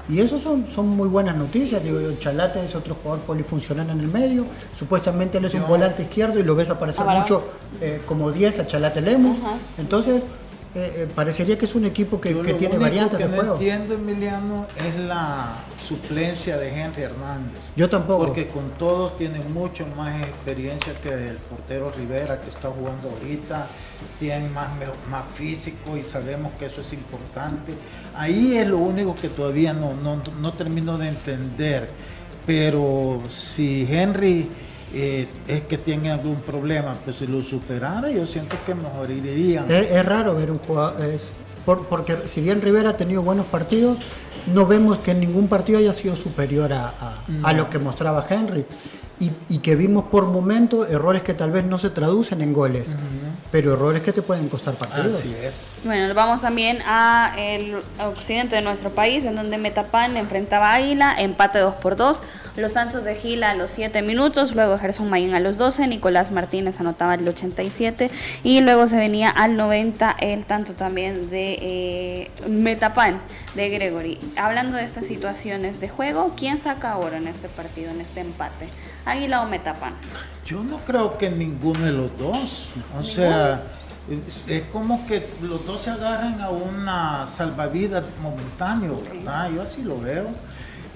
Y 0.09 0.20
eso 0.20 0.38
son, 0.38 0.66
son 0.70 0.88
muy 0.88 1.07
buenas 1.07 1.37
noticias. 1.37 1.85
Digo, 1.85 1.98
Chalate 2.18 2.64
es 2.64 2.74
otro 2.74 2.94
jugador 2.94 3.22
polifuncional 3.26 3.90
en 3.90 4.00
el 4.00 4.09
medio. 4.09 4.46
Supuestamente 4.74 5.37
él 5.37 5.44
es 5.44 5.52
un 5.52 5.66
volante 5.68 6.04
izquierdo 6.04 6.38
y 6.38 6.44
lo 6.44 6.54
ves 6.57 6.70
aparecer 6.70 7.04
Ah, 7.07 7.18
mucho 7.18 7.44
eh, 7.83 8.00
como 8.07 8.33
10 8.33 8.61
a 8.61 8.66
Chalate 8.66 9.02
Lemos. 9.02 9.37
Entonces, 9.76 10.22
eh, 10.86 11.08
parecería 11.14 11.58
que 11.58 11.64
es 11.64 11.74
un 11.74 11.84
equipo 11.84 12.20
que, 12.20 12.30
que 12.30 12.34
lo 12.52 12.56
tiene 12.56 12.78
variantes 12.78 13.18
que 13.18 13.24
de 13.24 13.30
no 13.30 13.36
juego. 13.36 13.54
entiendo, 13.54 13.94
Emiliano, 13.94 14.66
es 14.76 14.96
la 14.96 15.56
suplencia 15.86 16.56
de 16.58 16.68
Henry 16.68 17.02
Hernández. 17.02 17.60
Yo 17.76 17.88
tampoco. 17.88 18.26
Porque 18.26 18.48
con 18.48 18.70
todo 18.72 19.10
tiene 19.12 19.40
mucho 19.40 19.86
más 19.96 20.22
experiencia 20.22 20.92
que 21.02 21.08
el 21.08 21.36
portero 21.36 21.90
Rivera 21.90 22.40
que 22.40 22.50
está 22.50 22.68
jugando 22.68 23.10
ahorita, 23.10 23.66
tiene 24.18 24.48
más, 24.50 24.68
más 25.10 25.24
físico 25.26 25.96
y 25.96 26.04
sabemos 26.04 26.52
que 26.58 26.66
eso 26.66 26.80
es 26.80 26.92
importante. 26.92 27.72
Ahí 28.14 28.56
es 28.56 28.66
lo 28.66 28.78
único 28.78 29.14
que 29.14 29.28
todavía 29.28 29.72
no, 29.72 29.94
no, 29.94 30.22
no 30.40 30.52
termino 30.52 30.98
de 30.98 31.08
entender. 31.08 31.88
Pero 32.46 33.22
si 33.30 33.86
Henry 33.90 34.48
eh, 34.94 35.29
es 35.46 35.62
que 35.62 35.79
tiene 35.79 36.11
algún 36.11 36.37
problema, 36.37 36.94
pues 37.05 37.16
si 37.16 37.27
lo 37.27 37.42
superara, 37.42 38.11
yo 38.11 38.27
siento 38.27 38.57
que 38.66 38.74
mejor 38.74 39.11
irían. 39.11 39.70
Es, 39.70 39.90
es 39.90 40.05
raro 40.07 40.35
ver 40.35 40.51
un 40.51 40.59
jugador, 40.59 41.03
es, 41.05 41.29
por- 41.66 41.87
porque 41.87 42.16
si 42.27 42.40
bien 42.40 42.61
Rivera 42.62 42.90
ha 42.90 42.96
tenido 42.96 43.22
buenos 43.22 43.46
partidos, 43.46 43.98
no 44.55 44.66
vemos 44.66 44.98
que 44.98 45.11
en 45.11 45.20
ningún 45.20 45.48
partido 45.48 45.79
haya 45.79 45.92
sido 45.92 46.16
superior 46.16 46.72
a, 46.72 46.88
a- 46.88 47.24
a 47.44 47.53
lo 47.53 47.68
que 47.70 47.79
mostraba 47.79 48.24
Henry. 48.29 48.64
Y, 49.20 49.33
y 49.48 49.59
que 49.59 49.74
vimos 49.74 50.05
por 50.05 50.27
momentos 50.27 50.88
errores 50.88 51.22
que 51.22 51.35
tal 51.35 51.51
vez 51.51 51.64
no 51.64 51.77
se 51.77 51.90
traducen 51.90 52.40
en 52.40 52.53
goles, 52.53 52.94
pero 53.50 53.72
errores 53.72 54.02
que 54.02 54.12
te 54.12 54.22
pueden 54.22 54.48
costar 54.48 54.74
partidos. 54.74 55.14
Así 55.14 55.34
es. 55.34 55.68
Bueno, 55.84 56.12
vamos 56.14 56.42
también 56.42 56.78
a 56.84 57.34
el 57.38 57.76
occidente 57.98 58.56
de 58.56 58.62
nuestro 58.62 58.90
país, 58.90 59.24
en 59.24 59.37
donde 59.37 59.56
Metapan 59.58 60.16
enfrentaba 60.16 60.72
a 60.72 60.74
Águila, 60.74 61.14
empate 61.18 61.58
2 61.58 61.74
por 61.76 61.96
2. 61.96 62.22
Los 62.56 62.72
Santos 62.72 63.04
de 63.04 63.14
Gila 63.14 63.50
a 63.50 63.54
los 63.54 63.70
7 63.70 64.02
minutos, 64.02 64.54
luego 64.54 64.76
Gerson 64.78 65.08
Mayen 65.08 65.34
a 65.34 65.40
los 65.40 65.58
12, 65.58 65.87
Nicolás 65.87 66.32
Martínez 66.32 66.80
anotaba 66.80 67.14
el 67.14 67.28
87 67.28 68.11
y 68.42 68.61
luego 68.61 68.88
se 68.88 68.96
venía 68.96 69.30
al 69.30 69.56
90 69.56 70.16
el 70.20 70.44
tanto 70.44 70.72
también 70.74 71.30
de 71.30 71.58
eh, 71.61 72.30
Metapan 72.48 73.20
de 73.54 73.70
Gregory. 73.70 74.18
Hablando 74.37 74.76
de 74.76 74.84
estas 74.84 75.06
situaciones 75.06 75.80
de 75.80 75.88
juego, 75.88 76.34
¿quién 76.37 76.58
saca 76.58 76.92
ahora 76.92 77.16
en 77.16 77.28
este 77.28 77.48
partido, 77.48 77.90
en 77.92 78.00
este 78.00 78.20
empate? 78.20 78.68
¿Águila 79.04 79.42
o 79.42 79.46
Metapan? 79.46 79.94
Yo 80.48 80.64
no 80.64 80.78
creo 80.78 81.18
que 81.18 81.28
ninguno 81.28 81.84
de 81.84 81.92
los 81.92 82.16
dos. 82.16 82.68
O 82.98 83.04
sea, 83.04 83.62
es, 84.08 84.42
es 84.46 84.62
como 84.64 85.06
que 85.06 85.22
los 85.42 85.66
dos 85.66 85.82
se 85.82 85.90
agarran 85.90 86.40
a 86.40 86.48
una 86.48 87.26
salvavidas 87.26 88.04
momentáneo, 88.22 88.98
¿verdad? 89.12 89.50
Yo 89.54 89.62
así 89.62 89.82
lo 89.82 90.00
veo. 90.00 90.28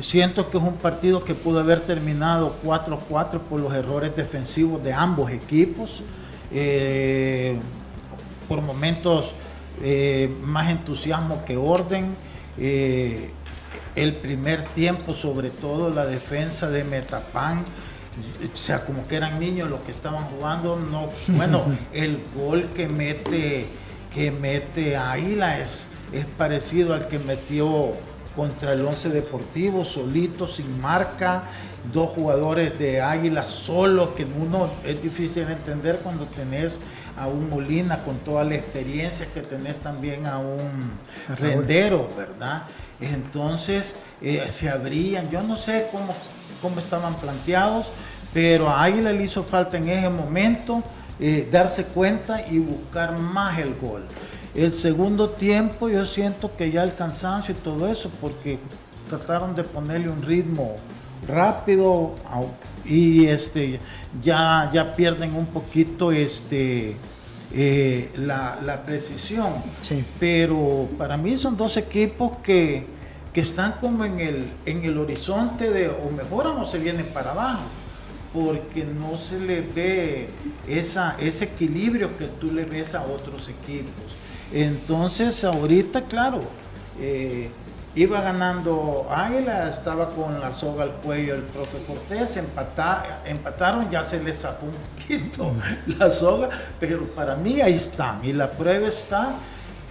Siento 0.00 0.48
que 0.48 0.56
es 0.56 0.62
un 0.62 0.76
partido 0.76 1.22
que 1.22 1.34
pudo 1.34 1.60
haber 1.60 1.80
terminado 1.80 2.56
4-4 2.64 3.40
por 3.40 3.60
los 3.60 3.74
errores 3.74 4.16
defensivos 4.16 4.82
de 4.82 4.94
ambos 4.94 5.30
equipos. 5.30 6.02
Eh, 6.50 7.58
por 8.48 8.62
momentos 8.62 9.32
eh, 9.82 10.34
más 10.44 10.70
entusiasmo 10.70 11.44
que 11.44 11.58
orden. 11.58 12.14
Eh, 12.56 13.30
el 13.94 14.14
primer 14.14 14.62
tiempo, 14.62 15.14
sobre 15.14 15.50
todo 15.50 15.90
la 15.90 16.06
defensa 16.06 16.70
de 16.70 16.84
Metapan, 16.84 17.64
o 18.53 18.57
sea, 18.57 18.85
como 18.85 19.07
que 19.07 19.16
eran 19.16 19.38
niños 19.40 19.70
los 19.70 19.81
que 19.81 19.90
estaban 19.90 20.25
jugando, 20.25 20.77
no, 20.77 21.09
bueno, 21.29 21.64
el 21.92 22.18
gol 22.37 22.68
que 22.75 22.88
mete, 22.88 23.66
que 24.14 24.31
mete 24.31 24.96
Águila 24.96 25.59
es, 25.59 25.88
es 26.12 26.27
parecido 26.27 26.94
al 26.94 27.09
que 27.09 27.18
metió 27.18 27.92
contra 28.37 28.72
el 28.72 28.85
Once 28.85 29.09
Deportivo, 29.09 29.85
solito, 29.85 30.48
sin 30.48 30.81
marca, 30.81 31.44
dos 31.92 32.11
jugadores 32.11 32.79
de 32.79 33.01
Águila 33.01 33.42
solos, 33.42 34.11
que 34.11 34.25
uno 34.25 34.70
es 34.85 35.03
difícil 35.03 35.46
de 35.46 35.55
entender 35.55 35.98
cuando 36.03 36.25
tenés 36.27 36.79
a 37.18 37.27
un 37.27 37.51
Molina 37.51 38.03
con 38.05 38.18
toda 38.18 38.44
la 38.44 38.55
experiencia 38.55 39.27
que 39.33 39.42
tenés 39.42 39.81
también 39.81 40.27
a 40.27 40.38
un. 40.38 40.92
Rendero, 41.37 42.09
¿verdad? 42.16 42.64
Entonces 43.01 43.94
eh, 44.20 44.46
se 44.48 44.70
abrían, 44.70 45.29
yo 45.31 45.42
no 45.42 45.57
sé 45.57 45.88
cómo, 45.90 46.14
cómo 46.62 46.79
estaban 46.79 47.16
planteados, 47.16 47.90
pero 48.33 48.70
a 48.70 48.85
Águila 48.85 49.12
le 49.12 49.25
hizo 49.25 49.42
falta 49.42 49.77
en 49.77 49.88
ese 49.88 50.09
momento 50.09 50.83
eh, 51.20 51.48
darse 51.53 51.85
cuenta 51.85 52.46
y 52.48 52.59
buscar 52.59 53.18
más 53.18 53.59
el 53.59 53.75
gol. 53.75 54.05
El 54.55 54.72
segundo 54.72 55.31
tiempo 55.31 55.88
yo 55.88 56.07
siento 56.07 56.57
que 56.57 56.70
ya 56.70 56.85
el 56.85 56.94
cansancio 56.94 57.55
y 57.55 57.59
todo 57.59 57.90
eso, 57.90 58.11
porque 58.20 58.59
trataron 59.09 59.55
de 59.55 59.64
ponerle 59.64 60.09
un 60.09 60.22
ritmo 60.22 60.77
rápido 61.27 62.14
y 62.85 63.27
este 63.27 63.81
ya, 64.22 64.70
ya 64.72 64.96
pierden 64.96 65.35
un 65.35 65.46
poquito 65.46 66.12
este 66.12 66.96
eh, 67.55 68.11
la, 68.16 68.59
la 68.64 68.83
precisión. 68.83 69.53
Sí. 69.81 70.05
Pero 70.18 70.88
para 70.96 71.16
mí 71.16 71.37
son 71.37 71.57
dos 71.57 71.77
equipos 71.77 72.33
que, 72.42 72.87
que 73.32 73.40
están 73.40 73.72
como 73.80 74.04
en 74.04 74.20
el, 74.20 74.46
en 74.66 74.84
el 74.84 74.98
horizonte 74.98 75.70
de 75.70 75.88
o 75.88 76.10
mejoran 76.16 76.56
o 76.58 76.66
se 76.66 76.78
vienen 76.78 77.06
para 77.06 77.30
abajo. 77.32 77.62
Porque 78.32 78.84
no 78.84 79.18
se 79.18 79.38
le 79.40 79.60
ve 79.60 80.28
esa, 80.66 81.16
ese 81.18 81.44
equilibrio 81.44 82.16
que 82.16 82.24
tú 82.24 82.50
le 82.50 82.64
ves 82.64 82.94
a 82.94 83.02
otros 83.02 83.48
equipos. 83.48 83.92
Entonces 84.52 85.44
ahorita, 85.44 86.02
claro, 86.02 86.40
eh, 86.98 87.50
iba 87.94 88.22
ganando 88.22 89.06
Águila, 89.10 89.68
estaba 89.68 90.10
con 90.14 90.40
la 90.40 90.50
soga 90.52 90.84
al 90.84 90.92
cuello 90.92 91.34
el 91.34 91.42
profe 91.42 91.76
Cortés, 91.86 92.38
empata- 92.38 93.20
empataron, 93.26 93.90
ya 93.90 94.02
se 94.02 94.22
les 94.22 94.38
sacó 94.38 94.64
un 94.64 94.72
poquito 94.96 95.52
la 95.98 96.10
soga, 96.10 96.48
pero 96.80 97.04
para 97.08 97.36
mí 97.36 97.60
ahí 97.60 97.74
están. 97.74 98.24
Y 98.24 98.32
la 98.32 98.50
prueba 98.50 98.88
está 98.88 99.34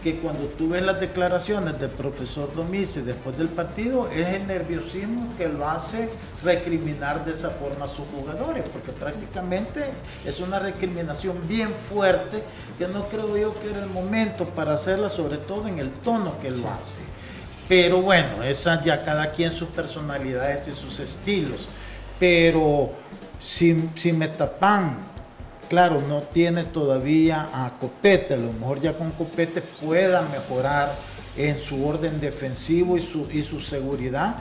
que 0.04 0.18
cuando 0.18 0.46
tú 0.46 0.70
ves 0.70 0.84
las 0.84 1.00
declaraciones 1.00 1.80
del 1.80 1.90
profesor 1.90 2.54
Domice 2.56 3.04
después 3.04 3.38
del 3.38 3.50
partido, 3.50 4.10
es 4.10 4.28
el 4.30 4.48
nerviosismo 4.48 5.30
que 5.38 5.48
lo 5.48 5.70
hace 5.70 6.10
recriminar 6.44 7.24
de 7.24 7.34
esa 7.34 7.52
forma 7.52 7.86
a 7.86 7.88
sus 7.88 8.08
jugadores, 8.08 8.64
porque 8.72 8.92
prácticamente 8.92 9.86
es 10.26 10.40
una 10.40 10.60
recriminación 10.60 11.38
bien 11.48 11.70
fuerte 11.90 12.42
que 12.80 12.88
no 12.88 13.08
creo 13.10 13.38
yo 13.38 13.60
que 13.60 13.70
era 13.70 13.84
el 13.84 13.90
momento 13.90 14.46
para 14.50 14.74
hacerla, 14.74 15.10
sobre 15.10 15.38
todo 15.38 15.68
en 15.68 15.78
el 15.78 15.92
tono 15.92 16.40
que 16.40 16.50
lo 16.50 16.68
hace. 16.70 17.02
Pero 17.70 18.02
bueno, 18.02 18.44
esa 18.44 18.84
ya 18.84 19.04
cada 19.04 19.32
quien 19.32 19.52
sus 19.52 19.70
personalidades 19.70 20.68
y 20.68 20.72
sus 20.72 21.00
estilos. 21.00 21.68
Pero 22.20 22.92
si, 23.40 23.90
si 23.96 24.12
Metapan, 24.12 25.11
claro, 25.72 26.02
no 26.02 26.22
tiene 26.22 26.66
todavía 26.66 27.48
a 27.54 27.78
Copete, 27.80 28.34
a 28.34 28.38
lo 28.38 28.52
mejor 28.52 28.82
ya 28.82 28.98
con 28.98 29.12
Copete 29.12 29.62
pueda 29.62 30.22
mejorar 30.24 30.94
en 31.38 31.58
su 31.60 31.88
orden 31.88 32.20
defensivo 32.20 32.98
y 32.98 33.02
su, 33.02 33.30
y 33.32 33.42
su 33.42 33.62
seguridad, 33.62 34.36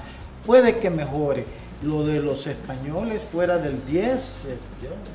puede 0.44 0.78
que 0.78 0.90
mejore. 0.90 1.46
Lo 1.84 2.04
de 2.04 2.18
los 2.18 2.48
españoles 2.48 3.22
fuera 3.22 3.58
del 3.58 3.86
10, 3.86 4.44
eh, 4.48 4.58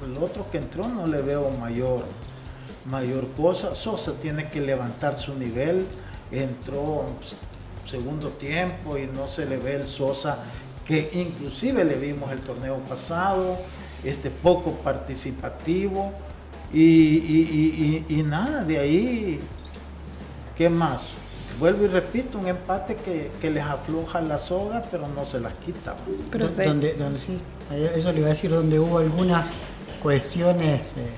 el 0.06 0.18
otro 0.18 0.50
que 0.50 0.60
entró 0.60 0.88
no 0.88 1.06
le 1.06 1.22
veo 1.22 1.50
mayor, 1.50 2.06
mayor 2.86 3.28
cosa. 3.36 3.76
Sosa 3.76 4.14
tiene 4.14 4.50
que 4.50 4.62
levantar 4.62 5.18
su 5.18 5.36
nivel, 5.36 5.86
entró 6.32 7.08
pues, 7.20 7.36
segundo 7.86 8.30
tiempo 8.30 8.98
y 8.98 9.08
no 9.08 9.28
se 9.28 9.46
le 9.46 9.58
ve 9.58 9.76
el 9.76 9.88
Sosa 9.90 10.38
que 10.86 11.10
inclusive 11.14 11.84
le 11.84 11.96
vimos 11.96 12.32
el 12.32 12.40
torneo 12.40 12.78
pasado, 12.88 13.58
este 14.04 14.30
poco 14.30 14.72
participativo 14.74 16.12
y, 16.74 16.82
y- 16.82 18.04
y- 18.10 18.14
y- 18.16 18.20
y 18.20 18.24
nada, 18.24 18.64
de 18.64 18.80
ahí, 18.80 19.40
¿qué 20.58 20.70
más? 20.70 21.14
Vuelvo 21.60 21.86
y 21.86 21.88
repito, 21.88 22.38
un 22.38 22.48
empate 22.48 22.96
que, 22.98 23.32
que 23.40 23.50
les 23.50 23.64
afloja 23.64 24.20
la 24.22 24.38
soga, 24.40 24.84
pero 24.92 25.08
no 25.08 25.24
se 25.24 25.40
las 25.40 25.54
quita. 25.54 25.96
Pero 26.30 26.46
donde, 26.68 26.94
donde 26.96 27.18
sí, 27.20 27.38
eh, 27.72 27.94
eso 27.96 28.12
le 28.12 28.18
iba 28.20 28.28
a 28.28 28.30
decir, 28.32 28.52
donde 28.52 28.78
hubo 28.80 28.98
algunas 28.98 29.48
cuestiones 30.04 30.92
eh, 30.98 31.10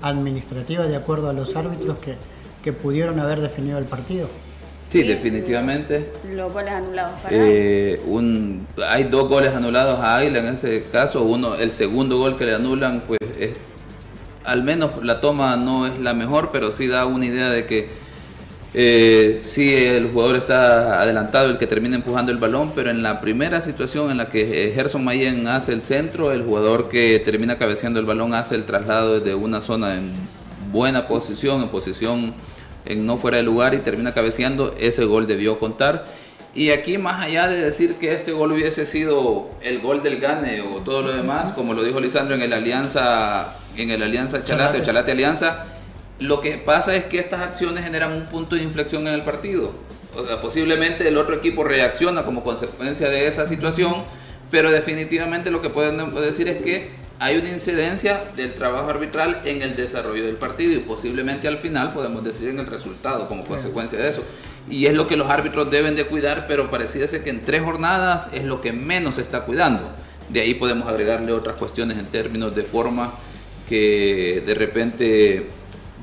administrativas 0.00 0.88
de 0.88 0.96
acuerdo 0.96 1.28
a 1.28 1.32
los 1.32 1.54
árbitros 1.56 1.98
que, 1.98 2.16
que 2.62 2.72
pudieron 2.72 3.20
haber 3.20 3.40
definido 3.40 3.78
el 3.78 3.84
partido. 3.84 4.28
Sí, 4.88 5.04
definitivamente. 5.04 6.10
Los 6.34 6.52
goles 6.52 6.72
anulados 6.72 7.20
para. 7.20 7.34
Eh, 7.34 8.00
un, 8.06 8.66
hay 8.88 9.04
dos 9.04 9.28
goles 9.28 9.54
anulados 9.54 9.98
a 10.00 10.16
Águila 10.16 10.40
en 10.40 10.46
ese 10.46 10.84
caso. 10.92 11.22
Uno, 11.22 11.54
el 11.54 11.72
segundo 11.72 12.18
gol 12.18 12.36
que 12.36 12.44
le 12.44 12.54
anulan, 12.54 13.02
pues 13.06 13.20
es 13.38 13.52
al 14.44 14.62
menos 14.62 15.04
la 15.04 15.20
toma 15.20 15.56
no 15.56 15.86
es 15.86 15.98
la 16.00 16.14
mejor, 16.14 16.50
pero 16.52 16.72
sí 16.72 16.86
da 16.86 17.06
una 17.06 17.26
idea 17.26 17.50
de 17.50 17.64
que 17.66 17.88
eh, 18.74 19.40
sí 19.42 19.74
el 19.74 20.10
jugador 20.10 20.36
está 20.36 21.00
adelantado, 21.02 21.50
el 21.50 21.58
que 21.58 21.66
termina 21.66 21.96
empujando 21.96 22.32
el 22.32 22.38
balón, 22.38 22.72
pero 22.74 22.90
en 22.90 23.02
la 23.02 23.20
primera 23.20 23.60
situación 23.60 24.10
en 24.10 24.16
la 24.16 24.28
que 24.28 24.66
eh, 24.66 24.72
Gerson 24.72 25.04
Mayen 25.04 25.46
hace 25.46 25.72
el 25.72 25.82
centro, 25.82 26.32
el 26.32 26.42
jugador 26.42 26.88
que 26.88 27.20
termina 27.24 27.58
cabeceando 27.58 28.00
el 28.00 28.06
balón 28.06 28.34
hace 28.34 28.54
el 28.54 28.64
traslado 28.64 29.20
desde 29.20 29.34
una 29.34 29.60
zona 29.60 29.96
en 29.96 30.10
buena 30.72 31.06
posición, 31.06 31.62
en 31.62 31.68
posición 31.68 32.34
en 32.84 33.06
no 33.06 33.16
fuera 33.16 33.36
de 33.36 33.42
lugar 33.42 33.74
y 33.74 33.78
termina 33.78 34.12
cabeceando, 34.12 34.74
ese 34.78 35.04
gol 35.04 35.26
debió 35.26 35.58
contar. 35.58 36.06
Y 36.54 36.70
aquí 36.70 36.98
más 36.98 37.24
allá 37.24 37.48
de 37.48 37.58
decir 37.60 37.94
que 37.94 38.14
este 38.14 38.32
gol 38.32 38.52
hubiese 38.52 38.84
sido 38.84 39.48
el 39.62 39.80
gol 39.80 40.02
del 40.02 40.20
Gane 40.20 40.60
o 40.60 40.80
todo 40.80 41.02
lo 41.02 41.12
demás, 41.12 41.52
como 41.52 41.72
lo 41.72 41.82
dijo 41.82 41.98
Lisandro 41.98 42.34
en 42.34 42.42
el 42.42 42.52
Alianza, 42.52 43.56
en 43.76 43.90
el 43.90 44.02
Alianza 44.02 44.44
Chalate 44.44 44.80
o 44.80 44.84
Chalate 44.84 45.12
Alianza, 45.12 45.64
lo 46.18 46.40
que 46.40 46.58
pasa 46.58 46.94
es 46.94 47.04
que 47.06 47.18
estas 47.18 47.40
acciones 47.40 47.84
generan 47.84 48.12
un 48.12 48.26
punto 48.26 48.54
de 48.56 48.62
inflexión 48.62 49.06
en 49.06 49.14
el 49.14 49.22
partido. 49.22 49.72
O 50.14 50.26
sea, 50.26 50.42
posiblemente 50.42 51.08
el 51.08 51.16
otro 51.16 51.34
equipo 51.34 51.64
reacciona 51.64 52.22
como 52.22 52.44
consecuencia 52.44 53.08
de 53.08 53.26
esa 53.26 53.46
situación, 53.46 54.04
pero 54.50 54.70
definitivamente 54.70 55.50
lo 55.50 55.62
que 55.62 55.70
podemos 55.70 56.14
decir 56.20 56.48
es 56.48 56.60
que 56.60 56.90
hay 57.22 57.36
una 57.36 57.50
incidencia 57.50 58.20
del 58.34 58.52
trabajo 58.52 58.90
arbitral 58.90 59.42
en 59.44 59.62
el 59.62 59.76
desarrollo 59.76 60.26
del 60.26 60.34
partido 60.34 60.72
y 60.72 60.78
posiblemente 60.78 61.46
al 61.46 61.58
final 61.58 61.92
podemos 61.92 62.24
decir 62.24 62.48
en 62.48 62.58
el 62.58 62.66
resultado 62.66 63.28
como 63.28 63.44
consecuencia 63.44 63.96
de 63.96 64.08
eso. 64.08 64.24
Y 64.68 64.86
es 64.86 64.94
lo 64.94 65.06
que 65.06 65.16
los 65.16 65.30
árbitros 65.30 65.70
deben 65.70 65.94
de 65.94 66.04
cuidar, 66.04 66.46
pero 66.48 66.68
pareciera 66.68 67.06
ser 67.06 67.22
que 67.22 67.30
en 67.30 67.42
tres 67.42 67.62
jornadas 67.62 68.28
es 68.32 68.42
lo 68.42 68.60
que 68.60 68.72
menos 68.72 69.14
se 69.14 69.20
está 69.20 69.42
cuidando. 69.42 69.88
De 70.30 70.40
ahí 70.40 70.54
podemos 70.54 70.88
agregarle 70.88 71.30
otras 71.32 71.54
cuestiones 71.54 71.96
en 71.96 72.06
términos 72.06 72.56
de 72.56 72.64
forma 72.64 73.12
que 73.68 74.42
de 74.44 74.54
repente 74.54 75.46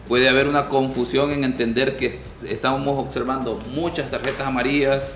puede 0.08 0.29
haber 0.29 0.47
una 0.47 0.69
confusión 0.69 1.32
en 1.32 1.43
entender 1.43 1.97
que 1.97 2.17
estamos 2.47 2.97
observando 2.97 3.60
muchas 3.75 4.10
tarjetas 4.10 4.47
amarillas 4.47 5.13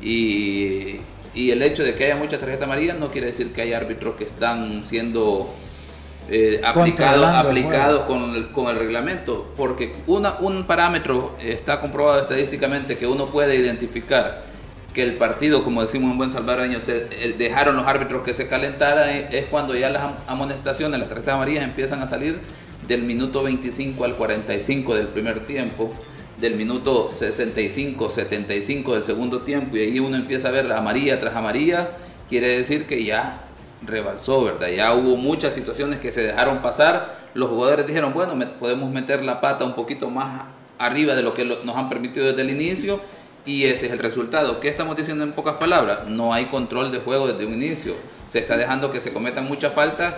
y, 0.00 1.00
el 1.34 1.62
hecho 1.62 1.82
de 1.82 1.94
que 1.94 2.04
haya 2.04 2.16
muchas 2.16 2.40
tarjetas 2.40 2.64
amarillas 2.64 2.98
no 2.98 3.08
quiere 3.08 3.28
decir 3.28 3.52
que 3.52 3.62
hay 3.62 3.72
árbitros 3.72 4.16
que 4.16 4.24
están 4.24 4.84
siendo 4.84 5.52
eh, 6.30 6.60
aplicados 6.64 7.26
aplicado 7.26 8.06
con, 8.06 8.34
el, 8.34 8.48
con 8.48 8.68
el 8.68 8.76
reglamento, 8.76 9.52
porque 9.56 9.94
una, 10.06 10.38
un 10.38 10.64
parámetro 10.64 11.36
está 11.42 11.80
comprobado 11.80 12.20
estadísticamente 12.20 12.96
que 12.96 13.06
uno 13.06 13.26
puede 13.26 13.56
identificar 13.56 14.42
que 14.94 15.02
el 15.02 15.14
partido, 15.14 15.64
como 15.64 15.82
decimos 15.82 16.12
en 16.12 16.16
buen 16.16 16.30
salvadoreño, 16.30 16.80
se 16.80 17.00
dejaron 17.36 17.76
los 17.76 17.86
árbitros 17.86 18.22
que 18.24 18.32
se 18.32 18.46
calentaran, 18.46 19.10
es 19.10 19.44
cuando 19.46 19.74
ya 19.74 19.90
las 19.90 20.02
amonestaciones, 20.28 20.98
las 21.00 21.08
tarjetas 21.08 21.34
amarillas 21.34 21.64
empiezan 21.64 22.00
a 22.00 22.06
salir 22.06 22.38
del 22.86 23.02
minuto 23.02 23.42
25 23.42 24.04
al 24.04 24.14
45 24.14 24.94
del 24.94 25.08
primer 25.08 25.40
tiempo, 25.40 25.92
del 26.38 26.54
minuto 26.56 27.10
65, 27.10 28.10
75 28.10 28.94
del 28.94 29.04
segundo 29.04 29.42
tiempo, 29.42 29.76
y 29.76 29.80
ahí 29.80 29.98
uno 30.00 30.16
empieza 30.16 30.48
a 30.48 30.50
ver 30.50 30.70
amarilla 30.72 31.20
tras 31.20 31.36
amarilla, 31.36 31.88
quiere 32.28 32.58
decir 32.58 32.86
que 32.86 33.04
ya 33.04 33.40
rebalsó, 33.86 34.44
¿verdad? 34.44 34.68
Ya 34.68 34.92
hubo 34.94 35.16
muchas 35.16 35.54
situaciones 35.54 36.00
que 36.00 36.10
se 36.12 36.22
dejaron 36.22 36.62
pasar, 36.62 37.16
los 37.34 37.50
jugadores 37.50 37.86
dijeron, 37.86 38.12
bueno, 38.14 38.34
podemos 38.58 38.90
meter 38.90 39.22
la 39.22 39.40
pata 39.40 39.64
un 39.64 39.74
poquito 39.74 40.10
más 40.10 40.44
arriba 40.78 41.14
de 41.14 41.22
lo 41.22 41.34
que 41.34 41.44
nos 41.44 41.76
han 41.76 41.88
permitido 41.88 42.26
desde 42.26 42.42
el 42.42 42.50
inicio, 42.50 43.00
y 43.46 43.64
ese 43.64 43.86
es 43.86 43.92
el 43.92 43.98
resultado. 43.98 44.58
¿Qué 44.58 44.68
estamos 44.68 44.96
diciendo 44.96 45.22
en 45.22 45.32
pocas 45.32 45.56
palabras? 45.56 46.08
No 46.08 46.32
hay 46.32 46.46
control 46.46 46.90
de 46.90 47.00
juego 47.00 47.28
desde 47.28 47.44
un 47.44 47.52
inicio. 47.52 47.94
Se 48.30 48.38
está 48.38 48.56
dejando 48.56 48.90
que 48.90 49.02
se 49.02 49.12
cometan 49.12 49.46
muchas 49.46 49.74
faltas 49.74 50.14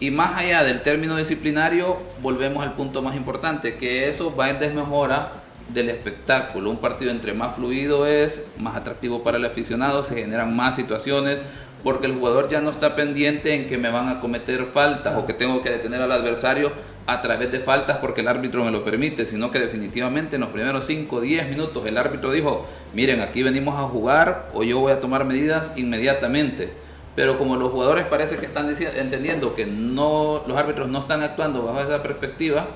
y 0.00 0.10
más 0.10 0.40
allá 0.40 0.64
del 0.64 0.82
término 0.82 1.16
disciplinario, 1.16 1.98
volvemos 2.20 2.64
al 2.64 2.72
punto 2.72 3.00
más 3.00 3.14
importante, 3.14 3.76
que 3.76 4.08
eso 4.08 4.34
va 4.34 4.50
en 4.50 4.58
desmejora 4.58 5.32
del 5.68 5.90
espectáculo. 5.90 6.70
Un 6.70 6.78
partido 6.78 7.10
entre 7.10 7.34
más 7.34 7.56
fluido 7.56 8.06
es, 8.06 8.44
más 8.58 8.76
atractivo 8.76 9.22
para 9.22 9.38
el 9.38 9.44
aficionado, 9.44 10.04
se 10.04 10.14
generan 10.14 10.54
más 10.54 10.76
situaciones, 10.76 11.38
porque 11.82 12.06
el 12.06 12.14
jugador 12.14 12.48
ya 12.48 12.60
no 12.60 12.70
está 12.70 12.96
pendiente 12.96 13.54
en 13.54 13.68
que 13.68 13.76
me 13.76 13.90
van 13.90 14.08
a 14.08 14.20
cometer 14.20 14.64
faltas 14.66 15.16
o 15.16 15.26
que 15.26 15.34
tengo 15.34 15.62
que 15.62 15.70
detener 15.70 16.00
al 16.00 16.12
adversario 16.12 16.72
a 17.06 17.20
través 17.20 17.52
de 17.52 17.60
faltas 17.60 17.98
porque 17.98 18.22
el 18.22 18.28
árbitro 18.28 18.64
me 18.64 18.70
lo 18.70 18.82
permite, 18.82 19.26
sino 19.26 19.50
que 19.50 19.58
definitivamente 19.60 20.36
en 20.36 20.40
los 20.40 20.50
primeros 20.50 20.86
5 20.86 21.16
o 21.16 21.20
10 21.20 21.50
minutos 21.50 21.84
el 21.84 21.98
árbitro 21.98 22.32
dijo, 22.32 22.66
miren, 22.94 23.20
aquí 23.20 23.42
venimos 23.42 23.78
a 23.78 23.82
jugar 23.82 24.48
o 24.54 24.62
yo 24.62 24.78
voy 24.80 24.92
a 24.92 25.00
tomar 25.00 25.26
medidas 25.26 25.74
inmediatamente 25.76 26.84
pero 27.14 27.38
como 27.38 27.56
los 27.56 27.70
jugadores 27.70 28.04
parece 28.06 28.38
que 28.38 28.46
están 28.46 28.68
entendiendo 28.68 29.54
que 29.54 29.66
no 29.66 30.42
los 30.46 30.56
árbitros 30.56 30.88
no 30.88 31.00
están 31.00 31.22
actuando 31.22 31.62
bajo 31.62 31.80
esa 31.80 32.02
perspectiva, 32.02 32.66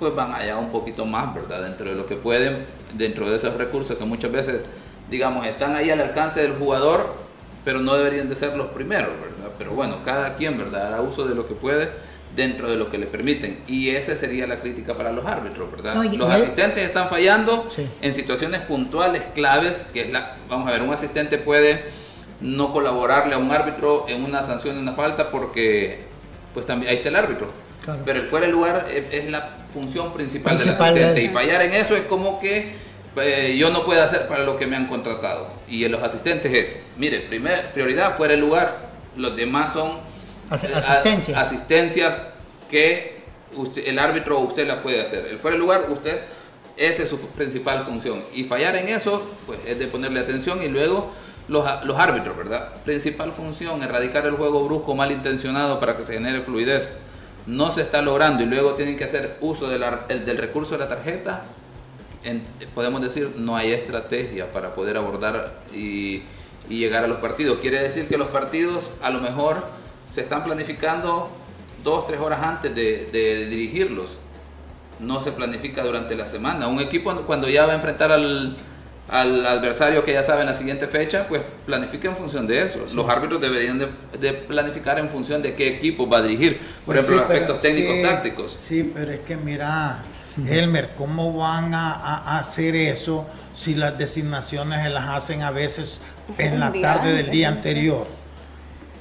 pues 0.00 0.14
van 0.14 0.34
allá 0.34 0.56
un 0.56 0.70
poquito 0.70 1.04
más, 1.04 1.32
¿verdad? 1.32 1.62
Dentro 1.62 1.90
de 1.90 1.94
lo 1.94 2.06
que 2.06 2.16
pueden, 2.16 2.64
dentro 2.94 3.30
de 3.30 3.36
esos 3.36 3.54
recursos 3.56 3.96
que 3.96 4.04
muchas 4.04 4.32
veces, 4.32 4.62
digamos, 5.10 5.46
están 5.46 5.76
ahí 5.76 5.90
al 5.90 6.00
alcance 6.00 6.40
del 6.40 6.54
jugador, 6.54 7.14
pero 7.64 7.80
no 7.80 7.94
deberían 7.94 8.28
de 8.28 8.34
ser 8.34 8.56
los 8.56 8.68
primeros, 8.68 9.10
¿verdad? 9.20 9.52
Pero 9.58 9.72
bueno, 9.72 9.98
cada 10.04 10.34
quien, 10.34 10.56
¿verdad? 10.56 10.94
Hará 10.94 11.02
uso 11.02 11.26
de 11.26 11.34
lo 11.34 11.46
que 11.46 11.54
puede 11.54 11.90
dentro 12.34 12.70
de 12.70 12.76
lo 12.76 12.90
que 12.90 12.96
le 12.96 13.06
permiten. 13.06 13.58
Y 13.66 13.90
esa 13.90 14.16
sería 14.16 14.46
la 14.46 14.56
crítica 14.56 14.94
para 14.94 15.12
los 15.12 15.26
árbitros, 15.26 15.70
¿verdad? 15.70 16.02
los 16.02 16.30
asistentes 16.30 16.84
están 16.84 17.08
fallando 17.08 17.68
en 18.00 18.14
situaciones 18.14 18.62
puntuales, 18.62 19.22
claves, 19.34 19.84
que 19.92 20.02
es 20.02 20.12
la, 20.12 20.36
vamos 20.48 20.68
a 20.68 20.72
ver, 20.72 20.82
un 20.82 20.94
asistente 20.94 21.38
puede 21.38 21.84
no 22.40 22.72
colaborarle 22.72 23.34
a 23.34 23.38
un 23.38 23.50
árbitro 23.50 24.06
en 24.08 24.24
una 24.24 24.42
sanción 24.42 24.76
de 24.76 24.80
una 24.80 24.92
falta 24.92 25.30
porque 25.30 25.98
pues 26.54 26.64
también 26.64 26.90
ahí 26.90 26.96
está 26.96 27.10
el 27.10 27.16
árbitro. 27.16 27.48
Pero 28.04 28.20
el 28.20 28.26
fuera 28.26 28.46
de 28.46 28.52
lugar 28.52 28.86
es, 28.90 29.30
la 29.30 29.48
función 29.72 30.12
principal, 30.12 30.58
del 30.58 30.70
asistente 30.70 31.22
y 31.22 31.28
fallar 31.28 31.62
en 31.62 31.74
eso 31.74 31.96
es 31.96 32.02
como 32.02 32.40
que 32.40 32.74
eh, 33.16 33.56
yo 33.58 33.70
no 33.70 33.84
puedo 33.84 34.02
hacer 34.02 34.28
para 34.28 34.44
lo 34.44 34.56
que 34.56 34.66
me 34.66 34.76
han 34.76 34.86
contratado. 34.86 35.48
Y 35.68 35.84
en 35.84 35.92
los 35.92 36.02
asistentes 36.02 36.52
es, 36.52 36.78
mire, 36.96 37.20
primer, 37.20 37.70
prioridad 37.72 38.16
fuera 38.16 38.34
de 38.34 38.40
lugar, 38.40 38.76
los 39.16 39.36
demás 39.36 39.72
son 39.72 39.90
eh, 39.90 40.72
asistencias. 40.74 41.38
asistencias 41.38 42.18
que 42.70 43.20
el 43.84 43.98
árbitro 43.98 44.38
usted 44.40 44.66
la 44.66 44.82
puede 44.82 45.02
hacer. 45.02 45.26
El 45.26 45.38
fuera 45.38 45.56
de 45.56 45.60
lugar, 45.60 45.86
usted, 45.90 46.20
esa 46.76 47.02
es 47.02 47.08
su 47.08 47.18
principal 47.18 47.84
función. 47.84 48.22
Y 48.32 48.44
fallar 48.44 48.76
en 48.76 48.88
eso, 48.88 49.22
pues 49.46 49.58
es 49.66 49.78
de 49.78 49.86
ponerle 49.86 50.20
atención 50.20 50.62
y 50.62 50.68
luego 50.68 51.10
los, 51.48 51.66
los 51.84 51.98
árbitros, 51.98 52.36
¿verdad? 52.36 52.74
Principal 52.84 53.32
función, 53.32 53.82
erradicar 53.82 54.24
el 54.26 54.34
juego 54.34 54.64
brusco 54.64 54.94
malintencionado 54.94 55.80
para 55.80 55.96
que 55.96 56.06
se 56.06 56.14
genere 56.14 56.42
fluidez. 56.42 56.92
No 57.46 57.70
se 57.70 57.82
está 57.82 58.02
logrando 58.02 58.42
y 58.42 58.46
luego 58.46 58.74
tienen 58.74 58.96
que 58.96 59.04
hacer 59.04 59.36
uso 59.40 59.68
del 59.68 60.38
recurso 60.38 60.72
de 60.74 60.78
la 60.78 60.88
tarjeta. 60.88 61.44
podemos 62.74 63.00
decir, 63.00 63.34
no 63.36 63.56
hay 63.56 63.72
estrategia 63.72 64.52
para 64.52 64.74
poder 64.74 64.96
abordar 64.96 65.60
y, 65.74 66.22
llegar 66.68 67.02
a 67.02 67.08
los 67.08 67.18
partidos. 67.18 67.58
Quiere 67.58 67.80
decir 67.80 68.06
que 68.06 68.16
los 68.16 68.28
partidos 68.28 68.90
a 69.02 69.10
lo 69.10 69.20
mejor 69.20 69.64
se 70.08 70.20
están 70.20 70.44
planificando 70.44 71.28
dos, 71.82 72.06
tres 72.06 72.20
horas 72.20 72.40
antes 72.42 72.74
de, 72.74 73.08
de 73.10 73.46
dirigirlos. 73.46 74.18
No 75.00 75.20
se 75.20 75.32
planifica 75.32 75.82
durante 75.82 76.14
la 76.14 76.28
semana. 76.28 76.68
Un 76.68 76.78
equipo 76.78 77.12
cuando 77.22 77.48
ya 77.48 77.66
va 77.66 77.72
a 77.72 77.76
enfrentar 77.76 78.12
al, 78.12 78.54
al 79.10 79.44
adversario 79.44 80.04
que 80.04 80.12
ya 80.12 80.22
sabe 80.22 80.42
en 80.42 80.46
la 80.46 80.56
siguiente 80.56 80.86
fecha, 80.86 81.26
pues 81.28 81.42
planifique 81.66 82.06
en 82.06 82.16
función 82.16 82.46
de 82.46 82.64
eso. 82.64 82.84
Los 82.94 83.08
árbitros 83.08 83.40
deberían 83.40 83.78
de, 83.78 84.32
planificar 84.32 84.98
en 84.98 85.08
función 85.08 85.42
de 85.42 85.54
qué 85.54 85.76
equipo 85.76 86.08
va 86.08 86.18
a 86.18 86.22
dirigir, 86.22 86.58
por 86.86 86.94
pues 86.94 86.98
ejemplo, 86.98 87.16
los 87.16 87.24
aspectos 87.24 87.60
técnicos 87.60 88.02
tácticos. 88.02 88.52
Sí, 88.52 88.90
pero 88.94 89.12
es 89.12 89.20
que 89.20 89.36
mira, 89.36 89.98
Elmer, 90.48 90.90
¿cómo 90.96 91.32
van 91.36 91.74
a, 91.74 92.38
hacer 92.38 92.76
eso 92.76 93.26
si 93.56 93.74
las 93.74 93.98
designaciones 93.98 94.84
se 94.84 94.90
las 94.90 95.08
hacen 95.08 95.42
a 95.42 95.50
veces 95.50 96.00
en 96.38 96.60
la 96.60 96.72
tarde 96.72 97.12
del 97.12 97.30
día 97.30 97.48
anterior? 97.48 98.19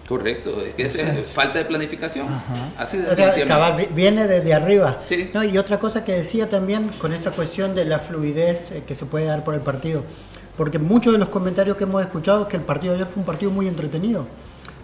Correcto, 0.09 0.59
es 0.59 0.73
que 0.73 1.01
es 1.01 1.33
falta 1.33 1.59
de 1.59 1.65
planificación. 1.65 2.25
Así 2.79 2.97
de 2.97 3.11
o 3.11 3.15
sea, 3.15 3.77
viene 3.93 4.27
desde 4.27 4.55
arriba. 4.55 4.97
Sí. 5.03 5.29
No, 5.35 5.43
y 5.43 5.55
otra 5.59 5.77
cosa 5.77 6.03
que 6.03 6.13
decía 6.13 6.49
también 6.49 6.89
con 6.97 7.13
esa 7.13 7.29
cuestión 7.29 7.75
de 7.75 7.85
la 7.85 7.99
fluidez 7.99 8.71
eh, 8.71 8.83
que 8.87 8.95
se 8.95 9.05
puede 9.05 9.25
dar 9.25 9.43
por 9.43 9.53
el 9.53 9.61
partido. 9.61 10.01
Porque 10.57 10.79
muchos 10.79 11.13
de 11.13 11.19
los 11.19 11.29
comentarios 11.29 11.77
que 11.77 11.83
hemos 11.83 12.01
escuchado 12.01 12.41
es 12.41 12.47
que 12.47 12.57
el 12.57 12.63
partido 12.63 12.93
de 12.93 13.01
ayer 13.01 13.13
fue 13.13 13.19
un 13.21 13.25
partido 13.27 13.51
muy 13.51 13.67
entretenido. 13.67 14.25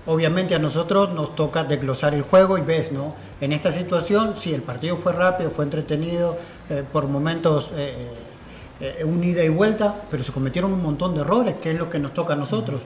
Obviamente 0.05 0.53
a 0.53 0.59
nosotros 0.59 1.11
nos 1.15 1.35
toca 1.35 1.63
desglosar 1.63 2.13
el 2.13 2.21
juego 2.21 2.59
y 2.59 2.61
ves, 2.61 2.91
¿no? 2.91 3.15
En 3.41 3.51
esta 3.51 3.71
situación, 3.71 4.35
sí, 4.37 4.53
el 4.53 4.61
partido 4.61 4.95
fue 4.95 5.11
rápido, 5.11 5.49
fue 5.49 5.65
entretenido, 5.65 6.37
eh, 6.69 6.83
por 6.93 7.07
momentos 7.07 7.71
eh, 7.75 9.03
un 9.03 9.23
ida 9.23 9.43
y 9.43 9.49
vuelta, 9.49 10.01
pero 10.11 10.21
se 10.21 10.31
cometieron 10.31 10.71
un 10.71 10.83
montón 10.83 11.15
de 11.15 11.21
errores, 11.21 11.55
que 11.55 11.71
es 11.71 11.79
lo 11.79 11.89
que 11.89 11.97
nos 11.97 12.13
toca 12.13 12.33
a 12.33 12.35
nosotros 12.35 12.81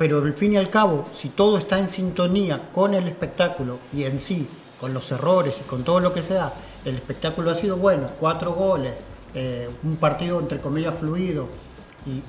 pero 0.00 0.16
al 0.16 0.32
fin 0.32 0.54
y 0.54 0.56
al 0.56 0.70
cabo, 0.70 1.04
si 1.12 1.28
todo 1.28 1.58
está 1.58 1.78
en 1.78 1.86
sintonía 1.86 2.70
con 2.72 2.94
el 2.94 3.06
espectáculo 3.06 3.80
y 3.92 4.04
en 4.04 4.16
sí, 4.16 4.48
con 4.80 4.94
los 4.94 5.12
errores 5.12 5.58
y 5.60 5.64
con 5.68 5.84
todo 5.84 6.00
lo 6.00 6.14
que 6.14 6.22
se 6.22 6.32
da, 6.32 6.54
el 6.86 6.94
espectáculo 6.94 7.50
ha 7.50 7.54
sido 7.54 7.76
bueno, 7.76 8.08
cuatro 8.18 8.54
goles, 8.54 8.94
eh, 9.34 9.68
un 9.82 9.96
partido 9.96 10.40
entre 10.40 10.58
comillas 10.58 10.94
fluido 10.98 11.48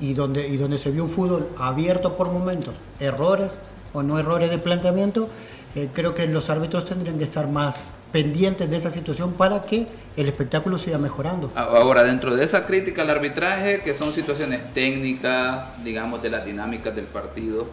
y, 0.02 0.14
donde, 0.14 0.78
se 0.78 0.92
vio 0.92 1.06
un 1.06 1.10
fútbol 1.10 1.48
abierto 1.58 2.18
por 2.18 2.30
momentos, 2.30 2.76
errores 3.00 3.54
o 3.94 4.04
no 4.04 4.20
errores 4.20 4.50
de 4.50 4.58
planteamiento, 4.58 5.30
Eh, 5.74 5.88
creo 5.94 6.14
que 6.14 6.28
los 6.28 6.50
árbitros 6.50 6.84
tendrían 6.84 7.18
que 7.18 7.24
estar 7.24 7.48
más 7.48 7.92
pendientes 8.12 8.70
de 8.70 8.78
esa 8.78 8.92
situación 8.92 9.34
para 9.34 9.64
que 9.64 9.88
el 10.18 10.28
espectáculo 10.28 10.78
siga 10.78 10.98
mejorando. 10.98 11.52
Ahora, 11.56 12.04
dentro 12.04 12.36
de 12.36 12.44
esa 12.44 12.66
crítica 12.66 13.04
al 13.04 13.10
arbitraje, 13.10 13.82
que 13.82 13.94
son 13.94 14.12
situaciones 14.12 14.74
técnicas, 14.74 15.84
digamos, 15.84 16.22
de 16.22 16.30
las 16.30 16.46
dinámicas 16.46 16.96
del 16.96 17.06
partido, 17.06 17.68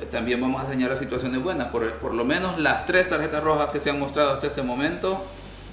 eh, 0.00 0.06
también 0.10 0.40
vamos 0.40 0.62
a 0.62 0.66
señalar 0.66 0.96
situaciones 0.96 1.42
buenas. 1.42 1.68
Por, 1.68 1.90
por 1.94 2.14
lo 2.14 2.24
menos 2.24 2.60
las 2.60 2.84
tres 2.84 3.08
tarjetas 3.08 3.42
rojas 3.42 3.70
que 3.70 3.80
se 3.80 3.90
han 3.90 3.98
mostrado 3.98 4.32
hasta 4.32 4.46
ese 4.46 4.62
momento 4.62 5.24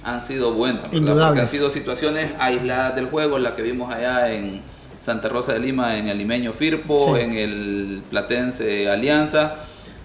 han 0.02 0.22
sido 0.22 0.54
buenas, 0.54 0.84
porque 0.84 1.40
han 1.40 1.48
sido 1.48 1.68
situaciones 1.68 2.32
aisladas 2.38 2.94
del 2.94 3.06
juego, 3.06 3.38
la 3.38 3.54
que 3.54 3.60
vimos 3.60 3.92
allá 3.92 4.32
en 4.32 4.62
Santa 4.98 5.28
Rosa 5.28 5.52
de 5.52 5.58
Lima, 5.58 5.98
en 5.98 6.08
el 6.08 6.16
limeño 6.16 6.52
Firpo, 6.52 7.18
en 7.18 7.34
el 7.34 8.02
Platense 8.08 8.88
Alianza. 8.88 9.56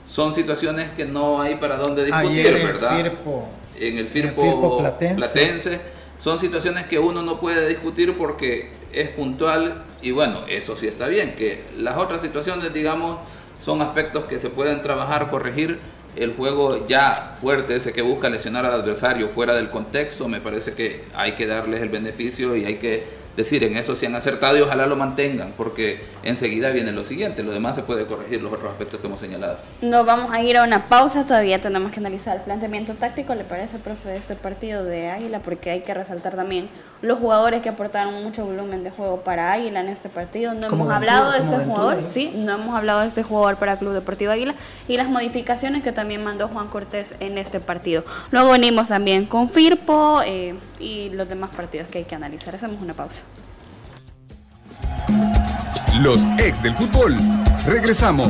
Son 0.06 0.34
situaciones 0.34 0.90
que 0.92 1.06
no 1.06 1.42
hay 1.42 1.56
para 1.56 1.78
dónde 1.78 2.04
discutir, 2.04 2.54
¿verdad? 2.54 2.98
Firpo 2.98 3.50
en 3.80 3.98
el 3.98 4.08
Firpo, 4.08 4.78
platense. 5.16 5.80
Son 6.18 6.40
situaciones 6.40 6.86
que 6.86 6.98
uno 6.98 7.22
no 7.22 7.40
puede 7.40 7.68
discutir 7.68 8.16
porque 8.18 8.72
es 8.94 9.10
puntual 9.10 9.84
y 10.02 10.12
bueno, 10.12 10.42
eso 10.48 10.78
sí 10.78 10.88
está 10.88 11.08
bien, 11.08 11.34
que 11.38 11.62
las 11.78 11.98
otras 11.98 12.22
situaciones, 12.22 12.74
digamos, 12.74 13.18
son 13.62 13.82
aspectos 13.82 14.26
que 14.26 14.40
se 14.40 14.50
pueden 14.50 14.82
trabajar, 14.82 15.30
corregir. 15.30 15.80
El 16.16 16.34
juego 16.34 16.88
ya 16.88 17.36
fuerte, 17.42 17.76
ese 17.76 17.92
que 17.92 18.02
busca 18.02 18.30
lesionar 18.30 18.66
al 18.66 18.74
adversario 18.74 19.28
fuera 19.28 19.54
del 19.54 19.70
contexto, 19.70 20.30
me 20.30 20.40
parece 20.40 20.74
que 20.74 21.04
hay 21.14 21.34
que 21.34 21.46
darles 21.46 21.82
el 21.82 21.90
beneficio 21.90 22.56
y 22.56 22.64
hay 22.64 22.76
que 22.76 23.04
decir, 23.36 23.64
en 23.64 23.78
eso 23.78 23.96
si 23.96 24.06
han 24.06 24.16
acertado 24.16 24.58
y 24.58 24.62
ojalá 24.62 24.86
lo 24.88 24.96
mantengan, 24.96 25.54
porque 25.58 26.00
enseguida 26.24 26.70
viene 26.72 26.92
lo 26.92 27.04
siguiente, 27.04 27.44
lo 27.44 27.52
demás 27.52 27.76
se 27.76 27.84
puede 27.84 28.06
corregir, 28.06 28.42
los 28.42 28.54
otros 28.54 28.72
aspectos 28.72 29.00
que 29.00 29.08
hemos 29.08 29.20
señalado. 29.20 29.58
Nos 29.82 30.06
vamos 30.06 30.32
a 30.32 30.42
ir 30.42 30.58
a 30.58 30.64
una 30.64 30.88
pausa, 30.88 31.24
todavía 31.24 31.60
tenemos 31.60 31.92
que 31.92 32.00
analizar 32.00 32.38
el 32.38 32.44
planteamiento 32.44 32.94
táctico, 32.94 33.36
¿le 33.36 33.44
parece, 33.44 33.78
profe, 33.80 34.10
de 34.10 34.18
este 34.18 34.36
partido 34.36 34.84
de 34.84 35.10
Águila? 35.10 35.40
Porque 35.40 35.70
hay 35.70 35.82
que 35.82 35.94
resaltar 35.94 36.36
también 36.36 36.70
los 37.02 37.20
jugadores 37.20 37.62
que 37.62 37.70
aportaron 37.70 38.24
mucho 38.24 38.46
volumen 38.46 38.84
de 38.84 38.92
juego 38.92 39.22
para 39.22 39.52
Águila 39.52 39.82
en 39.82 39.90
este 39.90 40.10
partido. 40.10 40.54
No 40.54 40.68
hemos 40.68 40.90
hablado 40.92 41.32
de 41.32 41.40
este 41.40 41.58
jugador, 41.58 41.98
sí, 42.06 42.32
no 42.36 42.56
hemos 42.56 42.76
hablado 42.76 43.02
de 43.02 43.08
este 43.08 43.24
jugador 43.24 43.58
para 43.58 43.78
Club 43.78 43.94
Deportivo 43.94 44.32
Águila 44.32 44.56
y 44.88 44.98
las 44.98 45.10
modificaciones 45.10 45.84
que 45.84 45.92
también 45.92 46.24
mandó 46.24 46.48
Juan 46.48 46.68
Cortés 46.68 47.16
en 47.20 47.38
este 47.38 47.60
partido. 47.60 48.04
Luego 48.32 48.52
venimos 48.52 48.88
también 48.88 49.26
con 49.26 49.50
Firpo 49.50 50.22
eh, 50.26 50.56
y 50.86 51.10
los 51.10 51.28
demás 51.28 51.50
partidos 51.56 51.88
que 51.88 52.00
hay 52.00 52.04
que 52.06 52.16
analizar. 52.16 52.56
Hacemos 52.56 52.82
una 52.82 52.94
pausa. 52.94 53.22
Los 56.02 56.24
ex 56.38 56.62
del 56.62 56.76
fútbol. 56.76 57.18
Regresamos. 57.66 58.30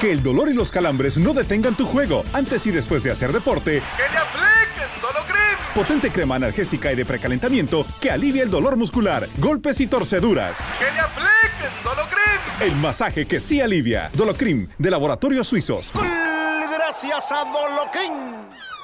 Que 0.00 0.12
el 0.12 0.22
dolor 0.22 0.48
y 0.48 0.54
los 0.54 0.70
calambres 0.70 1.18
no 1.18 1.34
detengan 1.34 1.74
tu 1.74 1.84
juego 1.84 2.24
antes 2.32 2.64
y 2.66 2.70
después 2.70 3.02
de 3.02 3.10
hacer 3.10 3.32
deporte. 3.32 3.82
Que 3.96 4.12
le 4.12 4.18
apliquen 4.18 5.00
Dolocrim. 5.02 5.74
Potente 5.74 6.12
crema 6.12 6.36
analgésica 6.36 6.92
y 6.92 6.96
de 6.96 7.04
precalentamiento 7.04 7.84
que 8.00 8.10
alivia 8.10 8.44
el 8.44 8.50
dolor 8.50 8.76
muscular, 8.76 9.28
golpes 9.38 9.80
y 9.80 9.88
torceduras. 9.88 10.70
Que 10.78 10.92
le 10.92 11.00
apliquen 11.00 11.82
Dolocrim. 11.82 12.38
El 12.60 12.76
masaje 12.76 13.26
que 13.26 13.40
sí 13.40 13.60
alivia. 13.60 14.10
Dolocrim 14.14 14.68
de 14.78 14.90
Laboratorios 14.90 15.48
Suizos. 15.48 15.92
Gracias 15.92 17.32
a 17.32 17.44
Dolocrim. 17.44 18.67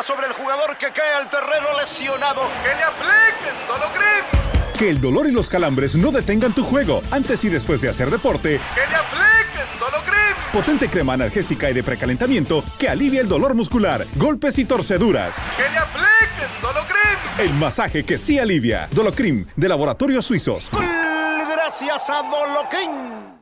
Sobre 0.00 0.26
el 0.28 0.32
jugador 0.32 0.78
que 0.78 0.90
cae 0.92 1.14
al 1.14 1.28
terreno 1.28 1.76
lesionado. 1.78 2.42
Que 2.62 2.74
le 2.74 2.82
apliquen 2.82 3.66
Dolocrim. 3.68 4.78
Que 4.78 4.88
el 4.88 5.00
dolor 5.00 5.28
y 5.28 5.32
los 5.32 5.50
calambres 5.50 5.96
no 5.96 6.10
detengan 6.10 6.54
tu 6.54 6.64
juego 6.64 7.02
antes 7.10 7.44
y 7.44 7.50
después 7.50 7.82
de 7.82 7.90
hacer 7.90 8.10
deporte. 8.10 8.60
Que 8.74 8.86
le 8.88 8.96
apliquen 8.96 9.78
Dolocrim. 9.78 10.52
Potente 10.52 10.88
crema 10.88 11.12
analgésica 11.12 11.68
y 11.68 11.74
de 11.74 11.82
precalentamiento 11.82 12.64
que 12.78 12.88
alivia 12.88 13.20
el 13.20 13.28
dolor 13.28 13.54
muscular, 13.54 14.06
golpes 14.14 14.58
y 14.58 14.64
torceduras. 14.64 15.48
Que 15.56 15.68
le 15.68 15.78
apliquen 15.78 16.62
Dolocrim. 16.62 17.18
El 17.38 17.54
masaje 17.54 18.04
que 18.04 18.16
sí 18.16 18.38
alivia. 18.38 18.88
Dolocrim 18.92 19.46
de 19.56 19.68
Laboratorios 19.68 20.24
Suizos. 20.24 20.70
Gracias 20.72 22.08
a 22.08 22.22
Dolocrim. 22.22 23.41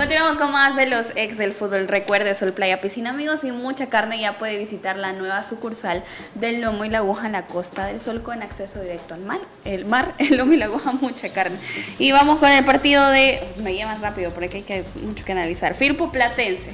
Continuamos 0.00 0.38
con 0.38 0.50
más 0.50 0.76
de 0.76 0.86
los 0.86 1.14
ex 1.14 1.36
del 1.36 1.52
fútbol. 1.52 1.86
Recuerde, 1.86 2.34
Sol 2.34 2.54
Playa 2.54 2.80
Piscina, 2.80 3.10
amigos, 3.10 3.44
y 3.44 3.52
mucha 3.52 3.90
carne. 3.90 4.18
Ya 4.18 4.38
puede 4.38 4.56
visitar 4.56 4.96
la 4.96 5.12
nueva 5.12 5.42
sucursal 5.42 6.02
del 6.34 6.62
Lomo 6.62 6.86
y 6.86 6.88
la 6.88 6.98
Aguja 6.98 7.26
en 7.26 7.32
la 7.32 7.44
Costa 7.44 7.84
del 7.84 8.00
Sol 8.00 8.22
con 8.22 8.42
acceso 8.42 8.80
directo 8.80 9.12
al 9.12 9.20
mar. 9.20 9.40
El 9.66 9.84
mar, 9.84 10.14
el 10.18 10.38
Lomo 10.38 10.54
y 10.54 10.56
la 10.56 10.64
Aguja, 10.64 10.92
mucha 10.92 11.28
carne. 11.34 11.58
Y 11.98 12.12
vamos 12.12 12.38
con 12.38 12.50
el 12.50 12.64
partido 12.64 13.06
de. 13.10 13.46
Me 13.58 13.74
llevas 13.74 14.00
rápido 14.00 14.32
porque 14.32 14.56
hay 14.56 14.62
que, 14.62 14.84
mucho 15.02 15.22
que 15.22 15.32
analizar. 15.32 15.74
Firpo 15.74 16.10
Platense. 16.10 16.72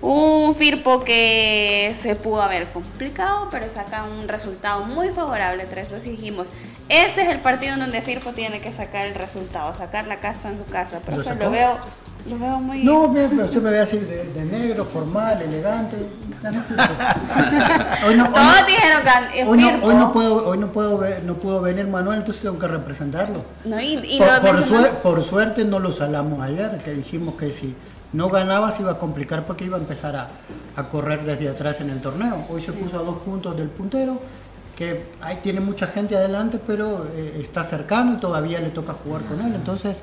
Un 0.00 0.54
Firpo 0.54 1.00
que 1.00 1.92
se 2.00 2.14
pudo 2.14 2.40
haber 2.40 2.66
complicado, 2.66 3.48
pero 3.50 3.68
saca 3.68 4.04
un 4.04 4.28
resultado 4.28 4.84
muy 4.84 5.08
favorable. 5.08 5.64
Tres 5.64 5.90
dos 5.90 6.04
dijimos, 6.04 6.50
este 6.88 7.22
es 7.22 7.30
el 7.30 7.40
partido 7.40 7.74
en 7.74 7.80
donde 7.80 8.00
Firpo 8.00 8.30
tiene 8.30 8.60
que 8.60 8.70
sacar 8.70 9.06
el 9.06 9.14
resultado, 9.16 9.76
sacar 9.76 10.06
la 10.06 10.20
casta 10.20 10.50
en 10.50 10.58
su 10.58 10.66
casa. 10.66 11.00
Pero 11.04 11.16
¿Lo 11.16 11.24
pues 11.24 11.38
lo 11.38 11.50
veo, 11.50 11.74
lo 12.28 12.38
veo 12.38 12.60
muy... 12.60 12.82
No, 12.84 13.10
pero 13.12 13.50
yo 13.50 13.60
me 13.60 13.70
veo 13.70 13.82
así 13.82 13.98
de, 13.98 14.24
de 14.32 14.44
negro, 14.44 14.84
formal, 14.84 15.40
elegante. 15.42 15.96
Hoy 18.06 18.16
no, 18.16 18.24
hoy 18.24 18.32
Todos 18.32 18.60
no- 18.60 18.66
dijeron 18.66 19.02
que 19.32 19.40
es 19.40 19.48
hoy 19.48 19.58
no, 19.58 19.68
hoy 19.84 19.94
no 19.94 20.12
puedo, 20.12 20.46
hoy 20.46 20.58
no 20.58 20.66
puedo, 20.68 20.98
ver- 20.98 21.22
no 21.24 21.34
pudo 21.34 21.60
venir 21.60 21.86
Manuel, 21.86 22.18
entonces 22.20 22.42
tengo 22.42 22.58
que 22.58 22.66
representarlo. 22.68 23.40
No, 23.64 23.80
y, 23.80 23.94
y 23.94 24.18
por, 24.18 24.26
lo 24.32 24.40
por 24.40 24.54
mencionamos- 24.60 24.88
suer- 24.88 24.90
por 25.02 25.24
suerte 25.24 25.64
no 25.64 25.78
lo 25.78 25.92
salamos 25.92 26.40
ayer, 26.40 26.78
que 26.84 26.92
dijimos 26.92 27.34
que 27.36 27.50
si 27.52 27.74
no 28.12 28.28
ganaba 28.28 28.70
se 28.72 28.82
iba 28.82 28.92
a 28.92 28.98
complicar 28.98 29.44
porque 29.44 29.64
iba 29.64 29.76
a 29.76 29.80
empezar 29.80 30.16
a, 30.16 30.28
a 30.76 30.84
correr 30.88 31.24
desde 31.24 31.48
atrás 31.48 31.80
en 31.80 31.90
el 31.90 32.00
torneo. 32.00 32.44
Hoy 32.48 32.60
se 32.60 32.72
puso 32.72 32.98
a 32.98 33.02
dos 33.02 33.16
puntos 33.18 33.56
del 33.56 33.68
puntero, 33.68 34.20
que 34.76 35.06
ahí 35.20 35.38
tiene 35.42 35.60
mucha 35.60 35.86
gente 35.86 36.16
adelante, 36.16 36.60
pero 36.64 37.06
eh, 37.14 37.38
está 37.42 37.62
cercano 37.64 38.14
y 38.14 38.16
todavía 38.16 38.60
le 38.60 38.68
toca 38.70 38.92
jugar 38.92 39.22
con 39.22 39.40
él. 39.40 39.54
Entonces 39.54 40.00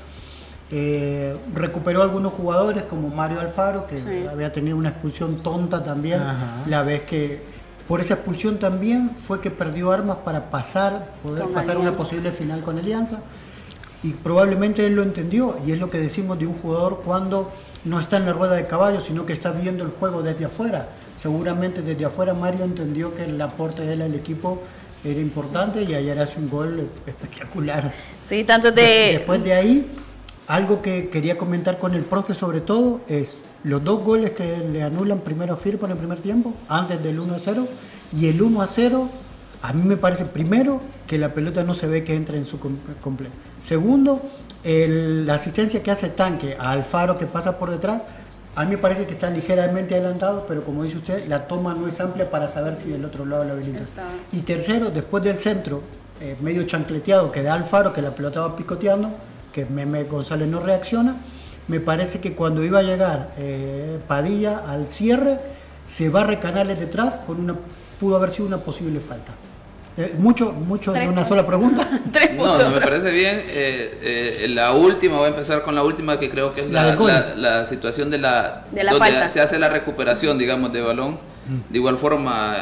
eh, 0.71 1.35
recuperó 1.53 2.01
algunos 2.01 2.33
jugadores 2.33 2.83
como 2.83 3.09
Mario 3.09 3.39
Alfaro, 3.41 3.87
que 3.87 3.97
Sí. 3.97 4.25
había 4.31 4.53
tenido 4.53 4.77
una 4.77 4.89
expulsión 4.89 5.37
tonta 5.43 5.83
también, 5.83 6.21
Ajá. 6.21 6.63
la 6.67 6.83
vez 6.83 7.01
que 7.03 7.41
por 7.87 7.99
esa 7.99 8.13
expulsión 8.13 8.57
también 8.57 9.09
fue 9.09 9.41
que 9.41 9.51
perdió 9.51 9.91
armas 9.91 10.17
para 10.23 10.49
pasar, 10.49 11.09
poder 11.23 11.43
Con 11.43 11.53
pasar 11.53 11.77
una 11.77 11.93
posible 11.93 12.31
final 12.31 12.61
con 12.61 12.77
Alianza. 12.77 13.19
Y 14.03 14.11
probablemente 14.13 14.85
él 14.85 14.95
lo 14.95 15.03
entendió, 15.03 15.57
y 15.65 15.73
es 15.73 15.79
lo 15.79 15.89
que 15.89 15.99
decimos 15.99 16.39
de 16.39 16.47
un 16.47 16.57
jugador 16.57 17.01
cuando 17.03 17.51
no 17.83 17.99
está 17.99 18.17
en 18.17 18.25
la 18.25 18.33
rueda 18.33 18.55
de 18.55 18.65
caballo, 18.65 18.99
sino 19.01 19.25
que 19.25 19.33
está 19.33 19.51
viendo 19.51 19.83
el 19.83 19.91
juego 19.91 20.23
desde 20.23 20.45
afuera. 20.45 20.87
Seguramente 21.17 21.81
desde 21.81 22.05
afuera 22.05 22.33
Mario 22.33 22.63
entendió 22.63 23.13
que 23.13 23.25
el 23.25 23.39
aporte 23.41 23.83
de 23.83 23.93
él 23.93 24.01
al 24.01 24.15
equipo 24.15 24.61
era 25.03 25.19
importante 25.19 25.83
y 25.83 25.93
ayer 25.93 26.17
hace 26.19 26.39
un 26.39 26.49
gol 26.49 26.87
espectacular. 27.05 27.91
Sí, 28.21 28.43
tanto 28.43 28.71
de... 28.71 29.17
Después 29.17 29.43
de 29.43 29.53
ahí, 29.53 29.91
algo 30.55 30.81
que 30.81 31.09
quería 31.09 31.37
comentar 31.37 31.77
con 31.77 31.93
el 31.93 32.03
profe 32.03 32.33
sobre 32.33 32.61
todo 32.61 33.01
es 33.07 33.41
los 33.63 33.83
dos 33.83 34.03
goles 34.03 34.31
que 34.31 34.57
le 34.57 34.83
anulan 34.83 35.19
primero 35.19 35.53
a 35.53 35.57
Firpo 35.57 35.85
en 35.85 35.91
el 35.93 35.97
primer 35.97 36.19
tiempo, 36.19 36.53
antes 36.67 37.01
del 37.03 37.19
1 37.19 37.35
a 37.35 37.39
0, 37.39 37.67
y 38.11 38.27
el 38.27 38.41
1 38.41 38.61
a 38.61 38.67
0, 38.67 39.07
a 39.61 39.71
mí 39.73 39.83
me 39.83 39.97
parece 39.97 40.25
primero 40.25 40.81
que 41.07 41.17
la 41.17 41.33
pelota 41.33 41.63
no 41.63 41.73
se 41.73 41.87
ve 41.87 42.03
que 42.03 42.15
entra 42.15 42.35
en 42.37 42.45
su 42.45 42.59
com- 42.59 42.75
completo. 43.01 43.33
Segundo, 43.59 44.19
el- 44.63 45.25
la 45.27 45.35
asistencia 45.35 45.81
que 45.83 45.91
hace 45.91 46.09
Tanque 46.09 46.57
a 46.59 46.71
Alfaro 46.71 47.17
que 47.17 47.27
pasa 47.27 47.57
por 47.59 47.69
detrás, 47.69 48.01
a 48.55 48.65
mí 48.65 48.71
me 48.71 48.77
parece 48.79 49.05
que 49.05 49.13
está 49.13 49.29
ligeramente 49.29 49.95
adelantado, 49.95 50.45
pero 50.47 50.63
como 50.63 50.83
dice 50.83 50.97
usted, 50.97 51.27
la 51.27 51.47
toma 51.47 51.73
no 51.73 51.87
es 51.87 51.99
amplia 52.01 52.29
para 52.29 52.47
saber 52.47 52.75
si 52.75 52.89
del 52.89 53.05
otro 53.05 53.25
lado 53.25 53.43
la 53.45 53.53
habilita. 53.53 53.79
Está. 53.81 54.03
Y 54.33 54.39
tercero, 54.39 54.89
después 54.89 55.23
del 55.23 55.37
centro, 55.39 55.81
eh, 56.19 56.35
medio 56.41 56.63
chancleteado 56.63 57.31
que 57.31 57.43
da 57.43 57.53
Alfaro, 57.53 57.93
que 57.93 58.01
la 58.01 58.09
pelota 58.11 58.41
va 58.41 58.55
picoteando, 58.55 59.09
que 59.51 59.65
Meme 59.65 60.03
González 60.03 60.47
no 60.47 60.59
reacciona, 60.61 61.15
me 61.67 61.79
parece 61.79 62.19
que 62.19 62.33
cuando 62.33 62.63
iba 62.63 62.79
a 62.79 62.83
llegar 62.83 63.31
eh, 63.37 63.99
Padilla 64.07 64.61
al 64.67 64.87
cierre, 64.89 65.37
se 65.87 66.09
barre 66.09 66.39
Canales 66.39 66.79
detrás 66.79 67.17
con 67.25 67.39
una, 67.39 67.55
pudo 67.99 68.15
haber 68.15 68.31
sido 68.31 68.47
una 68.47 68.57
posible 68.57 68.99
falta. 68.99 69.31
Eh, 69.97 70.15
mucho, 70.17 70.53
mucho 70.53 70.93
de 70.93 70.99
Tres 70.99 71.09
una 71.11 71.25
sola 71.25 71.45
pregunta. 71.45 71.85
Tres 72.13 72.33
No, 72.35 72.43
puntos. 72.43 72.63
no, 72.63 72.69
me 72.71 72.79
parece 72.81 73.11
bien. 73.11 73.35
eh, 73.45 74.39
eh, 74.43 74.47
la 74.47 74.71
última, 74.71 75.17
voy 75.17 75.25
a 75.25 75.29
empezar 75.29 75.61
con 75.63 75.75
la 75.75 75.83
última 75.83 76.17
que 76.17 76.29
creo 76.29 76.53
que 76.55 76.61
es 76.61 76.71
La 76.71 76.95
la, 76.95 76.95
la- 76.95 77.35
la 77.35 77.65
situación 77.65 78.09
de 78.09 78.17
la, 78.17 78.63
De 78.71 78.83
la 78.85 78.93
donde 78.93 79.09
falta. 79.11 79.27
se 79.29 79.41
hace 79.41 79.59
la 79.59 79.67
recuperación, 79.67 80.37
digamos, 80.37 80.71
de 80.71 80.81
balón. 80.81 81.17
De 81.69 81.77
igual 81.77 81.97
forma, 81.97 82.55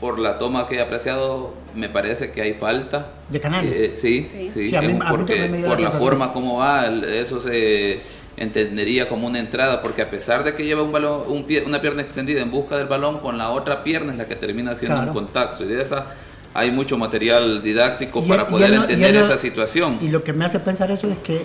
por 0.00 0.18
la 0.18 0.38
toma 0.38 0.66
que 0.66 0.76
he 0.76 0.80
apreciado, 0.80 1.52
me 1.74 1.88
parece 1.88 2.32
que 2.32 2.40
hay 2.42 2.54
falta. 2.54 3.08
De 3.28 3.38
Canales. 3.40 3.76
Eh, 3.76 3.92
sí, 3.96 4.24
Sí. 4.24 4.50
sí, 4.52 4.68
Sí, 4.68 4.76
a 4.76 4.80
mí- 4.80 4.86
es 4.88 4.92
a 4.94 4.96
mí 4.96 5.04
porque 5.10 5.48
me 5.48 5.60
la 5.60 5.68
por 5.68 5.80
la 5.80 5.90
forma 5.90 6.32
como 6.32 6.58
va, 6.58 6.86
el- 6.86 7.04
eso 7.04 7.40
se 7.40 8.00
entendería 8.36 9.08
como 9.08 9.26
una 9.26 9.38
entrada, 9.38 9.82
porque 9.82 10.00
a 10.02 10.08
pesar 10.10 10.42
de 10.44 10.54
que 10.54 10.64
lleva 10.64 10.82
un 10.82 10.90
balón, 10.92 11.22
un 11.28 11.44
pie- 11.46 11.64
una 11.66 11.80
pierna 11.82 12.00
extendida 12.02 12.40
en 12.40 12.50
busca 12.50 12.78
del 12.78 12.86
balón, 12.86 13.18
con 13.18 13.36
la 13.36 13.50
otra 13.50 13.84
pierna 13.84 14.12
es 14.12 14.18
la 14.18 14.26
que 14.26 14.36
termina 14.36 14.70
haciendo 14.70 14.96
Claro. 14.96 15.10
un 15.10 15.14
contacto. 15.14 15.64
Y 15.64 15.68
de 15.68 15.82
esa 15.82 16.06
hay 16.54 16.70
mucho 16.70 16.96
material 16.96 17.62
didáctico 17.62 18.22
Y 18.24 18.28
para 18.28 18.42
y 18.44 18.46
poder 18.46 18.70
no- 18.70 18.82
entender 18.82 19.14
no- 19.14 19.20
esa 19.20 19.36
situación. 19.36 19.98
Y 20.00 20.08
lo 20.08 20.24
que 20.24 20.32
me 20.32 20.46
hace 20.46 20.58
pensar 20.60 20.90
eso 20.90 21.08
es 21.10 21.18
que 21.18 21.42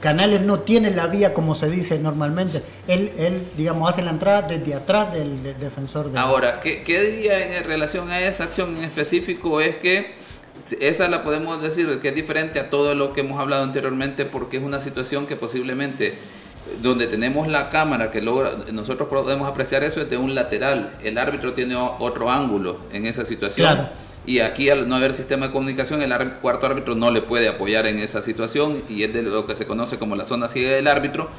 Canales 0.00 0.42
no 0.42 0.60
tiene 0.60 0.90
la 0.90 1.06
vía 1.06 1.34
como 1.34 1.54
se 1.54 1.68
dice 1.68 1.98
normalmente. 1.98 2.62
Él, 2.86 3.12
él 3.18 3.42
digamos, 3.56 3.88
hace 3.88 4.02
la 4.02 4.10
entrada 4.10 4.42
desde 4.42 4.74
atrás 4.74 5.12
del, 5.12 5.42
del 5.42 5.58
defensor. 5.58 6.10
De 6.10 6.18
Ahora, 6.18 6.60
¿qué, 6.60 6.82
qué 6.82 7.02
diría 7.02 7.58
en 7.58 7.64
relación 7.64 8.10
a 8.10 8.20
esa 8.20 8.44
acción 8.44 8.76
en 8.76 8.84
específico? 8.84 9.60
Es 9.60 9.76
que 9.76 10.16
esa 10.80 11.08
la 11.08 11.22
podemos 11.22 11.62
decir 11.62 11.98
que 12.00 12.08
es 12.08 12.14
diferente 12.14 12.60
a 12.60 12.70
todo 12.70 12.94
lo 12.94 13.12
que 13.12 13.20
hemos 13.20 13.38
hablado 13.38 13.64
anteriormente 13.64 14.24
porque 14.24 14.58
es 14.58 14.62
una 14.62 14.80
situación 14.80 15.26
que 15.26 15.36
posiblemente 15.36 16.14
donde 16.82 17.06
tenemos 17.06 17.48
la 17.48 17.70
cámara 17.70 18.10
que 18.10 18.20
logra, 18.20 18.52
nosotros 18.72 19.08
podemos 19.08 19.48
apreciar 19.48 19.82
eso 19.84 20.00
desde 20.00 20.16
un 20.16 20.34
lateral. 20.34 20.92
El 21.02 21.18
árbitro 21.18 21.54
tiene 21.54 21.76
otro 21.76 22.30
ángulo 22.30 22.78
en 22.92 23.06
esa 23.06 23.24
situación. 23.24 23.66
Claro. 23.66 23.88
Y 24.28 24.40
aquí 24.40 24.68
al 24.68 24.86
no 24.86 24.96
haber 24.96 25.14
sistema 25.14 25.46
de 25.46 25.52
comunicación, 25.54 26.02
el 26.02 26.12
cuarto 26.42 26.66
árbitro 26.66 26.94
no 26.94 27.10
le 27.10 27.22
puede 27.22 27.48
apoyar 27.48 27.86
en 27.86 27.98
esa 27.98 28.20
situación 28.20 28.82
y 28.86 29.02
es 29.02 29.14
de 29.14 29.22
lo 29.22 29.46
que 29.46 29.54
se 29.54 29.66
conoce 29.66 29.96
como 29.96 30.16
la 30.16 30.26
zona 30.26 30.48
ciega 30.48 30.76
del 30.76 30.86
árbitro. 30.86 31.30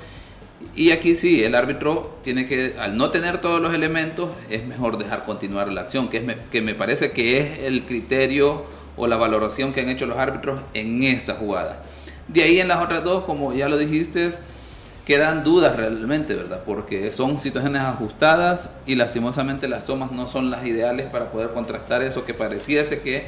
Y 0.75 0.89
aquí 0.89 1.13
sí, 1.13 1.43
el 1.43 1.53
árbitro 1.53 2.17
tiene 2.23 2.47
que, 2.47 2.73
al 2.79 2.97
no 2.97 3.11
tener 3.11 3.41
todos 3.41 3.61
los 3.61 3.75
elementos, 3.75 4.31
es 4.49 4.65
mejor 4.65 4.97
dejar 4.97 5.23
continuar 5.23 5.71
la 5.71 5.81
acción, 5.81 6.09
que, 6.09 6.17
es 6.17 6.23
que 6.51 6.63
me 6.63 6.73
parece 6.73 7.11
que 7.11 7.37
es 7.37 7.59
el 7.59 7.83
criterio 7.83 8.65
o 8.97 9.05
la 9.05 9.17
valoración 9.17 9.71
que 9.71 9.81
han 9.81 9.89
hecho 9.89 10.07
los 10.07 10.17
árbitros 10.17 10.59
en 10.73 11.03
esta 11.03 11.35
jugada. 11.35 11.83
De 12.27 12.41
ahí 12.41 12.59
en 12.59 12.69
las 12.69 12.83
otras 12.83 13.03
dos, 13.03 13.23
como 13.23 13.53
ya 13.53 13.69
lo 13.69 13.77
dijiste, 13.77 14.31
quedan 15.10 15.43
dudas 15.43 15.76
realmente, 15.76 16.36
¿verdad? 16.36 16.62
Porque 16.64 17.12
son 17.14 17.39
situaciones 17.39 17.82
ajustadas 17.82 18.70
y 18.86 18.93
lastimosamente 18.93 19.68
las 19.68 19.84
tomas 19.84 20.12
no 20.12 20.28
son 20.28 20.51
las 20.51 20.68
ideales 20.68 21.10
para 21.10 21.32
poder 21.32 21.49
contrastar 21.49 22.03
eso 22.03 22.26
que 22.28 22.36
pareciese 22.36 23.01
que 23.01 23.26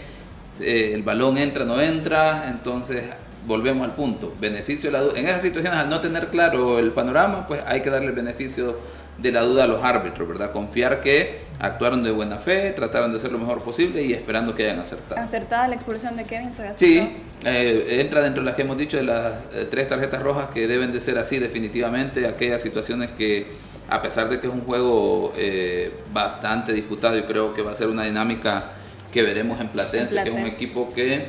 eh, 0.59 0.91
el 0.93 1.01
balón 1.01 1.39
entra, 1.39 1.65
no 1.65 1.81
entra, 1.81 2.49
entonces 2.49 3.05
volvemos 3.47 3.83
al 3.83 3.95
punto, 3.95 4.31
beneficio 4.39 4.91
de 4.91 4.97
la 4.99 5.03
duda. 5.03 5.19
En 5.19 5.27
esas 5.27 5.41
situaciones, 5.41 5.79
al 5.79 5.89
no 5.89 5.99
tener 6.01 6.27
claro 6.27 6.77
el 6.77 6.91
panorama, 6.91 7.47
pues 7.47 7.63
hay 7.65 7.81
que 7.81 7.89
darle 7.89 8.09
el 8.09 8.13
beneficio 8.13 8.77
de 9.17 9.31
la 9.31 9.41
duda 9.41 9.65
a 9.65 9.67
los 9.67 9.83
árbitros, 9.83 10.27
¿verdad? 10.27 10.51
Confiar 10.51 11.01
que 11.01 11.41
actuaron 11.59 12.03
de 12.03 12.11
buena 12.11 12.37
fe, 12.37 12.71
trataron 12.71 13.11
de 13.11 13.19
hacer 13.19 13.31
lo 13.31 13.37
mejor 13.37 13.61
posible 13.61 14.01
y 14.01 14.13
esperando 14.13 14.55
que 14.55 14.63
hayan 14.63 14.79
acertado. 14.79 15.21
Acertada 15.21 15.67
la 15.67 15.75
expulsión 15.75 16.17
de 16.17 16.23
Kevin. 16.23 16.51
Sí, 16.75 17.17
eh, 17.43 17.97
entra 18.01 18.21
dentro 18.21 18.41
de 18.41 18.47
las 18.47 18.55
que 18.55 18.63
hemos 18.63 18.77
dicho 18.77 18.97
de 18.97 19.03
las 19.03 19.33
eh, 19.53 19.67
tres 19.69 19.87
tarjetas 19.87 20.21
rojas 20.23 20.49
que 20.51 20.67
deben 20.67 20.91
de 20.91 20.99
ser 20.99 21.19
así 21.19 21.37
definitivamente, 21.37 22.27
aquellas 22.27 22.61
situaciones 22.61 23.11
que 23.11 23.45
a 23.89 24.01
pesar 24.01 24.29
de 24.29 24.39
que 24.39 24.47
es 24.47 24.53
un 24.53 24.61
juego 24.61 25.33
eh, 25.37 25.91
bastante 26.13 26.73
disputado 26.73 27.17
y 27.17 27.23
creo 27.23 27.53
que 27.53 27.61
va 27.61 27.73
a 27.73 27.75
ser 27.75 27.89
una 27.89 28.05
dinámica 28.05 28.63
que 29.11 29.21
veremos 29.21 29.59
en 29.59 29.67
Platense, 29.67 30.17
En 30.17 30.23
que 30.23 30.29
es 30.29 30.35
un 30.35 30.45
equipo 30.45 30.93
que 30.93 31.25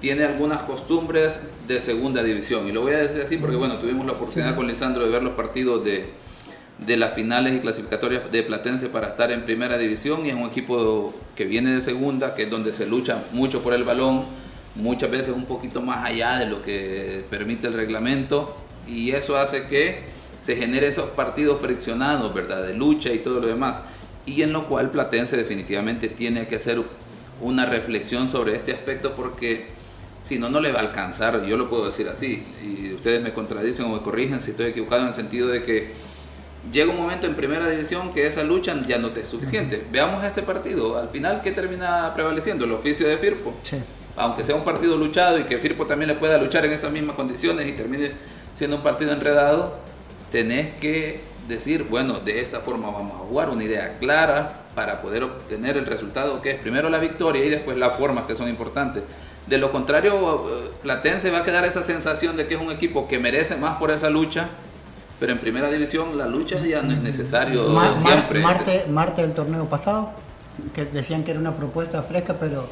tiene 0.00 0.24
algunas 0.24 0.62
costumbres 0.62 1.40
de 1.66 1.80
segunda 1.80 2.22
división. 2.22 2.68
Y 2.68 2.72
lo 2.72 2.82
voy 2.82 2.94
a 2.94 2.98
decir 2.98 3.20
así 3.22 3.36
porque 3.36 3.56
bueno, 3.56 3.78
tuvimos 3.78 4.06
la 4.06 4.12
oportunidad 4.12 4.54
con 4.54 4.68
Lisandro 4.68 5.04
de 5.04 5.10
ver 5.10 5.22
los 5.22 5.34
partidos 5.34 5.84
de, 5.84 6.08
de 6.78 6.96
las 6.96 7.14
finales 7.14 7.56
y 7.56 7.60
clasificatorias 7.60 8.30
de 8.30 8.42
Platense 8.42 8.88
para 8.88 9.08
estar 9.08 9.32
en 9.32 9.42
primera 9.42 9.76
división 9.76 10.24
y 10.24 10.30
es 10.30 10.34
un 10.34 10.46
equipo 10.46 11.12
que 11.34 11.44
viene 11.44 11.74
de 11.74 11.80
segunda, 11.80 12.34
que 12.34 12.44
es 12.44 12.50
donde 12.50 12.72
se 12.72 12.86
lucha 12.86 13.24
mucho 13.32 13.62
por 13.62 13.74
el 13.74 13.84
balón, 13.84 14.24
muchas 14.76 15.10
veces 15.10 15.34
un 15.34 15.46
poquito 15.46 15.82
más 15.82 16.04
allá 16.04 16.38
de 16.38 16.46
lo 16.46 16.62
que 16.62 17.24
permite 17.30 17.66
el 17.66 17.72
reglamento 17.72 18.56
Y 18.86 19.10
eso 19.10 19.36
hace 19.36 19.66
que 19.66 20.04
se 20.40 20.56
genere 20.56 20.86
esos 20.86 21.10
partidos 21.10 21.60
friccionados, 21.60 22.32
¿verdad? 22.32 22.62
De 22.62 22.74
lucha 22.74 23.12
y 23.12 23.18
todo 23.18 23.40
lo 23.40 23.48
demás. 23.48 23.80
Y 24.24 24.42
en 24.42 24.52
lo 24.52 24.66
cual 24.66 24.90
Platense 24.90 25.36
definitivamente 25.36 26.08
tiene 26.08 26.46
que 26.46 26.56
hacer 26.56 26.80
una 27.40 27.66
reflexión 27.66 28.28
sobre 28.28 28.56
este 28.56 28.72
aspecto 28.72 29.12
porque 29.12 29.66
si 30.22 30.38
no, 30.38 30.48
no 30.48 30.60
le 30.60 30.72
va 30.72 30.80
a 30.80 30.82
alcanzar, 30.82 31.44
yo 31.44 31.56
lo 31.56 31.68
puedo 31.68 31.86
decir 31.86 32.08
así, 32.08 32.44
y 32.62 32.92
ustedes 32.92 33.22
me 33.22 33.32
contradicen 33.32 33.86
o 33.86 33.88
me 33.88 34.00
corrigen 34.00 34.42
si 34.42 34.50
estoy 34.50 34.66
equivocado 34.66 35.02
en 35.02 35.08
el 35.08 35.14
sentido 35.14 35.48
de 35.48 35.62
que 35.62 35.92
llega 36.72 36.90
un 36.90 36.98
momento 36.98 37.26
en 37.26 37.34
primera 37.34 37.68
división 37.68 38.10
que 38.12 38.26
esa 38.26 38.42
lucha 38.42 38.74
ya 38.86 38.98
no 38.98 39.10
te 39.10 39.20
es 39.20 39.28
suficiente. 39.28 39.84
Veamos 39.90 40.24
este 40.24 40.42
partido, 40.42 40.98
al 40.98 41.10
final, 41.10 41.40
¿qué 41.42 41.52
termina 41.52 42.12
prevaleciendo? 42.14 42.64
El 42.64 42.72
oficio 42.72 43.08
de 43.08 43.16
Firpo. 43.16 43.54
Aunque 44.16 44.44
sea 44.44 44.54
un 44.54 44.64
partido 44.64 44.96
luchado 44.96 45.38
y 45.38 45.44
que 45.44 45.58
Firpo 45.58 45.86
también 45.86 46.08
le 46.08 46.16
pueda 46.16 46.38
luchar 46.38 46.64
en 46.64 46.72
esas 46.72 46.90
mismas 46.90 47.16
condiciones 47.16 47.68
y 47.68 47.72
termine 47.72 48.12
siendo 48.54 48.76
un 48.76 48.82
partido 48.82 49.12
enredado, 49.12 49.76
tenés 50.32 50.74
que 50.74 51.20
decir, 51.46 51.86
bueno, 51.88 52.20
de 52.20 52.40
esta 52.40 52.60
forma 52.60 52.90
vamos 52.90 53.14
a 53.14 53.18
jugar, 53.18 53.48
una 53.48 53.64
idea 53.64 53.98
clara 53.98 54.52
para 54.74 55.00
poder 55.00 55.24
obtener 55.24 55.76
el 55.76 55.86
resultado 55.86 56.42
que 56.42 56.50
es 56.50 56.60
primero 56.60 56.90
la 56.90 56.98
victoria 56.98 57.44
y 57.44 57.48
después 57.48 57.78
las 57.78 57.94
formas 57.94 58.24
que 58.26 58.36
son 58.36 58.48
importantes. 58.48 59.02
De 59.46 59.56
lo 59.56 59.72
contrario, 59.72 60.66
eh, 60.66 60.70
Platense 60.82 61.30
va 61.30 61.38
a 61.38 61.44
quedar 61.44 61.64
esa 61.64 61.82
sensación 61.82 62.36
de 62.36 62.46
que 62.46 62.54
es 62.54 62.60
un 62.60 62.70
equipo 62.70 63.08
que 63.08 63.18
merece 63.18 63.56
más 63.56 63.78
por 63.78 63.90
esa 63.90 64.10
lucha, 64.10 64.50
pero 65.18 65.32
en 65.32 65.38
primera 65.38 65.70
división 65.70 66.16
la 66.16 66.26
lucha 66.26 66.58
ya 66.64 66.82
no 66.82 66.92
es 66.92 67.02
necesario 67.02 67.70
siempre. 67.96 68.40
Marte, 68.40 68.86
Marte 68.88 69.22
del 69.22 69.34
torneo 69.34 69.68
pasado, 69.68 70.10
que 70.74 70.84
decían 70.84 71.24
que 71.24 71.32
era 71.32 71.40
una 71.40 71.54
propuesta 71.54 72.02
fresca, 72.02 72.36
pero 72.38 72.66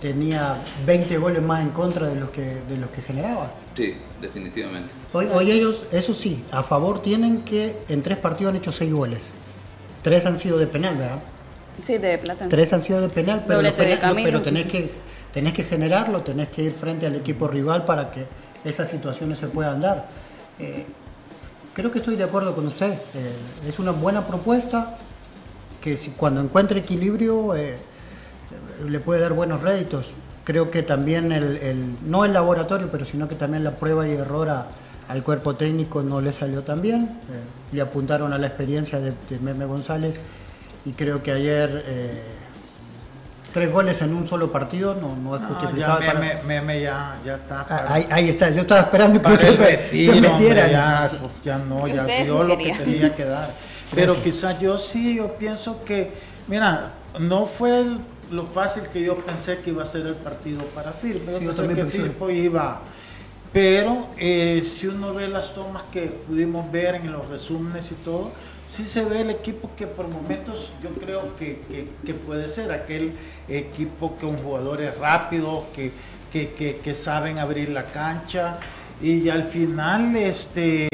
tenía 0.00 0.58
20 0.84 1.18
goles 1.18 1.42
más 1.42 1.62
en 1.62 1.70
contra 1.70 2.08
de 2.08 2.20
los 2.20 2.30
que, 2.30 2.62
de 2.68 2.76
los 2.76 2.90
que 2.90 3.02
generaba. 3.02 3.50
Sí, 3.74 3.96
definitivamente. 4.20 4.88
Hoy, 5.12 5.28
hoy 5.32 5.50
ellos, 5.50 5.84
eso 5.92 6.12
sí, 6.12 6.44
a 6.50 6.62
favor 6.62 7.00
tienen 7.02 7.42
que 7.42 7.76
en 7.88 8.02
tres 8.02 8.18
partidos 8.18 8.52
han 8.52 8.56
hecho 8.56 8.72
6 8.72 8.92
goles. 8.92 9.30
Tres 10.02 10.26
han 10.26 10.36
sido 10.36 10.58
de 10.58 10.66
penal, 10.66 10.96
¿verdad? 10.96 11.18
Sí, 11.82 11.98
de 11.98 12.18
plata. 12.18 12.48
Tres 12.48 12.72
han 12.72 12.82
sido 12.82 13.00
de 13.00 13.08
penal, 13.08 13.44
pero, 13.46 13.60
pero 13.76 14.42
tenés 14.42 14.66
que 14.66 14.90
tenés 15.36 15.52
que 15.52 15.64
generarlo, 15.64 16.22
tenés 16.22 16.48
que 16.48 16.62
ir 16.62 16.72
frente 16.72 17.04
al 17.06 17.14
equipo 17.14 17.46
rival 17.46 17.84
para 17.84 18.10
que 18.10 18.24
esas 18.64 18.88
situaciones 18.88 19.36
se 19.36 19.48
puedan 19.48 19.82
dar. 19.82 20.08
Eh, 20.58 20.86
creo 21.76 21.92
que 21.92 21.98
estoy 21.98 22.16
de 22.16 22.24
acuerdo 22.24 22.54
con 22.54 22.66
usted. 22.66 22.94
Eh, 22.94 23.68
es 23.68 23.78
una 23.78 23.90
buena 23.90 24.26
propuesta 24.26 24.96
que 25.82 25.98
cuando 26.16 26.40
encuentre 26.40 26.80
equilibrio 26.80 27.54
eh, 27.54 27.76
le 28.88 28.98
puede 28.98 29.20
dar 29.20 29.34
buenos 29.34 29.60
réditos. 29.60 30.12
Creo 30.44 30.70
que 30.70 30.82
también 30.82 31.32
el, 31.32 31.96
no 32.06 32.24
el 32.24 32.32
laboratorio, 32.32 32.88
pero 32.90 33.04
sino 33.04 33.28
que 33.28 33.34
también 33.34 33.62
la 33.62 33.72
prueba 33.72 34.08
y 34.08 34.12
error 34.12 34.48
al 35.06 35.22
cuerpo 35.22 35.54
técnico 35.54 36.02
no 36.02 36.22
le 36.22 36.32
salió 36.32 36.62
tan 36.62 36.80
bien. 36.80 37.10
le 37.72 37.80
apuntaron 37.82 38.32
a 38.32 38.38
la 38.38 38.46
experiencia 38.46 38.98
de, 38.98 39.12
de, 39.28 39.38
Meme 39.40 39.66
González 39.66 40.18
y 40.86 40.92
creo 40.92 41.22
que 41.22 41.32
ayer 41.32 41.84
tres 43.56 43.72
goles 43.72 44.02
en 44.02 44.14
un 44.14 44.26
solo 44.26 44.52
partido 44.52 44.94
no, 44.96 45.16
no 45.16 45.34
es 45.34 45.42
justificado. 45.42 45.98
Ya, 46.02 46.42
meme, 46.46 46.82
ya, 46.82 47.18
ya 47.24 47.36
está. 47.36 47.64
Ah, 47.66 47.94
ahí, 48.10 48.28
está, 48.28 48.50
yo 48.50 48.60
estaba 48.60 48.82
esperando 48.82 49.22
que 49.22 49.34
se, 49.34 49.50
metiera. 50.20 50.70
ya, 50.70 51.10
pues, 51.18 51.32
ya 51.42 51.56
no, 51.56 51.88
ya 51.88 52.04
dio 52.04 52.42
lo 52.44 52.58
que 52.58 52.74
tenía 52.74 53.14
que 53.14 53.24
dar. 53.24 53.50
Pero 53.94 54.22
quizás 54.22 54.60
yo 54.60 54.76
sí, 54.76 55.16
yo 55.16 55.36
pienso 55.36 55.82
que, 55.86 56.12
mira, 56.48 56.92
no 57.18 57.46
fue 57.46 57.82
lo 58.30 58.44
fácil 58.44 58.82
que 58.92 59.02
yo 59.02 59.16
pensé 59.16 59.60
que 59.60 59.70
iba 59.70 59.84
a 59.84 59.86
ser 59.86 60.06
el 60.06 60.16
partido 60.16 60.62
para 60.74 60.92
Firpo. 60.92 61.32
Yo 61.32 61.38
pensé 61.38 61.66
que 61.68 61.84
Firpo 61.86 62.28
iba. 62.28 62.82
Pero 63.54 64.08
eh, 64.18 64.62
si 64.62 64.86
uno 64.86 65.14
ve 65.14 65.28
las 65.28 65.54
tomas 65.54 65.84
que 65.84 66.08
pudimos 66.08 66.70
ver 66.70 66.96
en 66.96 67.10
los 67.10 67.26
resúmenes 67.30 67.90
y 67.90 67.94
todo, 67.94 68.32
sí 68.68 68.84
se 68.84 69.04
ve 69.04 69.20
el 69.20 69.30
equipo 69.30 69.70
que 69.76 69.86
por 69.86 70.08
momentos 70.08 70.72
yo 70.82 70.90
creo 70.90 71.36
que, 71.36 71.58
puede 72.26 72.48
ser 72.48 72.72
aquel 72.72 73.12
equipo 73.48 74.16
con 74.16 74.36
jugadores 74.38 74.96
rápidos, 74.98 75.64
que, 75.74 75.92
que, 76.32 76.94
saben 76.94 77.38
abrir 77.38 77.70
la 77.70 77.84
cancha. 77.84 78.58
Y 79.00 79.28
al 79.28 79.44
final 79.44 80.16
este 80.16 80.88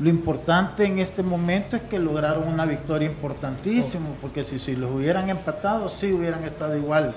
lo 0.00 0.08
importante 0.08 0.84
en 0.84 0.98
este 0.98 1.22
momento 1.22 1.76
es 1.76 1.82
que 1.82 1.98
lograron 1.98 2.48
una 2.48 2.64
victoria 2.64 3.06
importantísima, 3.06 4.06
porque 4.20 4.44
si, 4.44 4.58
si 4.58 4.74
los 4.74 4.90
hubieran 4.90 5.28
empatado, 5.28 5.90
sí 5.90 6.10
hubieran 6.12 6.42
estado 6.44 6.74
igual 6.76 7.14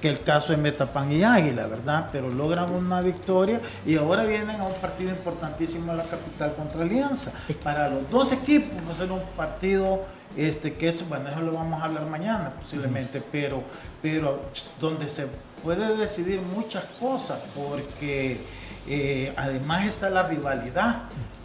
que 0.00 0.08
el 0.08 0.22
caso 0.22 0.52
de 0.52 0.58
Metapan 0.58 1.10
y 1.12 1.22
Águila, 1.22 1.66
¿verdad? 1.66 2.10
Pero 2.12 2.30
logran 2.30 2.70
una 2.70 3.00
victoria 3.00 3.60
y 3.84 3.96
ahora 3.96 4.24
vienen 4.24 4.60
a 4.60 4.64
un 4.64 4.74
partido 4.74 5.10
importantísimo 5.10 5.92
en 5.92 5.98
la 5.98 6.04
capital 6.04 6.54
contra 6.54 6.82
Alianza. 6.82 7.32
Para 7.62 7.88
los 7.88 8.10
dos 8.10 8.32
equipos 8.32 8.76
va 8.86 8.92
a 8.92 8.94
ser 8.94 9.10
un 9.10 9.22
partido 9.36 10.04
este, 10.36 10.74
que 10.74 10.88
es, 10.88 11.08
bueno, 11.08 11.28
eso 11.28 11.40
lo 11.40 11.52
vamos 11.52 11.80
a 11.82 11.86
hablar 11.86 12.06
mañana 12.06 12.52
posiblemente, 12.60 13.22
pero, 13.32 13.62
pero 14.02 14.42
donde 14.80 15.08
se 15.08 15.28
puede 15.62 15.96
decidir 15.96 16.40
muchas 16.42 16.84
cosas 17.00 17.38
porque 17.54 18.38
eh, 18.86 19.32
además 19.36 19.86
está 19.86 20.10
la 20.10 20.24
rivalidad 20.24 21.04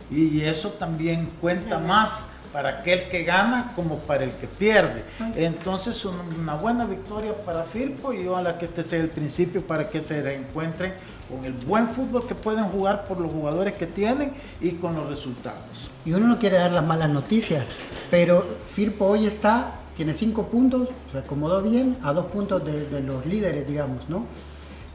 y 0.09 0.41
eso 0.41 0.71
también 0.71 1.31
cuenta 1.39 1.79
más 1.79 2.25
para 2.53 2.69
aquel 2.79 3.09
que 3.09 3.23
gana 3.23 3.71
como 3.75 3.99
para 3.99 4.23
el 4.23 4.31
que 4.31 4.47
pierde. 4.47 5.03
Entonces, 5.35 6.03
una 6.05 6.55
buena 6.55 6.85
victoria 6.85 7.33
para 7.45 7.63
Firpo 7.63 8.13
y 8.13 8.27
ojalá 8.27 8.57
que 8.57 8.65
este 8.65 8.83
sea 8.83 8.99
el 8.99 9.09
principio 9.09 9.65
para 9.65 9.89
que 9.89 10.01
se 10.01 10.21
reencuentren 10.21 10.93
con 11.29 11.45
el 11.45 11.53
buen 11.53 11.87
fútbol 11.87 12.27
que 12.27 12.35
pueden 12.35 12.65
jugar 12.65 13.05
por 13.05 13.19
los 13.19 13.31
jugadores 13.31 13.73
que 13.73 13.87
tienen 13.87 14.33
y 14.59 14.71
con 14.71 14.95
los 14.95 15.07
resultados. 15.09 15.89
Y 16.05 16.13
uno 16.13 16.27
no 16.27 16.39
quiere 16.39 16.57
dar 16.57 16.71
las 16.71 16.85
malas 16.85 17.09
noticias, 17.09 17.65
pero 18.09 18.45
Firpo 18.65 19.05
hoy 19.05 19.25
está, 19.25 19.75
tiene 19.95 20.13
cinco 20.13 20.47
puntos, 20.47 20.89
se 21.11 21.19
acomodó 21.19 21.61
bien 21.61 21.97
a 22.03 22.11
dos 22.11 22.25
puntos 22.25 22.63
de, 22.65 23.01
los 23.01 23.25
líderes, 23.25 23.65
digamos, 23.65 24.09
¿no? 24.09 24.25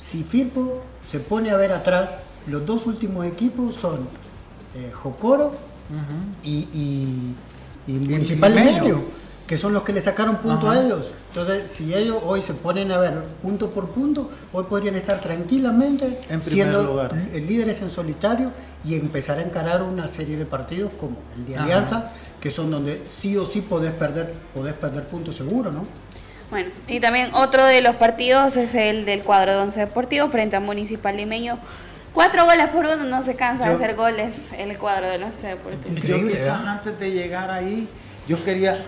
Si 0.00 0.22
Firpo 0.24 0.82
se 1.04 1.20
pone 1.20 1.50
a 1.50 1.56
ver 1.56 1.72
atrás, 1.72 2.18
los 2.46 2.66
dos 2.66 2.86
últimos 2.86 3.24
equipos 3.24 3.74
son 3.74 4.08
eh, 4.74 4.92
Jocoro 4.92 5.52
y, 6.42 6.68
y, 6.72 7.34
Municipal 7.86 8.54
Medio, 8.54 9.02
que 9.46 9.56
son 9.56 9.72
los 9.72 9.82
que 9.82 9.92
le 9.92 10.00
sacaron 10.00 10.38
punto 10.38 10.70
a 10.70 10.80
ellos. 10.80 11.12
Entonces, 11.28 11.70
si 11.70 11.94
ellos 11.94 12.18
hoy 12.24 12.42
se 12.42 12.54
ponen 12.54 12.90
a 12.90 12.98
ver 12.98 13.22
punto 13.42 13.70
por 13.70 13.90
punto, 13.90 14.30
hoy 14.52 14.64
podrían 14.64 14.96
estar 14.96 15.20
tranquilamente 15.20 16.18
siendo 16.40 17.08
líderes 17.32 17.80
en 17.82 17.90
solitario 17.90 18.50
y 18.84 18.94
empezar 18.94 19.38
a 19.38 19.42
encarar 19.42 19.82
una 19.82 20.08
serie 20.08 20.36
de 20.36 20.44
partidos 20.44 20.92
como 20.98 21.16
el 21.36 21.46
de 21.46 21.56
Alianza, 21.56 22.12
que 22.40 22.50
son 22.50 22.70
donde 22.70 23.02
sí 23.06 23.36
o 23.36 23.46
sí 23.46 23.60
podés 23.60 23.92
perder, 23.92 24.34
podés 24.54 24.74
perder 24.74 25.04
puntos 25.04 25.36
seguro, 25.36 25.70
¿no? 25.70 25.84
Bueno, 26.50 26.70
y 26.86 27.00
también 27.00 27.34
otro 27.34 27.64
de 27.64 27.80
los 27.80 27.96
partidos 27.96 28.56
es 28.56 28.74
el 28.76 29.04
del 29.04 29.22
cuadro 29.22 29.52
de 29.52 29.58
Once 29.58 29.80
Deportivo 29.80 30.28
frente 30.28 30.54
a 30.54 30.60
Municipal 30.60 31.16
Limeño 31.16 31.58
Cuatro 32.16 32.46
goles 32.46 32.70
por 32.70 32.86
uno, 32.86 33.04
no 33.04 33.20
se 33.20 33.36
cansa 33.36 33.68
de 33.68 33.74
hacer 33.74 33.94
goles 33.94 34.36
el 34.56 34.78
cuadro 34.78 35.06
de 35.06 35.18
los 35.18 35.42
deportivos. 35.42 36.02
Yo 36.02 36.26
quizás 36.26 36.62
antes 36.62 36.98
de 36.98 37.10
llegar 37.10 37.50
ahí, 37.50 37.86
yo 38.26 38.42
quería, 38.42 38.86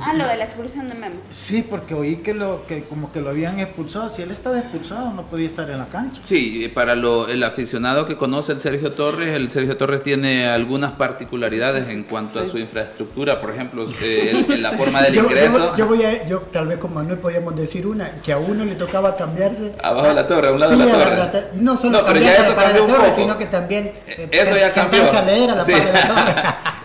Ah, 0.00 0.14
lo 0.14 0.26
de 0.26 0.36
la 0.36 0.44
expulsión 0.44 0.88
de 0.88 0.94
Memo. 0.94 1.16
Sí, 1.30 1.66
porque 1.68 1.94
oí 1.94 2.16
que 2.16 2.34
lo 2.34 2.64
que 2.66 2.84
como 2.84 3.12
que 3.12 3.20
lo 3.20 3.30
habían 3.30 3.58
expulsado. 3.60 4.10
Si 4.10 4.22
él 4.22 4.30
estaba 4.30 4.58
expulsado, 4.58 5.12
no 5.12 5.22
podía 5.22 5.46
estar 5.46 5.68
en 5.70 5.78
la 5.78 5.86
cancha. 5.86 6.20
Sí, 6.22 6.70
para 6.74 6.94
lo, 6.94 7.28
el 7.28 7.42
aficionado 7.42 8.06
que 8.06 8.16
conoce 8.16 8.52
el 8.52 8.60
Sergio 8.60 8.92
Torres, 8.92 9.34
el 9.34 9.50
Sergio 9.50 9.76
Torres 9.76 10.02
tiene 10.02 10.46
algunas 10.46 10.92
particularidades 10.92 11.88
en 11.88 12.04
cuanto 12.04 12.40
a 12.40 12.46
su 12.46 12.58
infraestructura, 12.58 13.40
por 13.40 13.50
ejemplo, 13.50 13.86
eh, 14.02 14.44
en, 14.48 14.62
la 14.62 14.72
forma 14.72 15.02
del 15.02 15.16
ingreso. 15.16 15.74
Yo, 15.76 15.86
voy 15.86 16.02
a, 16.04 16.26
yo 16.26 16.40
tal 16.40 16.68
vez 16.68 16.78
con 16.78 16.94
Manuel 16.94 17.18
podíamos 17.18 17.56
decir 17.56 17.86
una, 17.86 18.10
que 18.22 18.32
a 18.32 18.38
uno 18.38 18.64
le 18.64 18.74
tocaba 18.74 19.16
cambiarse. 19.16 19.72
Abajo 19.82 20.08
de 20.08 20.14
la 20.14 20.26
torre, 20.26 20.48
a 20.48 20.52
un 20.52 20.60
lado 20.60 20.76
de 20.76 20.86
la 20.86 21.30
torre. 21.30 21.48
y 21.56 21.60
no 21.60 21.76
solo 21.76 22.04
cambiarse 22.04 22.52
para 22.52 22.72
la 22.72 22.86
torre, 22.86 23.12
sino 23.14 23.36
que 23.36 23.46
también 23.46 23.92
eh, 24.06 24.28
eso 24.30 24.56
ya 24.56 24.72
cambió. 24.72 25.10
a 25.10 25.22
leer 25.22 25.50
a 25.50 25.54
la 25.56 25.64
parte 25.64 25.84
de 25.84 25.92
la 25.92 26.08
torre. 26.08 26.34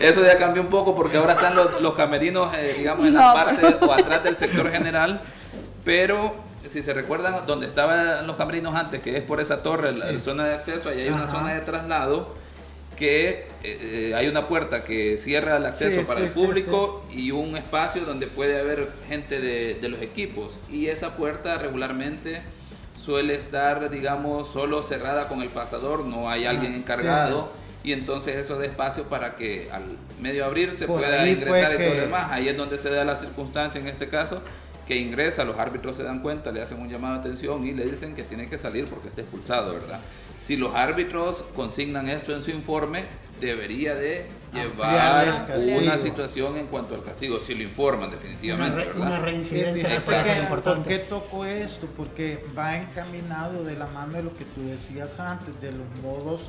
eso 0.00 0.24
ya 0.24 0.36
cambió 0.36 0.62
un 0.62 0.68
poco 0.68 0.94
porque 0.94 1.16
ahora 1.16 1.34
están 1.34 1.54
los, 1.54 1.80
los 1.80 1.94
camerinos, 1.94 2.52
eh, 2.54 2.74
digamos, 2.78 3.03
en 3.06 3.14
la 3.14 3.34
parte 3.34 3.84
o 3.84 3.92
atrás 3.92 4.24
del 4.24 4.36
sector 4.36 4.70
general, 4.70 5.20
pero 5.84 6.34
si 6.68 6.82
se 6.82 6.94
recuerdan 6.94 7.46
donde 7.46 7.66
estaban 7.66 8.26
los 8.26 8.36
camerinos 8.36 8.74
antes, 8.74 9.02
que 9.02 9.16
es 9.16 9.22
por 9.22 9.40
esa 9.40 9.62
torre, 9.62 9.92
la 9.92 10.18
zona 10.18 10.44
de 10.44 10.54
acceso, 10.54 10.88
ahí 10.88 11.00
hay 11.00 11.08
una 11.08 11.28
zona 11.28 11.54
de 11.54 11.60
traslado 11.60 12.34
que 12.96 13.48
eh, 13.62 13.78
eh, 14.12 14.14
hay 14.14 14.28
una 14.28 14.46
puerta 14.46 14.84
que 14.84 15.18
cierra 15.18 15.56
el 15.56 15.66
acceso 15.66 16.06
para 16.06 16.20
el 16.20 16.30
público 16.30 17.04
y 17.10 17.32
un 17.32 17.56
espacio 17.56 18.04
donde 18.04 18.26
puede 18.26 18.58
haber 18.58 18.92
gente 19.08 19.40
de, 19.40 19.88
los 19.88 20.00
equipos. 20.00 20.58
Y 20.70 20.86
esa 20.86 21.16
puerta 21.16 21.58
regularmente 21.58 22.42
suele 23.02 23.34
estar, 23.34 23.90
digamos, 23.90 24.48
solo 24.48 24.82
cerrada 24.82 25.28
con 25.28 25.42
el 25.42 25.48
pasador, 25.48 26.04
no 26.04 26.30
hay 26.30 26.46
alguien 26.46 26.74
encargado 26.74 27.52
y 27.84 27.92
entonces 27.92 28.36
eso 28.36 28.58
de 28.58 28.66
espacio 28.66 29.04
para 29.04 29.36
que 29.36 29.68
al 29.70 29.82
medio 30.20 30.44
abrir 30.46 30.74
se 30.76 30.86
pueda 30.86 31.28
ingresar 31.28 31.74
y 31.74 31.76
todo 31.76 31.94
lo 31.94 32.00
demás. 32.00 32.32
Ahí 32.32 32.48
es 32.48 32.56
donde 32.56 32.78
se 32.78 32.90
da 32.90 33.04
la 33.04 33.16
circunstancia 33.16 33.80
en 33.80 33.86
este 33.86 34.08
caso 34.08 34.40
que 34.88 34.96
ingresa, 34.96 35.44
los 35.44 35.58
árbitros 35.58 35.96
se 35.96 36.02
dan 36.02 36.20
cuenta, 36.20 36.50
le 36.50 36.60
hacen 36.60 36.78
un 36.80 36.90
llamado 36.90 37.14
de 37.14 37.20
atención 37.20 37.66
y 37.66 37.72
le 37.72 37.86
dicen 37.86 38.14
que 38.14 38.22
tiene 38.22 38.48
que 38.48 38.58
salir 38.58 38.86
porque 38.86 39.08
está 39.08 39.20
expulsado, 39.22 39.72
¿verdad? 39.74 39.98
Si 40.40 40.56
los 40.58 40.74
árbitros 40.74 41.42
consignan 41.56 42.08
esto 42.10 42.34
en 42.34 42.42
su 42.42 42.50
informe, 42.50 43.04
debería 43.40 43.94
de 43.94 44.26
el 44.54 44.68
llevar 44.70 45.46
una 45.80 45.96
situación 45.98 46.58
en 46.58 46.66
cuanto 46.66 46.94
al 46.94 47.02
castigo, 47.02 47.38
si 47.40 47.54
lo 47.54 47.62
informan 47.62 48.08
Una, 48.08 48.16
definitivamente. 48.16 48.78
re- 48.78 48.84
¿verdad? 48.86 49.06
una 49.06 49.18
reincidencia 49.20 49.94
Eh, 49.94 50.46
¿Por 50.48 50.82
qué 50.84 50.98
toco 50.98 51.44
esto? 51.46 51.88
Porque 51.96 52.44
va 52.56 52.76
encaminado 52.76 53.64
de 53.64 53.76
la 53.76 53.86
mano 53.86 54.12
de 54.18 54.22
lo 54.22 54.36
que 54.36 54.44
tú 54.44 54.66
decías 54.68 55.18
antes, 55.18 55.60
de 55.62 55.72
los 55.72 55.86
modos 56.02 56.42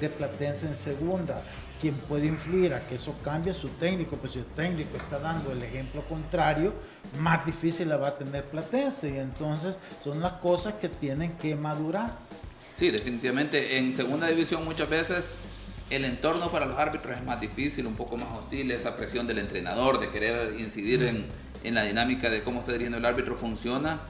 de 0.00 0.08
Platense 0.08 0.66
en 0.66 0.76
segunda. 0.76 1.42
Quien 1.80 1.94
puede 1.94 2.26
influir 2.26 2.74
a 2.74 2.86
que 2.86 2.94
eso 2.94 3.14
cambie 3.24 3.52
su 3.52 3.68
técnico, 3.68 4.16
pues 4.16 4.34
si 4.34 4.38
el 4.38 4.44
técnico 4.44 4.96
está 4.96 5.18
dando 5.18 5.50
el 5.50 5.62
ejemplo 5.62 6.02
contrario, 6.08 6.72
más 7.18 7.44
difícil 7.44 7.88
la 7.88 7.96
va 7.96 8.08
a 8.08 8.14
tener 8.14 8.44
Platense. 8.44 9.10
Y 9.10 9.18
entonces 9.18 9.76
son 10.04 10.20
las 10.20 10.34
cosas 10.34 10.74
que 10.74 10.88
tienen 10.88 11.32
que 11.32 11.56
madurar. 11.56 12.18
Sí, 12.76 12.90
definitivamente. 12.90 13.78
En 13.78 13.92
segunda 13.92 14.28
división 14.28 14.64
muchas 14.64 14.88
veces 14.88 15.24
el 15.90 16.04
entorno 16.04 16.50
para 16.50 16.66
los 16.66 16.78
árbitros 16.78 17.16
es 17.16 17.24
más 17.24 17.40
difícil, 17.40 17.86
un 17.86 17.96
poco 17.96 18.16
más 18.16 18.28
hostil, 18.38 18.70
esa 18.70 18.96
presión 18.96 19.26
del 19.26 19.38
entrenador 19.38 20.00
de 20.00 20.10
querer 20.10 20.58
incidir 20.58 21.02
en, 21.02 21.26
en 21.64 21.74
la 21.74 21.82
dinámica 21.82 22.30
de 22.30 22.42
cómo 22.42 22.60
está 22.60 22.72
dirigiendo 22.72 22.98
el 22.98 23.04
árbitro 23.04 23.36
funciona. 23.36 24.00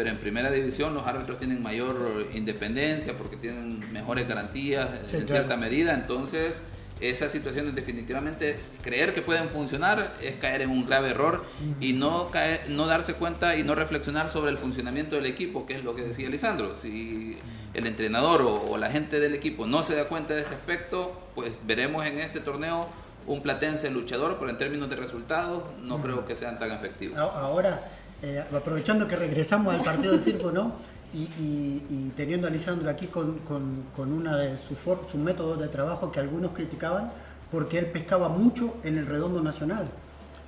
Pero 0.00 0.08
en 0.12 0.16
primera 0.16 0.50
división 0.50 0.94
los 0.94 1.06
árbitros 1.06 1.38
tienen 1.38 1.62
mayor 1.62 2.26
independencia 2.32 3.12
porque 3.18 3.36
tienen 3.36 3.80
mejores 3.92 4.26
garantías 4.26 4.88
Sí, 5.04 5.16
en 5.16 5.24
claro. 5.26 5.42
cierta 5.42 5.56
medida. 5.58 5.92
Entonces, 5.92 6.54
esas 7.02 7.30
situaciones 7.30 7.74
definitivamente 7.74 8.56
creer 8.80 9.12
que 9.12 9.20
pueden 9.20 9.50
funcionar 9.50 10.10
es 10.22 10.36
caer 10.36 10.62
en 10.62 10.70
un 10.70 10.86
grave 10.86 11.10
error 11.10 11.44
y 11.82 11.92
no 11.92 12.30
caer, 12.30 12.62
no 12.70 12.86
darse 12.86 13.12
cuenta 13.12 13.56
y 13.56 13.62
no 13.62 13.74
reflexionar 13.74 14.30
sobre 14.30 14.50
el 14.50 14.56
funcionamiento 14.56 15.16
del 15.16 15.26
equipo, 15.26 15.66
que 15.66 15.74
es 15.74 15.84
lo 15.84 15.94
que 15.94 16.00
decía 16.00 16.30
Lisandro. 16.30 16.78
Si 16.80 17.36
el 17.74 17.86
entrenador 17.86 18.40
o, 18.40 18.70
o 18.70 18.78
la 18.78 18.90
gente 18.90 19.20
del 19.20 19.34
equipo 19.34 19.66
no 19.66 19.82
se 19.82 19.96
da 19.96 20.04
cuenta 20.04 20.32
de 20.34 20.40
este 20.40 20.54
aspecto, 20.54 21.28
pues 21.34 21.52
veremos 21.66 22.06
en 22.06 22.20
este 22.20 22.40
torneo 22.40 22.88
un 23.26 23.42
platense 23.42 23.90
luchador, 23.90 24.38
pero 24.38 24.50
en 24.50 24.56
términos 24.56 24.88
de 24.88 24.96
resultados 24.96 25.62
no 25.82 26.00
creo 26.00 26.24
que 26.24 26.34
sean 26.36 26.58
tan 26.58 26.72
efectivos. 26.72 27.18
Ahora, 27.18 27.82
eh, 28.22 28.44
aprovechando 28.54 29.06
que 29.08 29.16
regresamos 29.16 29.74
al 29.74 29.82
partido 29.82 30.12
de 30.16 30.18
circo, 30.22 30.50
¿no? 30.52 30.72
Y, 31.12 31.22
y- 31.42 31.82
y 31.90 32.12
teniendo 32.16 32.46
a 32.46 32.50
Lisandro 32.50 32.88
aquí 32.88 33.06
con, 33.06 33.38
con, 33.40 33.84
con 33.96 34.12
una 34.12 34.36
de 34.36 34.56
sus 34.58 34.78
métodos 35.16 35.58
de 35.58 35.68
trabajo 35.68 36.12
que 36.12 36.20
algunos 36.20 36.52
criticaban, 36.52 37.10
porque 37.50 37.78
él 37.78 37.86
pescaba 37.86 38.28
mucho 38.28 38.76
en 38.84 38.96
el 38.98 39.06
redondo 39.06 39.42
nacional, 39.42 39.88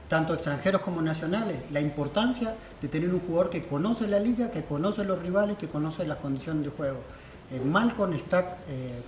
tanto 0.09 0.35
extranjeros 0.35 0.81
como 0.83 1.03
nacionales. 1.03 1.57
La 1.73 1.81
importancia 1.81 2.55
de 2.81 2.89
tener 2.89 3.13
un 3.13 3.21
jugador 3.21 3.51
que 3.51 3.65
conoce 3.65 4.07
la 4.07 4.21
liga, 4.21 4.51
que 4.53 4.63
conoce 4.65 5.03
los 5.05 5.21
rivales, 5.21 5.57
que 5.59 5.67
conoce 5.69 6.07
las 6.07 6.19
condiciones 6.19 6.65
de 6.65 6.71
juego. 6.71 6.99
Eh, 7.51 7.61
Malcolm 7.65 8.13
está, 8.13 8.59
eh, 8.69 9.01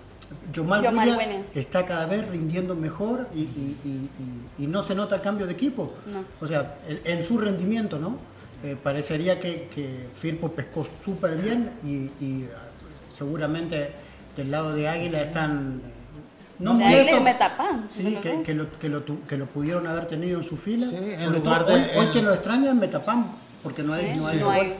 está 1.55 1.87
cada 1.87 2.07
vez 2.07 2.29
rindiendo 2.31 2.75
mejor 2.75 3.29
y, 3.35 3.43
y- 3.43 3.77
y- 3.85 4.11
y- 4.59 4.65
y 4.65 4.67
no 4.67 4.83
se 4.83 4.95
nota 4.97 5.15
el 5.17 5.21
cambio 5.21 5.47
de 5.47 5.53
equipo. 5.53 5.93
No. 6.13 6.25
O 6.41 6.49
sea, 6.49 6.79
en, 6.89 7.01
en 7.05 7.23
su 7.23 7.39
rendimiento, 7.39 7.99
¿no? 7.99 8.17
Eh, 8.65 8.77
parecería 8.83 9.39
que, 9.39 9.69
que 9.75 10.09
Firpo 10.15 10.49
pescó 10.51 10.87
súper 11.05 11.37
bien 11.37 11.71
y, 11.85 12.11
y, 12.25 12.49
ah, 12.57 12.61
seguramente 13.15 13.93
del 14.37 14.51
lado 14.51 14.73
de 14.75 14.89
Águila 14.89 15.21
están... 15.21 15.83
eh, 15.85 15.91
No 16.61 16.75
De 16.79 16.85
molestos, 16.85 17.15
le 17.19 17.21
Metapán. 17.21 17.89
Sí, 17.93 18.17
que, 18.23 18.43
que 18.43 18.55
lo, 18.55 18.79
que, 18.79 18.89
lo, 18.89 19.03
que 19.29 19.37
lo 19.37 19.47
pudieron 19.47 19.87
haber 19.87 20.07
tenido 20.07 20.39
en 20.41 20.45
su 20.47 20.57
fila. 20.57 20.87
Sí, 20.89 20.97
en 20.97 21.21
Sobre 21.21 21.39
lugar 21.41 21.67
todo, 21.67 21.77
de- 21.77 21.83
hoy, 21.83 21.91
hoy 21.99 22.07
en- 22.07 22.13
quien 22.13 22.25
lo 22.25 22.33
extraña 22.33 22.71
es 22.71 22.75
Metapán, 22.75 23.27
porque 23.63 23.83
no 23.83 23.93
hay, 23.93 24.15
Sí, 24.15 24.21
no 24.21 24.27
hay 24.29 24.39
no 24.41 24.51
hay- 24.51 24.77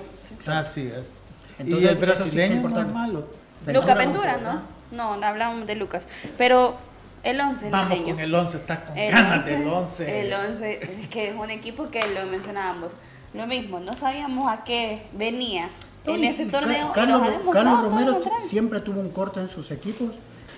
Así 0.47 0.83
es. 0.87 1.13
Entonces, 1.59 1.83
y 1.85 1.87
el 1.87 1.95
sí 1.95 2.01
que 2.01 2.07
brasileño 2.07 2.47
no 2.49 2.53
es 2.53 2.65
importante. 2.65 2.93
malo. 2.95 3.29
Luca 3.67 3.95
Ventura, 3.95 4.37
¿verdad? 4.37 4.63
¿no? 4.93 5.17
No, 5.17 5.27
hablamos 5.27 5.67
de 5.67 5.75
Lucas. 5.75 6.09
Pero 6.39 6.75
el 7.23 7.39
11 7.41 7.69
Vamos 7.71 8.01
con 8.01 8.19
el 8.19 8.35
11, 8.35 8.57
está 8.57 8.85
con 8.85 8.97
El 8.97 9.13
ganas 9.13 9.39
once, 9.45 9.51
del 9.51 9.67
11. 9.69 10.21
El 10.23 10.33
11, 10.33 11.01
es 11.03 11.09
que 11.09 11.29
es 11.29 11.35
un 11.35 11.51
equipo 11.51 11.91
que 11.91 12.01
lo 12.15 12.25
mencionábamos. 12.31 12.95
Lo 13.35 13.47
mismo, 13.47 13.81
no 13.81 13.93
sabíamos 13.95 14.49
a 14.51 14.63
qué 14.65 15.03
venía 15.13 15.69
No, 16.07 16.15
en 16.15 16.25
ese 16.25 16.47
torneo 16.47 16.93
Ca- 16.93 17.03
y 17.05 17.07
Carlos, 17.07 17.29
Carlos 17.53 17.83
Romero 17.83 18.21
siempre 18.49 18.81
tuvo 18.81 19.01
un 19.01 19.11
corte 19.11 19.41
en 19.41 19.49
sus 19.49 19.71
equipos, 19.71 20.11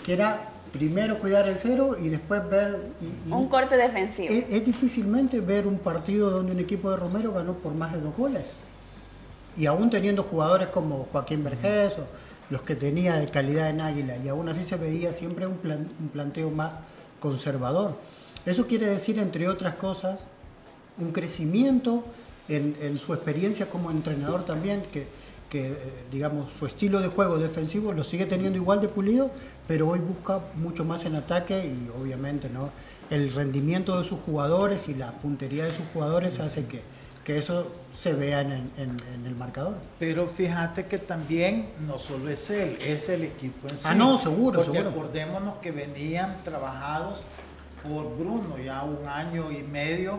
que 0.04 0.12
era 0.12 0.40
primero 0.72 1.18
cuidar 1.18 1.48
el 1.48 1.58
cero 1.58 1.96
y 1.98 2.10
después 2.10 2.46
ver... 2.50 2.90
y- 3.00 3.28
y- 3.28 3.32
Un 3.32 3.48
corte 3.48 3.76
defensivo. 3.76 4.28
es, 4.32 4.50
es 4.50 4.64
difícilmente 4.66 5.40
ver 5.40 5.66
un 5.66 5.78
partido 5.78 6.30
donde 6.30 6.52
un 6.52 6.60
equipo 6.60 6.90
de 6.90 6.96
Romero 6.98 7.32
ganó 7.32 7.54
por 7.54 7.72
más 7.72 7.92
de 7.92 8.00
dos 8.00 8.14
goles. 8.16 8.50
Y 9.56 9.64
aún 9.64 9.88
teniendo 9.88 10.22
jugadores 10.22 10.68
como 10.68 11.08
Joaquín 11.12 11.42
Vergés 11.42 11.96
o 11.98 12.06
los 12.50 12.60
que 12.62 12.74
tenía 12.76 13.14
de 13.16 13.26
calidad 13.26 13.70
en 13.70 13.80
Águila, 13.80 14.18
y 14.18 14.28
aún 14.28 14.48
así 14.50 14.64
se 14.64 14.76
veía 14.76 15.12
siempre 15.14 15.46
un, 15.46 15.56
plan- 15.56 15.88
un 15.98 16.08
planteo 16.10 16.50
más 16.50 16.72
conservador. 17.20 17.96
Eso 18.44 18.66
quiere 18.66 18.86
decir, 18.86 19.18
entre 19.18 19.48
otras 19.48 19.76
cosas, 19.76 20.20
un 20.98 21.10
crecimiento 21.12 22.04
en, 22.48 22.76
en 22.80 22.98
su 22.98 23.12
experiencia 23.14 23.68
como 23.68 23.90
entrenador 23.90 24.44
también, 24.44 24.82
que, 24.92 25.06
que, 25.50 25.68
eh, 25.68 25.76
digamos, 26.10 26.52
su 26.52 26.66
estilo 26.66 27.00
de 27.00 27.08
juego 27.08 27.38
defensivo 27.38 27.92
lo 27.92 28.04
sigue 28.04 28.26
teniendo 28.26 28.58
igual 28.58 28.80
de 28.80 28.88
pulido, 28.88 29.30
pero 29.68 29.88
hoy 29.88 29.98
busca 30.00 30.40
mucho 30.56 30.84
más 30.84 31.04
en 31.04 31.16
ataque 31.16 31.64
y 31.66 31.90
obviamente 32.00 32.48
no 32.48 32.70
el 33.10 33.32
rendimiento 33.32 33.96
de 33.98 34.04
sus 34.08 34.18
jugadores 34.20 34.88
y 34.88 34.94
la 34.94 35.12
puntería 35.12 35.64
de 35.64 35.70
sus 35.70 35.84
jugadores 35.94 36.40
hace 36.40 36.64
que, 36.66 36.82
que 37.24 37.38
eso 37.38 37.68
se 37.92 38.12
vea 38.14 38.40
en, 38.40 38.50
en- 38.52 38.96
en 39.14 39.26
el 39.26 39.36
marcador. 39.36 39.76
Pero 40.00 40.26
fíjate 40.26 40.86
que 40.86 40.98
también 40.98 41.68
no 41.86 41.98
solo 42.00 42.28
es 42.30 42.50
él, 42.50 42.76
es 42.84 43.08
el 43.08 43.22
equipo 43.22 43.68
en 43.68 43.76
sí. 43.78 43.84
Ah, 43.88 43.94
no, 43.94 44.18
seguro, 44.18 44.60
Porque 44.64 44.78
seguro. 44.78 44.90
acordémonos 44.90 45.58
que 45.58 45.70
venían 45.70 46.36
trabajados 46.44 47.22
por 47.88 48.16
Bruno 48.16 48.58
ya 48.58 48.82
un 48.82 49.06
año 49.06 49.52
y 49.52 49.62
medio 49.62 50.18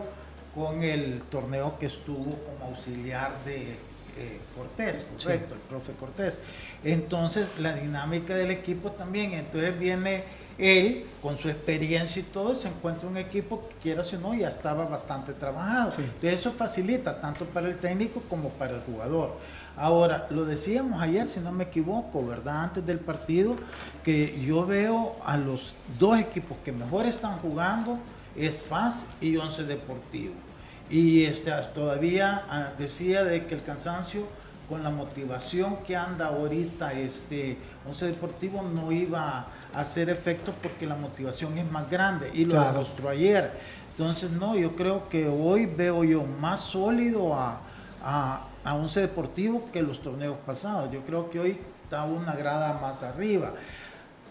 con 0.58 0.82
el 0.82 1.20
torneo 1.30 1.78
que 1.78 1.86
estuvo 1.86 2.36
como 2.44 2.70
auxiliar 2.70 3.32
de 3.44 3.76
eh, 4.16 4.40
Cortés, 4.56 5.06
correcto, 5.16 5.54
el 5.54 5.60
profe 5.60 5.92
Cortés. 5.92 6.40
Entonces, 6.82 7.46
la 7.58 7.74
dinámica 7.74 8.34
del 8.34 8.50
equipo 8.50 8.90
también. 8.90 9.34
Entonces 9.34 9.78
viene 9.78 10.24
él 10.58 11.04
con 11.22 11.38
su 11.38 11.48
experiencia 11.48 12.20
y 12.20 12.24
todo, 12.24 12.56
se 12.56 12.66
encuentra 12.66 13.08
un 13.08 13.16
equipo 13.16 13.68
que 13.68 13.76
quieras 13.76 14.12
o 14.14 14.18
no, 14.18 14.34
ya 14.34 14.48
estaba 14.48 14.84
bastante 14.86 15.32
trabajado. 15.32 15.92
Entonces 15.96 16.40
eso 16.40 16.50
facilita 16.50 17.20
tanto 17.20 17.44
para 17.44 17.68
el 17.68 17.76
técnico 17.76 18.20
como 18.28 18.48
para 18.48 18.74
el 18.74 18.80
jugador. 18.80 19.36
Ahora, 19.76 20.26
lo 20.30 20.44
decíamos 20.44 21.00
ayer, 21.00 21.28
si 21.28 21.38
no 21.38 21.52
me 21.52 21.64
equivoco, 21.64 22.26
¿verdad? 22.26 22.64
Antes 22.64 22.84
del 22.84 22.98
partido, 22.98 23.54
que 24.02 24.40
yo 24.44 24.66
veo 24.66 25.14
a 25.24 25.36
los 25.36 25.76
dos 26.00 26.18
equipos 26.18 26.58
que 26.64 26.72
mejor 26.72 27.06
están 27.06 27.38
jugando, 27.38 28.00
es 28.34 28.60
FAS 28.60 29.06
y 29.20 29.36
Once 29.36 29.62
Deportivo. 29.62 30.47
Y 30.90 31.24
este, 31.24 31.50
todavía 31.74 32.44
ah, 32.50 32.68
decía 32.78 33.24
de 33.24 33.46
que 33.46 33.54
el 33.54 33.62
cansancio 33.62 34.22
con 34.68 34.82
la 34.82 34.90
motivación 34.90 35.78
que 35.86 35.96
anda 35.96 36.26
ahorita 36.26 36.92
este 36.92 37.56
Once 37.86 38.04
Deportivo 38.06 38.62
no 38.62 38.92
iba 38.92 39.46
a 39.74 39.80
hacer 39.80 40.10
efecto 40.10 40.52
porque 40.62 40.86
la 40.86 40.94
motivación 40.96 41.56
es 41.58 41.70
más 41.70 41.88
grande 41.90 42.30
y 42.34 42.44
lo 42.44 42.52
Claro. 42.52 42.72
demostró 42.72 43.08
ayer. 43.08 43.50
Entonces, 43.92 44.30
no, 44.30 44.54
yo 44.56 44.76
creo 44.76 45.08
que 45.08 45.26
hoy 45.28 45.66
veo 45.66 46.04
yo 46.04 46.22
más 46.22 46.60
sólido 46.60 47.34
a, 47.34 47.60
a, 48.04 48.44
a 48.64 48.74
Once 48.74 49.00
Deportivo 49.00 49.68
que 49.72 49.82
los 49.82 50.00
torneos 50.02 50.36
pasados. 50.46 50.90
Yo 50.92 51.00
creo 51.04 51.28
que 51.30 51.40
hoy 51.40 51.58
está 51.84 52.04
una 52.04 52.34
grada 52.34 52.78
más 52.80 53.02
arriba. 53.02 53.52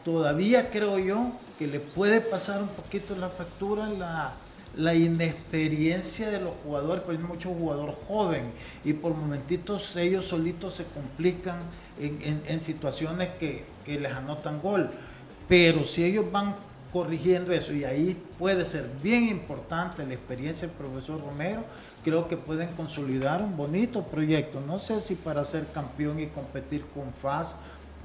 Todavía 0.06 0.70
creo 0.70 1.00
yo 1.00 1.32
que 1.60 1.68
le 1.68 1.80
puede 1.80 2.22
pasar 2.22 2.62
un 2.62 2.70
poquito 2.70 3.16
la 3.16 3.30
factura 3.30 3.90
la, 3.90 4.32
la 4.78 4.94
inexperiencia 4.94 6.30
de 6.30 6.40
los 6.40 6.54
jugadores, 6.64 7.04
porque 7.04 7.20
hay 7.22 7.28
mucho 7.28 7.50
jugador 7.50 7.94
joven 8.08 8.44
y 8.84 8.94
por 8.94 9.14
momentitos 9.16 9.96
ellos 9.96 10.26
solitos 10.26 10.76
se 10.76 10.86
complican 10.86 11.60
en, 12.00 12.20
en- 12.22 12.42
en 12.48 12.62
situaciones 12.62 13.30
que, 13.40 13.66
que 13.86 14.00
les 14.00 14.12
anotan 14.12 14.62
gol. 14.62 14.90
Pero 15.48 15.86
si 15.86 16.04
ellos 16.04 16.32
van 16.32 16.56
corrigiendo 16.92 17.52
eso 17.54 17.74
y 17.74 17.84
ahí 17.84 18.18
puede 18.38 18.66
ser 18.66 18.90
bien 19.04 19.28
importante 19.28 20.06
la 20.06 20.14
experiencia 20.14 20.68
del 20.68 20.78
profesor 20.78 21.20
Romero, 21.22 21.64
creo 22.04 22.28
que 22.28 22.38
pueden 22.38 22.70
consolidar 22.76 23.42
un 23.42 23.58
bonito 23.58 24.04
proyecto. 24.04 24.62
No 24.62 24.80
sé 24.80 25.02
si 25.02 25.16
para 25.16 25.44
ser 25.44 25.66
campeón 25.74 26.20
y 26.20 26.28
competir 26.28 26.84
con 26.94 27.12
FAS 27.14 27.56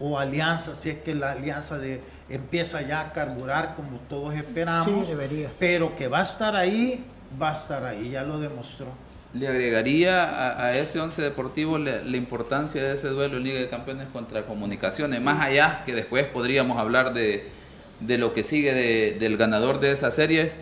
o 0.01 0.19
Alianza, 0.19 0.75
si 0.75 0.91
es 0.91 0.99
que 0.99 1.15
la 1.15 1.33
Alianza 1.33 1.79
de, 1.79 2.01
empieza 2.33 2.83
ya 2.83 3.01
a 3.01 3.13
carburar 3.13 3.75
como 3.75 3.99
todos 4.09 4.35
esperamos. 4.35 4.87
Sí, 5.07 5.11
debería. 5.11 5.51
Pero 5.59 5.95
que 5.95 6.09
va 6.09 6.21
a 6.21 6.23
estar 6.23 6.57
ahí, 6.57 7.05
va 7.41 7.51
a 7.51 7.53
estar 7.53 7.85
ahí, 7.85 8.11
ya 8.11 8.23
lo 8.25 8.41
demostró. 8.41 8.87
Le 9.35 9.49
agregaría 9.49 10.25
a, 10.25 10.65
a 10.67 10.77
este 10.77 11.01
once 11.01 11.23
deportivo 11.23 11.79
la, 11.79 11.99
la 12.05 12.17
importancia 12.17 12.83
de 12.83 12.93
ese 12.95 13.09
duelo 13.09 13.39
en 13.39 13.45
Liga 13.45 13.61
de 13.61 13.69
Campeones 13.71 14.09
contra 14.13 14.43
Comunicaciones. 14.45 15.21
Más 15.23 15.43
allá 15.45 15.83
que 15.87 15.95
después 15.95 16.25
podríamos 16.27 16.79
hablar 16.79 17.15
de, 17.15 17.49
de 18.01 18.19
lo 18.19 18.35
que 18.35 18.45
sigue 18.45 18.75
de- 18.75 19.17
del 19.19 19.37
ganador 19.39 19.81
de 19.81 19.93
esa 19.93 20.11
serie, 20.11 20.53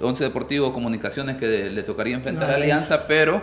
Once 0.00 0.22
Deportivo 0.22 0.72
Comunicaciones 0.74 1.36
que 1.38 1.70
le 1.70 1.82
tocaría 1.82 2.14
enfrentar 2.16 2.44
a 2.44 2.48
No, 2.48 2.52
es- 2.58 2.62
Alianza, 2.64 3.06
pero 3.06 3.42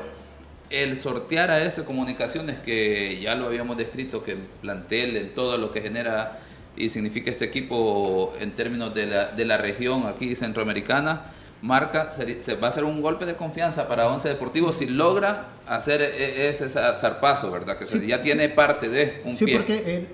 el 0.70 1.00
sortear 1.02 1.50
a 1.50 1.64
ese 1.64 1.84
Comunicaciones 1.84 2.60
que 2.60 3.20
ya 3.20 3.34
lo 3.36 3.48
habíamos 3.48 3.78
descrito, 3.78 4.24
que 4.24 4.38
plantel 4.62 5.18
en 5.18 5.34
todo 5.34 5.58
lo 5.58 5.72
que 5.72 5.82
genera 5.82 6.38
y 6.76 6.90
significa 6.90 7.32
este 7.32 7.46
equipo 7.46 8.34
en 8.40 8.52
términos 8.52 8.94
de 8.94 9.06
la, 9.06 9.26
de 9.28 9.46
la 9.46 9.58
región 9.58 10.08
aquí 10.08 10.36
centroamericana 10.36 11.32
marca, 11.62 12.10
se, 12.10 12.56
va 12.56 12.68
a 12.68 12.70
hacer 12.72 12.84
un 12.84 13.02
golpe 13.02 13.26
de 13.26 13.36
confianza 13.36 13.88
para 13.88 14.08
Once 14.08 14.28
Deportivo 14.28 14.74
si 14.74 14.88
logra 14.88 15.46
hacer 15.68 16.02
e, 16.02 16.46
e, 16.46 16.50
ese 16.50 16.70
zarpazo, 16.70 17.52
¿verdad? 17.52 17.78
Que 17.78 18.08
ya 18.08 18.22
tiene 18.22 18.50
parte 18.50 18.90
de 18.90 19.22
un 19.26 19.38
Sí, 19.38 19.46
porque 19.46 20.08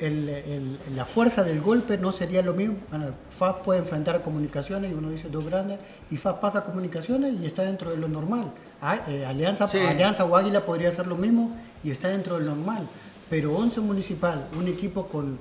la 0.94 1.06
fuerza 1.06 1.44
del 1.44 1.62
golpe 1.62 1.98
no 1.98 2.12
sería 2.12 2.42
lo 2.42 2.54
mismo. 2.54 2.76
Bueno, 2.90 3.08
FAS 3.30 3.56
puede 3.64 3.80
enfrentar 3.80 4.18
a 4.18 4.22
comunicaciones 4.22 4.92
y 4.92 4.94
uno 4.94 5.10
dice 5.10 5.30
dos 5.30 5.46
grandes, 5.46 5.80
y 6.12 6.18
FAS 6.18 6.36
pasa 6.36 6.60
a 6.60 6.64
comunicaciones 6.66 7.36
y 7.42 7.46
está 7.46 7.64
dentro 7.64 7.92
de 7.92 7.98
lo 7.98 8.10
normal. 8.10 8.52
Ah, 8.82 9.00
eh, 9.08 9.26
Alianza, 9.26 9.66
Alianza 9.66 10.26
o 10.26 10.36
Águila 10.36 10.66
podría 10.66 10.90
hacer 10.90 11.08
lo 11.08 11.16
mismo 11.16 11.56
y 11.84 11.92
está 11.92 12.10
dentro 12.10 12.36
del 12.36 12.46
normal. 12.46 12.88
Pero 13.30 13.56
Once 13.56 13.80
Municipal, 13.80 14.48
un 14.58 14.68
equipo 14.68 15.08
con 15.08 15.40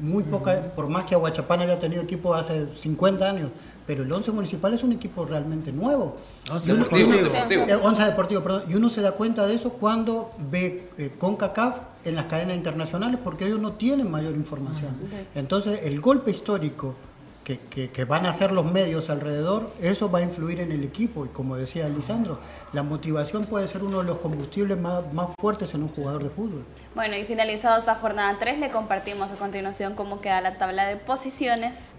muy 0.00 0.24
poca, 0.24 0.60
por 0.74 0.88
más 0.88 1.04
que 1.04 1.14
Aguachapán 1.14 1.60
haya 1.60 1.78
tenido 1.78 2.02
equipo 2.02 2.34
hace 2.34 2.66
50 2.74 3.28
años, 3.28 3.50
pero 3.86 4.02
el 4.02 4.12
Once 4.12 4.30
Municipal 4.30 4.72
es 4.72 4.82
un 4.82 4.92
equipo 4.92 5.24
realmente 5.24 5.72
nuevo. 5.72 6.16
Once 6.50 6.72
Deportivo, 6.72 7.12
Deportivo. 7.12 8.42
perdón, 8.42 8.62
y 8.68 8.74
uno 8.74 8.88
se 8.88 9.00
da 9.00 9.12
cuenta 9.12 9.46
de 9.46 9.54
eso 9.54 9.70
cuando 9.70 10.32
ve 10.50 10.88
eh, 10.96 11.10
CONCACAF 11.18 11.78
en 12.04 12.14
las 12.14 12.26
cadenas 12.26 12.56
internacionales, 12.56 13.18
porque 13.22 13.46
ellos 13.46 13.60
no 13.60 13.72
tienen 13.72 14.10
mayor 14.10 14.34
información. 14.34 14.92
Entonces, 15.34 15.80
el 15.84 16.00
golpe 16.00 16.30
histórico 16.30 16.94
que, 17.58 18.04
van 18.04 18.26
a 18.26 18.30
hacer 18.30 18.52
los 18.52 18.64
medios 18.64 19.10
alrededor, 19.10 19.70
eso 19.80 20.10
va 20.10 20.20
a 20.20 20.22
influir 20.22 20.60
en 20.60 20.72
el 20.72 20.84
equipo. 20.84 21.24
Y 21.26 21.28
como 21.28 21.56
decía 21.56 21.88
Lisandro, 21.88 22.38
la 22.72 22.82
motivación 22.82 23.44
puede 23.44 23.66
ser 23.66 23.82
uno 23.82 23.98
de 23.98 24.04
los 24.04 24.18
combustibles 24.18 24.78
más, 24.78 25.12
más 25.12 25.30
fuertes 25.38 25.74
en 25.74 25.82
un 25.82 25.88
jugador 25.88 26.22
de 26.22 26.30
fútbol. 26.30 26.64
Bueno, 26.94 27.16
y 27.16 27.24
finalizado 27.24 27.78
esta 27.78 27.94
jornada 27.94 28.36
3, 28.38 28.58
le 28.58 28.70
compartimos 28.70 29.30
a 29.30 29.34
continuación 29.36 29.94
cómo 29.94 30.20
queda 30.20 30.40
la 30.40 30.58
tabla 30.58 30.86
de 30.86 30.96
posiciones. 30.96 31.92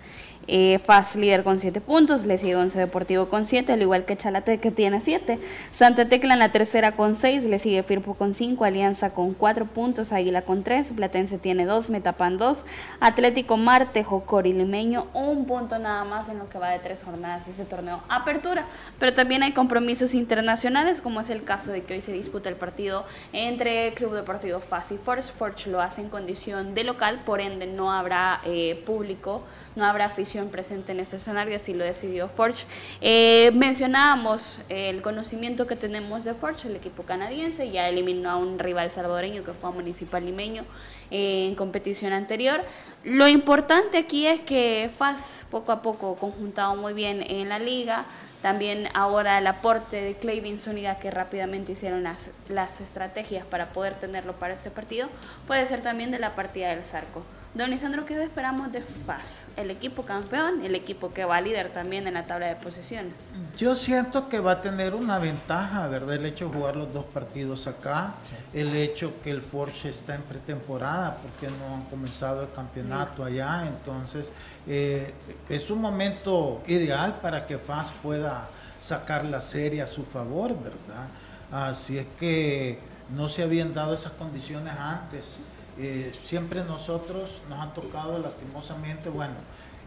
Eh, 0.47 0.79
FAS 0.83 1.15
líder 1.15 1.43
con 1.43 1.59
7 1.59 1.81
puntos, 1.81 2.25
le 2.25 2.37
sigue 2.37 2.55
Once 2.55 2.77
Deportivo 2.77 3.27
con 3.29 3.45
7, 3.45 3.73
al 3.73 3.81
igual 3.81 4.05
que 4.05 4.17
Chalate 4.17 4.59
que 4.59 4.71
tiene 4.71 4.99
7. 4.99 5.39
Santa 5.71 6.09
Tecla 6.09 6.33
en 6.33 6.39
la 6.39 6.51
tercera 6.51 6.93
con 6.93 7.15
6, 7.15 7.43
le 7.43 7.59
sigue 7.59 7.83
Firpo 7.83 8.15
con 8.15 8.33
5, 8.33 8.65
Alianza 8.65 9.11
con 9.11 9.33
4 9.33 9.65
puntos, 9.65 10.11
Águila 10.11 10.41
con 10.41 10.63
3, 10.63 10.93
Platense 10.95 11.37
tiene 11.37 11.65
2, 11.65 11.91
Metapan 11.91 12.37
2, 12.37 12.65
Atlético 12.99 13.57
Marte, 13.57 14.03
Jocori 14.03 14.53
Limeño, 14.53 15.07
un 15.13 15.45
punto 15.45 15.77
nada 15.77 16.03
más 16.05 16.29
en 16.29 16.39
lo 16.39 16.49
que 16.49 16.57
va 16.57 16.69
de 16.69 16.79
tres 16.79 17.03
jornadas 17.03 17.47
ese 17.47 17.65
torneo 17.65 18.01
Apertura. 18.09 18.65
Pero 18.99 19.13
también 19.13 19.43
hay 19.43 19.51
compromisos 19.51 20.13
internacionales, 20.13 21.01
como 21.01 21.21
es 21.21 21.29
el 21.29 21.43
caso 21.43 21.71
de 21.71 21.83
que 21.83 21.93
hoy 21.93 22.01
se 22.01 22.13
disputa 22.13 22.49
el 22.49 22.55
partido 22.55 23.05
entre 23.31 23.93
Club 23.93 24.13
Deportivo 24.13 24.59
FAS 24.59 24.91
y 24.91 24.97
Forge. 24.97 25.31
Forge 25.31 25.69
lo 25.69 25.81
hace 25.81 26.01
en 26.01 26.09
condición 26.09 26.73
de 26.73 26.83
local, 26.83 27.21
por 27.25 27.41
ende 27.41 27.67
no 27.67 27.91
habrá 27.91 28.41
eh, 28.45 28.81
público 28.85 29.43
no 29.75 29.85
habrá 29.85 30.05
afición 30.05 30.49
presente 30.49 30.91
en 30.91 30.99
ese 30.99 31.15
escenario, 31.15 31.55
así 31.55 31.73
lo 31.73 31.83
decidió 31.83 32.27
Forge. 32.27 32.65
Eh, 33.01 33.51
mencionábamos 33.53 34.59
el 34.69 35.01
conocimiento 35.01 35.67
que 35.67 35.75
tenemos 35.75 36.23
de 36.23 36.33
Forge, 36.33 36.67
el 36.67 36.75
equipo 36.75 37.03
canadiense, 37.03 37.71
ya 37.71 37.87
eliminó 37.87 38.29
a 38.29 38.35
un 38.37 38.59
rival 38.59 38.91
salvadoreño 38.91 39.43
que 39.43 39.53
fue 39.53 39.69
a 39.69 39.73
Municipal 39.73 40.25
Limeño 40.25 40.63
eh, 41.09 41.47
en 41.47 41.55
competición 41.55 42.13
anterior. 42.13 42.61
Lo 43.03 43.27
importante 43.27 43.97
aquí 43.97 44.27
es 44.27 44.41
que 44.41 44.89
FAS 44.95 45.45
poco 45.49 45.71
a 45.71 45.81
poco 45.81 46.15
conjuntado 46.15 46.75
muy 46.75 46.93
bien 46.93 47.23
en 47.27 47.49
la 47.49 47.57
liga, 47.57 48.05
también 48.41 48.87
ahora 48.93 49.37
el 49.37 49.47
aporte 49.47 50.01
de 50.01 50.15
Clavin 50.15 50.59
Zúñiga 50.59 50.95
que 50.95 51.11
rápidamente 51.11 51.73
hicieron 51.73 52.03
las, 52.03 52.31
las 52.47 52.81
estrategias 52.81 53.45
para 53.45 53.73
poder 53.73 53.95
tenerlo 53.95 54.33
para 54.33 54.53
este 54.53 54.71
partido, 54.71 55.09
puede 55.47 55.65
ser 55.65 55.81
también 55.81 56.11
de 56.11 56.19
la 56.19 56.35
partida 56.35 56.69
del 56.69 56.83
Zarco. 56.83 57.23
Don 57.53 57.69
Lisandro, 57.69 58.05
¿qué 58.05 58.23
esperamos 58.23 58.71
de 58.71 58.81
FAS? 58.81 59.47
El 59.57 59.71
equipo 59.71 60.03
campeón, 60.03 60.63
el 60.63 60.73
equipo 60.73 61.11
que 61.11 61.25
va 61.25 61.41
líder 61.41 61.67
también 61.73 62.07
en 62.07 62.13
la 62.13 62.25
tabla 62.25 62.47
de 62.47 62.55
posiciones. 62.55 63.13
Yo 63.57 63.75
siento 63.75 64.29
que 64.29 64.39
va 64.39 64.53
a 64.53 64.61
tener 64.61 64.95
una 64.95 65.19
ventaja, 65.19 65.85
¿verdad? 65.89 66.15
El 66.15 66.25
hecho 66.25 66.47
de 66.47 66.53
jugar 66.53 66.77
los 66.77 66.93
dos 66.93 67.03
partidos 67.03 67.67
acá, 67.67 68.13
el 68.53 68.73
hecho 68.73 69.11
que 69.21 69.31
el 69.31 69.41
Forge 69.41 69.89
está 69.89 70.15
en 70.15 70.21
pretemporada, 70.21 71.17
porque 71.17 71.53
no 71.53 71.75
han 71.75 71.83
comenzado 71.89 72.41
el 72.43 72.51
campeonato 72.53 73.25
allá, 73.25 73.67
entonces 73.67 74.31
eh, 74.65 75.13
es 75.49 75.69
un 75.69 75.81
momento 75.81 76.63
ideal 76.67 77.19
para 77.21 77.45
que 77.45 77.57
FAS 77.57 77.91
pueda 78.01 78.47
sacar 78.81 79.25
la 79.25 79.41
serie 79.41 79.81
a 79.81 79.87
su 79.87 80.05
favor, 80.05 80.55
¿verdad? 80.57 81.09
Así 81.51 81.97
es 81.97 82.07
que 82.17 82.79
no 83.13 83.27
se 83.27 83.43
habían 83.43 83.73
dado 83.73 83.93
esas 83.93 84.13
condiciones 84.13 84.73
antes. 84.73 85.37
Eh, 85.79 86.11
siempre 86.23 86.63
nosotros 86.63 87.41
nos 87.49 87.59
han 87.59 87.73
tocado 87.73 88.19
lastimosamente, 88.19 89.09
bueno, 89.09 89.35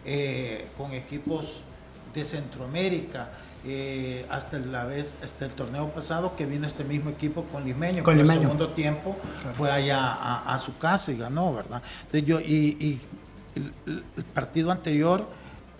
eh, 0.04 0.68
con 0.78 0.92
equipos 0.92 1.60
de 2.14 2.24
Centroamérica, 2.24 3.28
eh, 3.66 4.26
hasta 4.30 4.58
la 4.58 4.84
vez, 4.84 5.16
hasta 5.22 5.46
el 5.46 5.52
torneo 5.52 5.88
pasado 5.90 6.36
que 6.36 6.46
vino 6.46 6.66
este 6.66 6.84
mismo 6.84 7.10
equipo 7.10 7.44
con 7.44 7.64
Limeño, 7.64 8.02
con 8.02 8.18
el 8.18 8.26
segundo 8.26 8.70
tiempo 8.70 9.16
fue 9.56 9.70
allá 9.70 10.42
a, 10.46 10.58
su 10.58 10.76
casa 10.76 11.12
y 11.12 11.16
ganó, 11.16 11.54
¿verdad? 11.54 11.82
Entonces 12.04 12.26
yo, 12.26 12.40
y, 12.40 13.00
el, 13.54 14.02
partido 14.34 14.70
anterior, 14.70 15.26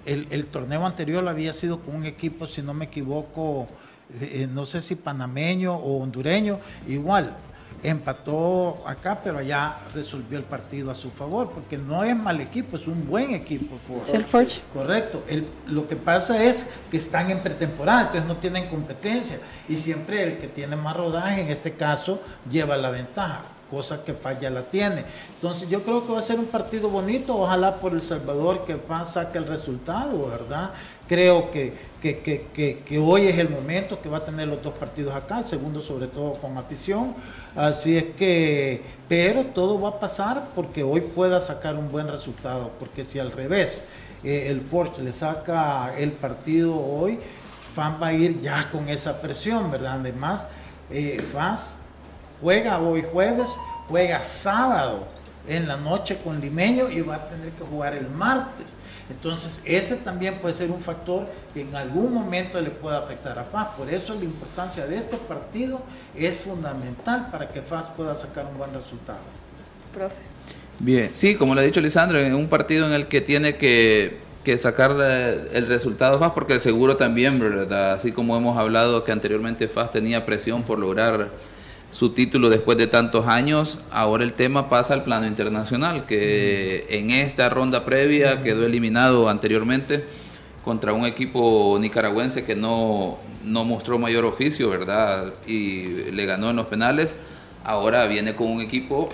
el, 0.07 0.26
el, 0.30 0.46
torneo 0.46 0.86
anterior 0.86 1.26
había 1.28 1.52
sido 1.52 1.80
con 1.80 1.96
un 1.96 2.07
equipo, 2.07 2.46
si 2.46 2.62
no 2.62 2.72
me 2.72 2.86
equivoco, 2.86 3.68
no 4.50 4.64
sé 4.64 4.80
si 4.80 4.94
panameño 4.94 5.74
o 5.74 6.02
hondureño, 6.02 6.59
igual, 6.86 7.36
empató 7.85 8.82
acá, 8.87 9.20
pero 9.22 9.39
allá 9.39 9.76
resolvió 9.95 10.39
el 10.39 10.45
partido 10.45 10.91
a 10.91 10.95
su 10.95 11.11
favor, 11.11 11.51
porque 11.51 11.76
no 11.76 12.03
es 12.03 12.16
mal 12.16 12.41
equipo, 12.41 12.76
es 12.76 12.87
un 12.87 13.07
buen 13.07 13.32
equipo. 13.32 13.76
Correcto. 14.72 15.22
lo 15.66 15.87
que 15.87 15.95
pasa 15.95 16.43
es 16.43 16.70
que 16.91 16.97
están 16.97 17.30
en 17.30 17.41
pretemporada, 17.41 18.07
entonces 18.07 18.26
no 18.26 18.39
tienen 18.39 18.68
competencia 18.68 19.39
y 19.68 19.76
siempre 19.76 20.22
el 20.24 20.39
que 20.39 20.49
tiene 20.49 20.76
más 20.76 20.97
rodaje, 20.97 21.43
en 21.43 21.49
este 21.49 21.72
caso, 21.72 22.20
lleva 22.51 22.76
la 22.76 22.91
ventaja 22.91 23.43
cosa 23.70 24.05
que 24.05 24.14
falla 24.14 24.51
la 24.51 24.62
tiene. 24.62 25.05
Entonces 25.35 25.68
yo 25.68 25.82
creo 25.82 26.07
que 26.07 26.12
va 26.12 26.20
a 26.20 26.22
ser 26.22 26.39
un 26.39 26.47
partido 26.47 26.89
bonito, 26.89 27.37
ojalá 27.37 27.80
por 27.80 27.93
El 27.93 28.03
Salvador 28.03 28.64
que 28.64 28.76
pasa 28.76 29.24
saque 29.24 29.39
el 29.39 29.47
resultado, 29.47 30.28
¿verdad? 30.28 30.70
Creo 31.09 31.51
que, 31.51 31.72
que, 32.12 32.98
hoy 32.98 33.28
es 33.28 33.38
el 33.38 33.48
momento 33.48 34.00
que 34.02 34.11
va 34.11 34.18
a 34.18 34.24
tener 34.24 34.46
los 34.46 34.62
dos 34.62 34.74
partidos 34.74 35.14
acá, 35.14 35.38
el 35.38 35.46
segundo 35.46 35.80
sobre 35.80 36.07
todo 36.07 36.34
con 36.34 36.59
afición. 36.59 37.14
Así 37.57 37.96
es 37.96 38.05
que, 38.16 38.82
pero 39.09 39.44
todo 39.46 39.80
va 39.80 39.88
a 39.88 40.00
pasar 40.00 40.48
porque 40.55 40.82
hoy 40.82 41.00
pueda 41.00 41.40
sacar 41.40 41.76
un 41.76 41.90
buen 41.90 42.09
resultado, 42.09 42.72
porque 42.78 43.05
si 43.05 43.18
al 43.18 43.32
revés 43.32 43.84
eh, 44.22 44.48
el 44.48 44.61
Porsche 44.61 45.02
le 45.02 45.12
saca 45.12 45.94
el 45.96 46.12
partido 46.12 46.76
hoy, 46.76 47.18
Fan 47.74 47.98
va 48.00 48.09
a 48.09 48.12
ir 48.12 48.38
ya 48.40 48.70
con 48.70 48.88
esa 48.88 49.20
presión, 49.20 49.70
¿verdad? 49.70 49.98
Además, 50.00 50.48
eh, 50.90 51.24
Fans 51.32 51.78
juega 52.40 52.78
hoy 52.78 53.02
jueves, 53.02 53.57
juega 53.88 54.22
sábado 54.22 55.09
en 55.48 55.66
la 55.66 55.76
noche 55.76 56.18
con 56.22 56.40
Limeño 56.40 56.90
y 56.90 57.00
va 57.00 57.16
a 57.16 57.28
tener 57.28 57.50
que 57.50 57.64
jugar 57.64 57.94
el 57.94 58.09
martes. 58.11 58.76
Entonces, 59.11 59.61
ese 59.64 59.96
también 59.96 60.36
puede 60.36 60.55
ser 60.55 60.70
un 60.70 60.80
factor 60.80 61.26
que 61.52 61.61
en 61.61 61.74
algún 61.76 62.14
momento 62.14 62.61
le 62.61 62.70
pueda 62.70 62.98
afectar 62.98 63.38
a 63.38 63.44
FAS. 63.44 63.68
Por 63.76 63.92
eso 63.92 64.14
la 64.14 64.24
importancia 64.24 64.86
de 64.86 64.96
este 64.96 65.16
partido 65.16 65.82
es 66.14 66.36
fundamental 66.36 67.28
para 67.30 67.48
que 67.48 67.61
FAS 67.61 67.90
pueda 67.90 68.14
sacar 68.14 68.46
un 68.46 68.57
buen 68.57 68.72
resultado. 68.72 69.18
Profe. 69.92 70.16
Bien, 70.78 71.11
sí, 71.12 71.34
como 71.34 71.55
lo 71.55 71.61
ha 71.61 71.64
dicho 71.64 71.80
Lisandro, 71.80 72.18
en 72.18 72.34
un 72.34 72.48
partido 72.48 72.86
en 72.86 72.94
el 72.94 73.07
que 73.07 73.20
tiene 73.20 73.57
que, 73.57 74.20
sacar 74.59 74.96
eh, 75.00 75.48
el 75.52 75.66
resultado 75.66 76.18
FAS, 76.18 76.32
porque 76.32 76.59
seguro 76.59 76.96
también, 76.96 77.38
¿verdad? 77.38 77.92
así 77.92 78.11
como 78.11 78.36
hemos 78.36 78.57
hablado 78.57 79.05
que 79.05 79.12
anteriormente 79.12 79.68
FAS 79.68 79.90
tenía 79.90 80.24
presión 80.24 80.62
por 80.62 80.78
lograr 80.78 81.28
su 81.95 82.11
título 82.11 82.51
después 82.51 82.76
de 82.76 82.88
tantos 82.88 83.28
años. 83.28 83.78
Ahora 83.92 84.24
el 84.24 84.32
tema 84.32 84.68
pasa 84.68 84.95
al 84.95 85.05
plano 85.05 85.28
internacional, 85.28 86.07
que 86.07 86.86
en 86.90 87.12
esta 87.12 87.49
ronda 87.49 87.84
previa 87.84 88.42
quedó 88.42 88.66
eliminado 88.66 89.28
anteriormente 89.28 90.05
contra 90.64 90.92
un 90.92 91.07
equipo 91.07 91.78
nicaragüense 91.80 92.45
que 92.45 92.57
no, 92.57 93.16
no 93.45 93.64
mostró 93.64 94.01
mayor 94.01 94.24
oficio, 94.24 94.70
¿verdad? 94.70 95.34
Y 95.47 96.11
le 96.11 96.26
ganó 96.26 96.51
en 96.51 96.57
los 96.57 96.66
penales. 96.66 97.16
Ahora 97.62 98.07
viene 98.07 98.34
con 98.34 98.49
un 98.49 98.61
equipo 98.61 99.09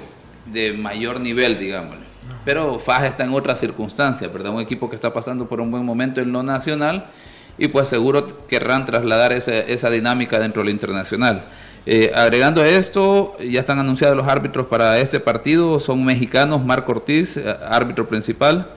de 0.46 0.72
mayor 0.72 1.20
nivel, 1.20 1.58
digámosle. 1.58 2.06
Pero 2.46 2.78
Faja 2.78 3.08
está 3.08 3.24
en 3.24 3.34
otra 3.34 3.56
circunstancia, 3.56 4.26
¿verdad? 4.28 4.54
Un 4.54 4.62
equipo 4.62 4.88
que 4.88 4.96
está 4.96 5.12
pasando 5.12 5.46
por 5.50 5.60
un 5.60 5.70
buen 5.70 5.84
momento 5.84 6.22
en 6.22 6.32
lo 6.32 6.42
nacional 6.42 7.10
y 7.58 7.68
pues 7.68 7.90
seguro 7.90 8.26
querrán 8.46 8.86
trasladar 8.86 9.32
esa, 9.32 9.54
esa 9.54 9.90
dinámica 9.90 10.38
dentro 10.38 10.62
de 10.62 10.64
lo 10.64 10.70
internacional. 10.70 11.42
Eh, 11.86 12.12
agregando 12.14 12.62
a 12.62 12.68
esto, 12.68 13.36
ya 13.38 13.60
están 13.60 13.78
anunciados 13.78 14.16
los 14.16 14.26
árbitros 14.26 14.66
para 14.66 14.98
este 14.98 15.18
partido, 15.18 15.80
son 15.80 16.04
mexicanos, 16.04 16.64
Marco 16.64 16.92
Ortiz, 16.92 17.36
eh, 17.36 17.56
árbitro 17.68 18.06
principal, 18.06 18.68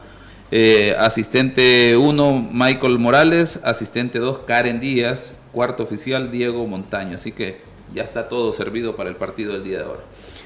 eh, 0.52 0.96
asistente 0.98 1.98
1, 1.98 2.50
Michael 2.52 3.00
Morales, 3.00 3.60
asistente 3.64 4.20
2, 4.20 4.40
Karen 4.46 4.80
Díaz, 4.80 5.36
cuarto 5.52 5.84
oficial, 5.84 6.32
Diego 6.32 6.66
Montaño, 6.66 7.18
así 7.18 7.32
que 7.32 7.60
ya 7.94 8.04
está 8.04 8.30
todo 8.30 8.54
servido 8.54 8.96
para 8.96 9.10
el 9.10 9.16
partido 9.16 9.54
del 9.54 9.64
día 9.64 9.80
de 9.80 9.86
hoy. 9.86 9.98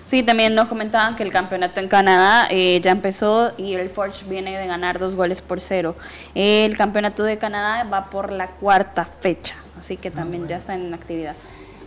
Sí, 0.07 0.23
también 0.23 0.55
nos 0.55 0.69
comentaban 0.69 1.17
que 1.17 1.23
el 1.23 1.31
campeonato 1.31 1.81
en 1.81 1.89
Canadá 1.89 2.47
eh, 2.49 2.79
ya 2.81 2.91
empezó 2.91 3.51
y 3.57 3.73
el 3.73 3.89
Forge 3.89 4.23
viene 4.29 4.57
de 4.57 4.65
ganar 4.65 4.99
dos 4.99 5.15
goles 5.15 5.41
por 5.41 5.59
cero. 5.59 5.95
El 6.33 6.77
campeonato 6.77 7.23
de 7.23 7.37
Canadá 7.37 7.83
va 7.83 8.09
por 8.09 8.31
la 8.31 8.47
cuarta 8.47 9.03
fecha, 9.03 9.55
así 9.77 9.97
que 9.97 10.09
también 10.09 10.47
ya 10.47 10.55
está 10.55 10.75
en 10.75 10.93
actividad. 10.93 11.35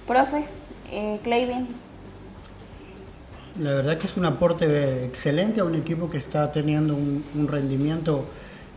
Profe, 0.06 0.44
eh, 0.90 1.20
Clavin. 1.22 1.68
La 3.60 3.70
verdad 3.72 3.98
que 3.98 4.06
es 4.06 4.16
un 4.16 4.24
aporte 4.24 5.04
excelente 5.04 5.60
a 5.60 5.64
un 5.64 5.74
equipo 5.74 6.08
que 6.08 6.18
está 6.18 6.50
teniendo 6.52 6.94
un, 6.94 7.48
rendimiento 7.48 8.24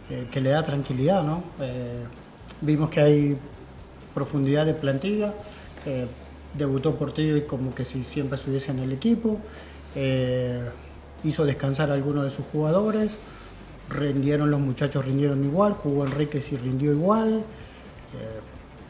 eh, 0.09 0.27
que 0.31 0.41
le 0.41 0.49
da 0.49 0.63
tranquilidad, 0.63 1.23
¿no? 1.23 1.43
Eh, 1.61 2.03
vimos 2.61 2.89
que 2.89 2.99
hay 2.99 3.37
profundidad 4.13 4.65
de 4.65 4.73
plantilla. 4.73 5.33
eh, 5.85 6.07
debutó 6.57 6.95
Portillo 6.95 7.35
y 7.35 7.41
como 7.43 7.73
que 7.73 7.83
si 7.85 8.03
siempre 8.03 8.37
estuviese 8.37 8.71
en 8.71 8.79
el 8.79 8.91
equipo. 8.91 9.39
eh, 9.95 10.69
hizo 11.23 11.45
descansar 11.45 11.89
a 11.91 11.93
algunos 11.93 12.25
de 12.25 12.29
sus 12.31 12.45
jugadores. 12.51 13.17
Rindieron 13.89 14.51
los 14.51 14.59
muchachos, 14.59 15.05
rindieron 15.05 15.43
igual. 15.45 15.73
Jugó 15.73 16.05
Enrique 16.05 16.41
y 16.51 16.57
rindió 16.57 16.91
igual. 16.91 17.43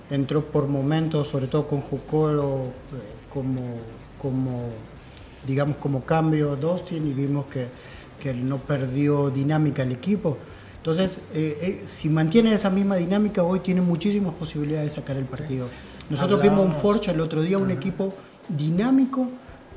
Entró 0.09 0.43
por 0.45 0.67
momentos, 0.67 1.27
sobre 1.27 1.47
todo 1.47 1.67
con 1.67 1.81
Jucolo, 1.81 2.65
eh, 2.93 3.29
como, 3.33 3.61
como, 4.21 4.69
digamos, 5.47 5.77
como 5.77 6.03
cambio 6.03 6.55
Dustin 6.55 7.07
y 7.07 7.13
vimos 7.13 7.45
que, 7.47 7.67
que 8.19 8.33
no 8.33 8.57
perdió 8.57 9.29
dinámica 9.29 9.83
el 9.83 9.91
equipo. 9.91 10.37
Entonces, 10.77 11.19
eh, 11.33 11.57
eh, 11.61 11.83
si 11.87 12.09
mantiene 12.09 12.53
esa 12.53 12.69
misma 12.69 12.97
dinámica, 12.97 13.43
hoy 13.43 13.59
tiene 13.61 13.81
muchísimas 13.81 14.33
posibilidades 14.33 14.89
de 14.95 15.01
sacar 15.01 15.15
el 15.17 15.25
partido. 15.25 15.67
Nosotros 16.09 16.41
vimos 16.41 16.59
un 16.59 16.65
Hablábamos- 16.71 16.81
Forcha 16.81 17.11
el 17.11 17.21
otro 17.21 17.41
día, 17.41 17.57
un 17.57 17.71
equipo 17.71 18.13
dinámico, 18.49 19.27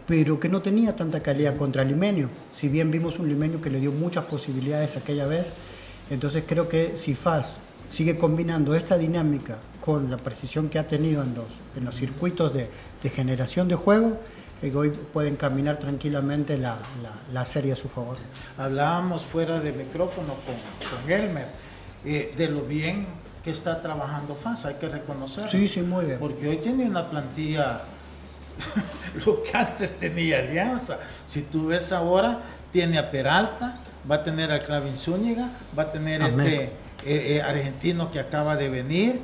pero 0.06 0.38
que 0.40 0.48
no 0.48 0.60
tenía 0.62 0.94
tanta 0.96 1.20
calidad 1.22 1.56
contra 1.56 1.84
Limeño. 1.84 2.28
Si 2.52 2.68
bien 2.68 2.90
vimos 2.90 3.18
un 3.20 3.28
Limeño 3.28 3.60
que 3.60 3.70
le 3.70 3.78
dio 3.80 3.92
muchas 3.92 4.24
posibilidades 4.24 4.96
aquella 4.96 5.26
vez, 5.26 5.52
entonces 6.10 6.42
creo 6.46 6.68
que 6.68 6.96
si 6.96 7.14
FAS 7.14 7.58
sigue 7.88 8.16
combinando 8.18 8.74
esta 8.74 8.96
dinámica 8.98 9.58
con 9.80 10.10
la 10.10 10.16
precisión 10.16 10.68
que 10.68 10.78
ha 10.78 10.86
tenido 10.88 11.22
en 11.22 11.34
los, 11.34 11.46
en 11.76 11.84
los 11.84 11.94
circuitos 11.94 12.52
de, 12.52 12.68
de 13.02 13.10
generación 13.10 13.68
de 13.68 13.74
juego, 13.76 14.18
eh, 14.62 14.72
hoy 14.74 14.90
pueden 14.90 15.36
caminar 15.36 15.78
tranquilamente 15.78 16.56
la, 16.58 16.78
la- 17.02 17.12
la 17.32 17.44
serie 17.46 17.72
a 17.72 17.76
su 17.76 17.88
favor. 17.88 18.16
Hablábamos 18.58 19.26
fuera 19.26 19.60
de 19.60 19.72
micrófono 19.72 20.34
con, 20.46 20.54
con 21.00 21.10
Elmer 21.10 21.46
eh, 22.04 22.32
de 22.36 22.48
lo 22.48 22.62
bien 22.62 23.06
que 23.44 23.50
está 23.52 23.80
trabajando 23.82 24.34
FAS, 24.34 24.64
hay 24.64 24.74
que 24.74 24.88
reconocerlo. 24.88 25.48
Sí, 25.50 25.68
sí, 25.68 25.80
muy 25.82 26.06
bien. 26.06 26.18
Porque 26.18 26.48
hoy 26.48 26.56
tiene 26.56 26.84
una 26.88 27.08
plantilla, 27.08 27.82
lo 29.24 29.42
que 29.42 29.56
antes 29.56 29.98
tenía 29.98 30.38
Alianza. 30.38 30.98
Si 31.26 31.42
tú 31.42 31.68
ves 31.68 31.92
ahora, 31.92 32.40
tiene 32.72 32.98
a 32.98 33.10
Peralta, 33.10 33.78
va 34.10 34.16
a 34.16 34.24
tener 34.24 34.50
a 34.50 34.60
Clavin 34.62 34.96
Zúñiga, 34.96 35.50
va 35.78 35.84
a 35.84 35.92
tener 35.92 36.22
este. 36.22 36.70
Eh, 37.04 37.36
eh, 37.36 37.42
argentino 37.42 38.10
que 38.10 38.18
acaba 38.20 38.56
de 38.56 38.68
venir, 38.68 39.14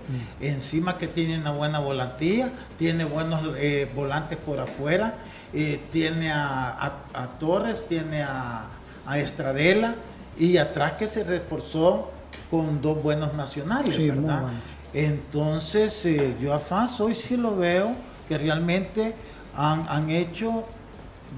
Mm. 0.40 0.44
encima 0.44 0.98
que 0.98 1.06
tiene 1.08 1.38
una 1.38 1.50
buena 1.52 1.78
volantía, 1.80 2.50
tiene 2.78 3.04
buenos 3.04 3.40
eh, 3.56 3.88
volantes 3.94 4.38
por 4.38 4.60
afuera, 4.60 5.14
eh, 5.54 5.80
tiene 5.90 6.30
a, 6.32 6.68
a- 6.70 7.00
a 7.22 7.26
Torres, 7.38 7.86
tiene 7.86 8.22
a, 8.22 8.64
a 9.06 9.18
Estradela 9.18 9.94
y 10.38 10.56
atrás 10.58 10.92
que 10.92 11.08
se 11.08 11.24
reforzó 11.24 12.10
con 12.50 12.80
dos 12.82 13.02
buenos 13.02 13.34
nacionales, 13.34 13.94
Sí, 13.94 14.08
¿verdad? 14.10 14.42
bueno. 14.42 14.58
Entonces, 14.94 16.06
yo 16.40 16.52
a 16.52 16.58
hoy 17.00 17.14
sí 17.14 17.36
lo 17.36 17.56
veo 17.56 17.92
que 18.28 18.36
realmente 18.38 19.14
han, 19.56 19.86
han 19.88 20.10
hecho 20.10 20.64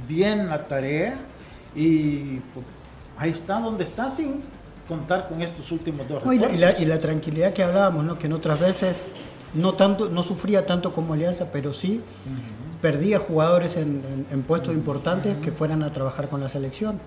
bien 0.08 0.48
la 0.48 0.66
tarea 0.66 1.14
y 1.74 2.36
pues, 2.52 2.66
ahí 3.16 3.30
está 3.30 3.60
donde 3.60 3.84
está 3.84 4.10
sin 4.10 4.42
contar 4.88 5.28
con 5.28 5.40
estos 5.42 5.70
últimos 5.72 6.08
dos 6.08 6.24
No, 6.24 6.32
y, 6.32 6.38
la, 6.38 6.78
y 6.80 6.84
tranquilidad 7.00 7.52
que 7.52 7.62
hablábamos, 7.62 8.04
¿no? 8.04 8.18
que 8.18 8.26
en 8.26 8.32
otras 8.34 8.60
veces 8.60 9.02
no 9.54 9.74
tanto 9.74 10.08
no 10.10 10.22
sufría 10.22 10.66
tanto 10.66 10.92
como 10.92 11.14
Alianza, 11.14 11.46
pero 11.52 11.72
sí 11.72 12.00
perdía 12.82 13.18
jugadores 13.18 13.76
en, 13.76 14.02
en- 14.12 14.26
en 14.30 14.42
puestos 14.42 14.74
importantes 14.74 15.36
que 15.38 15.52
fueran 15.52 15.82
a 15.82 15.92
trabajar 15.92 16.28
con 16.28 16.40
la 16.40 16.48
selección. 16.48 16.98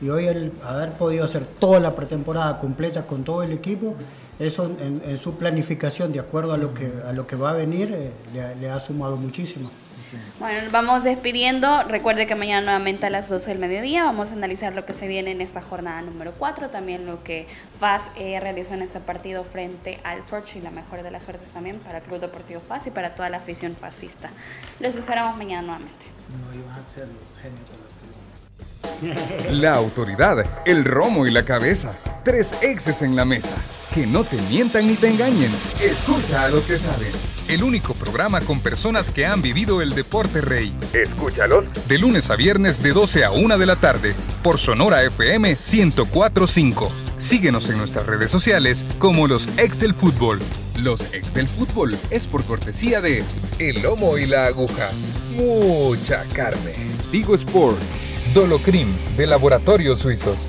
Y 0.00 0.08
hoy 0.10 0.26
el 0.26 0.52
haber 0.64 0.92
podido 0.92 1.24
hacer 1.24 1.44
toda 1.58 1.80
la 1.80 1.94
pretemporada 1.96 2.58
completa 2.58 3.06
con 3.06 3.24
todo 3.24 3.42
el 3.42 3.52
equipo, 3.52 3.94
eso 4.38 4.70
en, 4.80 5.00
en 5.04 5.16
su 5.18 5.36
planificación, 5.36 6.12
de 6.12 6.20
acuerdo 6.20 6.52
a 6.52 6.58
lo 6.58 6.74
que, 6.74 6.92
a 7.06 7.12
lo 7.12 7.26
que 7.26 7.34
va 7.36 7.50
a 7.50 7.52
venir, 7.54 7.90
eh, 7.94 8.10
le 8.60 8.70
ha 8.70 8.78
sumado 8.78 9.16
muchísimo. 9.16 9.70
Bueno, 10.38 10.62
nos 10.62 10.72
vamos 10.72 11.04
despidiendo. 11.04 11.82
Recuerde 11.84 12.26
que 12.26 12.34
mañana 12.34 12.62
nuevamente 12.62 13.06
a 13.06 13.10
las 13.10 13.28
12 13.28 13.50
del 13.50 13.58
mediodía 13.58 14.04
vamos 14.04 14.30
a 14.30 14.34
analizar 14.34 14.74
lo 14.74 14.84
que 14.84 14.92
se 14.92 15.06
viene 15.06 15.32
en 15.32 15.40
esta 15.40 15.62
jornada 15.62 16.02
número 16.02 16.32
4, 16.38 16.70
también 16.70 17.06
lo 17.06 17.22
que 17.22 17.46
FAS 17.78 18.10
eh, 18.16 18.38
realizó 18.40 18.74
en 18.74 18.82
este 18.82 19.00
partido 19.00 19.44
frente 19.44 20.00
al 20.04 20.22
Forge 20.22 20.58
y 20.58 20.62
la 20.62 20.70
mejor 20.70 21.02
de 21.02 21.10
las 21.10 21.24
suertes 21.24 21.52
también 21.52 21.78
para 21.78 21.98
el 21.98 22.04
Club 22.04 22.20
Deportivo 22.20 22.60
FAS 22.60 22.86
y 22.86 22.90
para 22.90 23.14
toda 23.14 23.28
la 23.28 23.38
afición 23.38 23.76
fascista. 23.76 24.30
Los 24.80 24.96
esperamos 24.96 25.36
mañana 25.36 25.62
nuevamente. 25.62 26.06
No 26.28 26.54
ibas 26.54 26.78
a 26.78 26.94
ser 26.94 27.08
los 27.08 27.42
genios 27.42 27.64
de 27.68 27.76
la 27.76 29.16
tribuna. 29.16 29.60
La 29.60 29.74
autoridad, 29.74 30.44
el 30.64 30.84
romo 30.84 31.26
y 31.26 31.30
la 31.30 31.44
cabeza. 31.44 31.92
Tres 32.24 32.56
exes 32.62 33.02
en 33.02 33.16
la 33.16 33.24
mesa. 33.24 33.54
Que 33.94 34.06
no 34.06 34.24
te 34.24 34.40
mientan 34.42 34.86
ni 34.86 34.94
te 34.94 35.08
engañen. 35.08 35.50
Escucha 35.80 36.44
a 36.44 36.48
los 36.48 36.66
que 36.66 36.76
saben. 36.76 37.12
El 37.48 37.62
único 37.62 37.94
programa 37.94 38.40
con 38.40 38.58
personas 38.58 39.10
que 39.10 39.24
han 39.24 39.40
vivido 39.40 39.80
el 39.80 39.94
deporte 39.94 40.40
rey. 40.40 40.74
Escúchalos. 40.92 41.64
De 41.86 41.96
lunes 41.96 42.28
a 42.30 42.34
viernes 42.34 42.82
de 42.82 42.92
12 42.92 43.24
a 43.24 43.30
1 43.30 43.58
de 43.58 43.66
la 43.66 43.76
tarde. 43.76 44.14
Por 44.42 44.58
Sonora 44.58 45.04
FM 45.04 45.50
1045. 45.50 46.90
Síguenos 47.20 47.68
en 47.68 47.78
nuestras 47.78 48.04
redes 48.04 48.32
sociales 48.32 48.84
como 48.98 49.28
los 49.28 49.46
ex 49.58 49.78
del 49.78 49.94
fútbol. 49.94 50.40
Los 50.80 51.14
ex 51.14 51.32
del 51.34 51.46
fútbol 51.46 51.96
es 52.10 52.26
por 52.26 52.42
cortesía 52.42 53.00
de 53.00 53.22
El 53.60 53.80
Lomo 53.80 54.18
y 54.18 54.26
la 54.26 54.46
Aguja. 54.46 54.90
Mucha 55.36 56.24
carne. 56.34 56.74
Digo 57.12 57.36
Sport. 57.36 57.78
Dolocrim 58.34 58.88
de 59.16 59.28
Laboratorios 59.28 60.00
Suizos. 60.00 60.48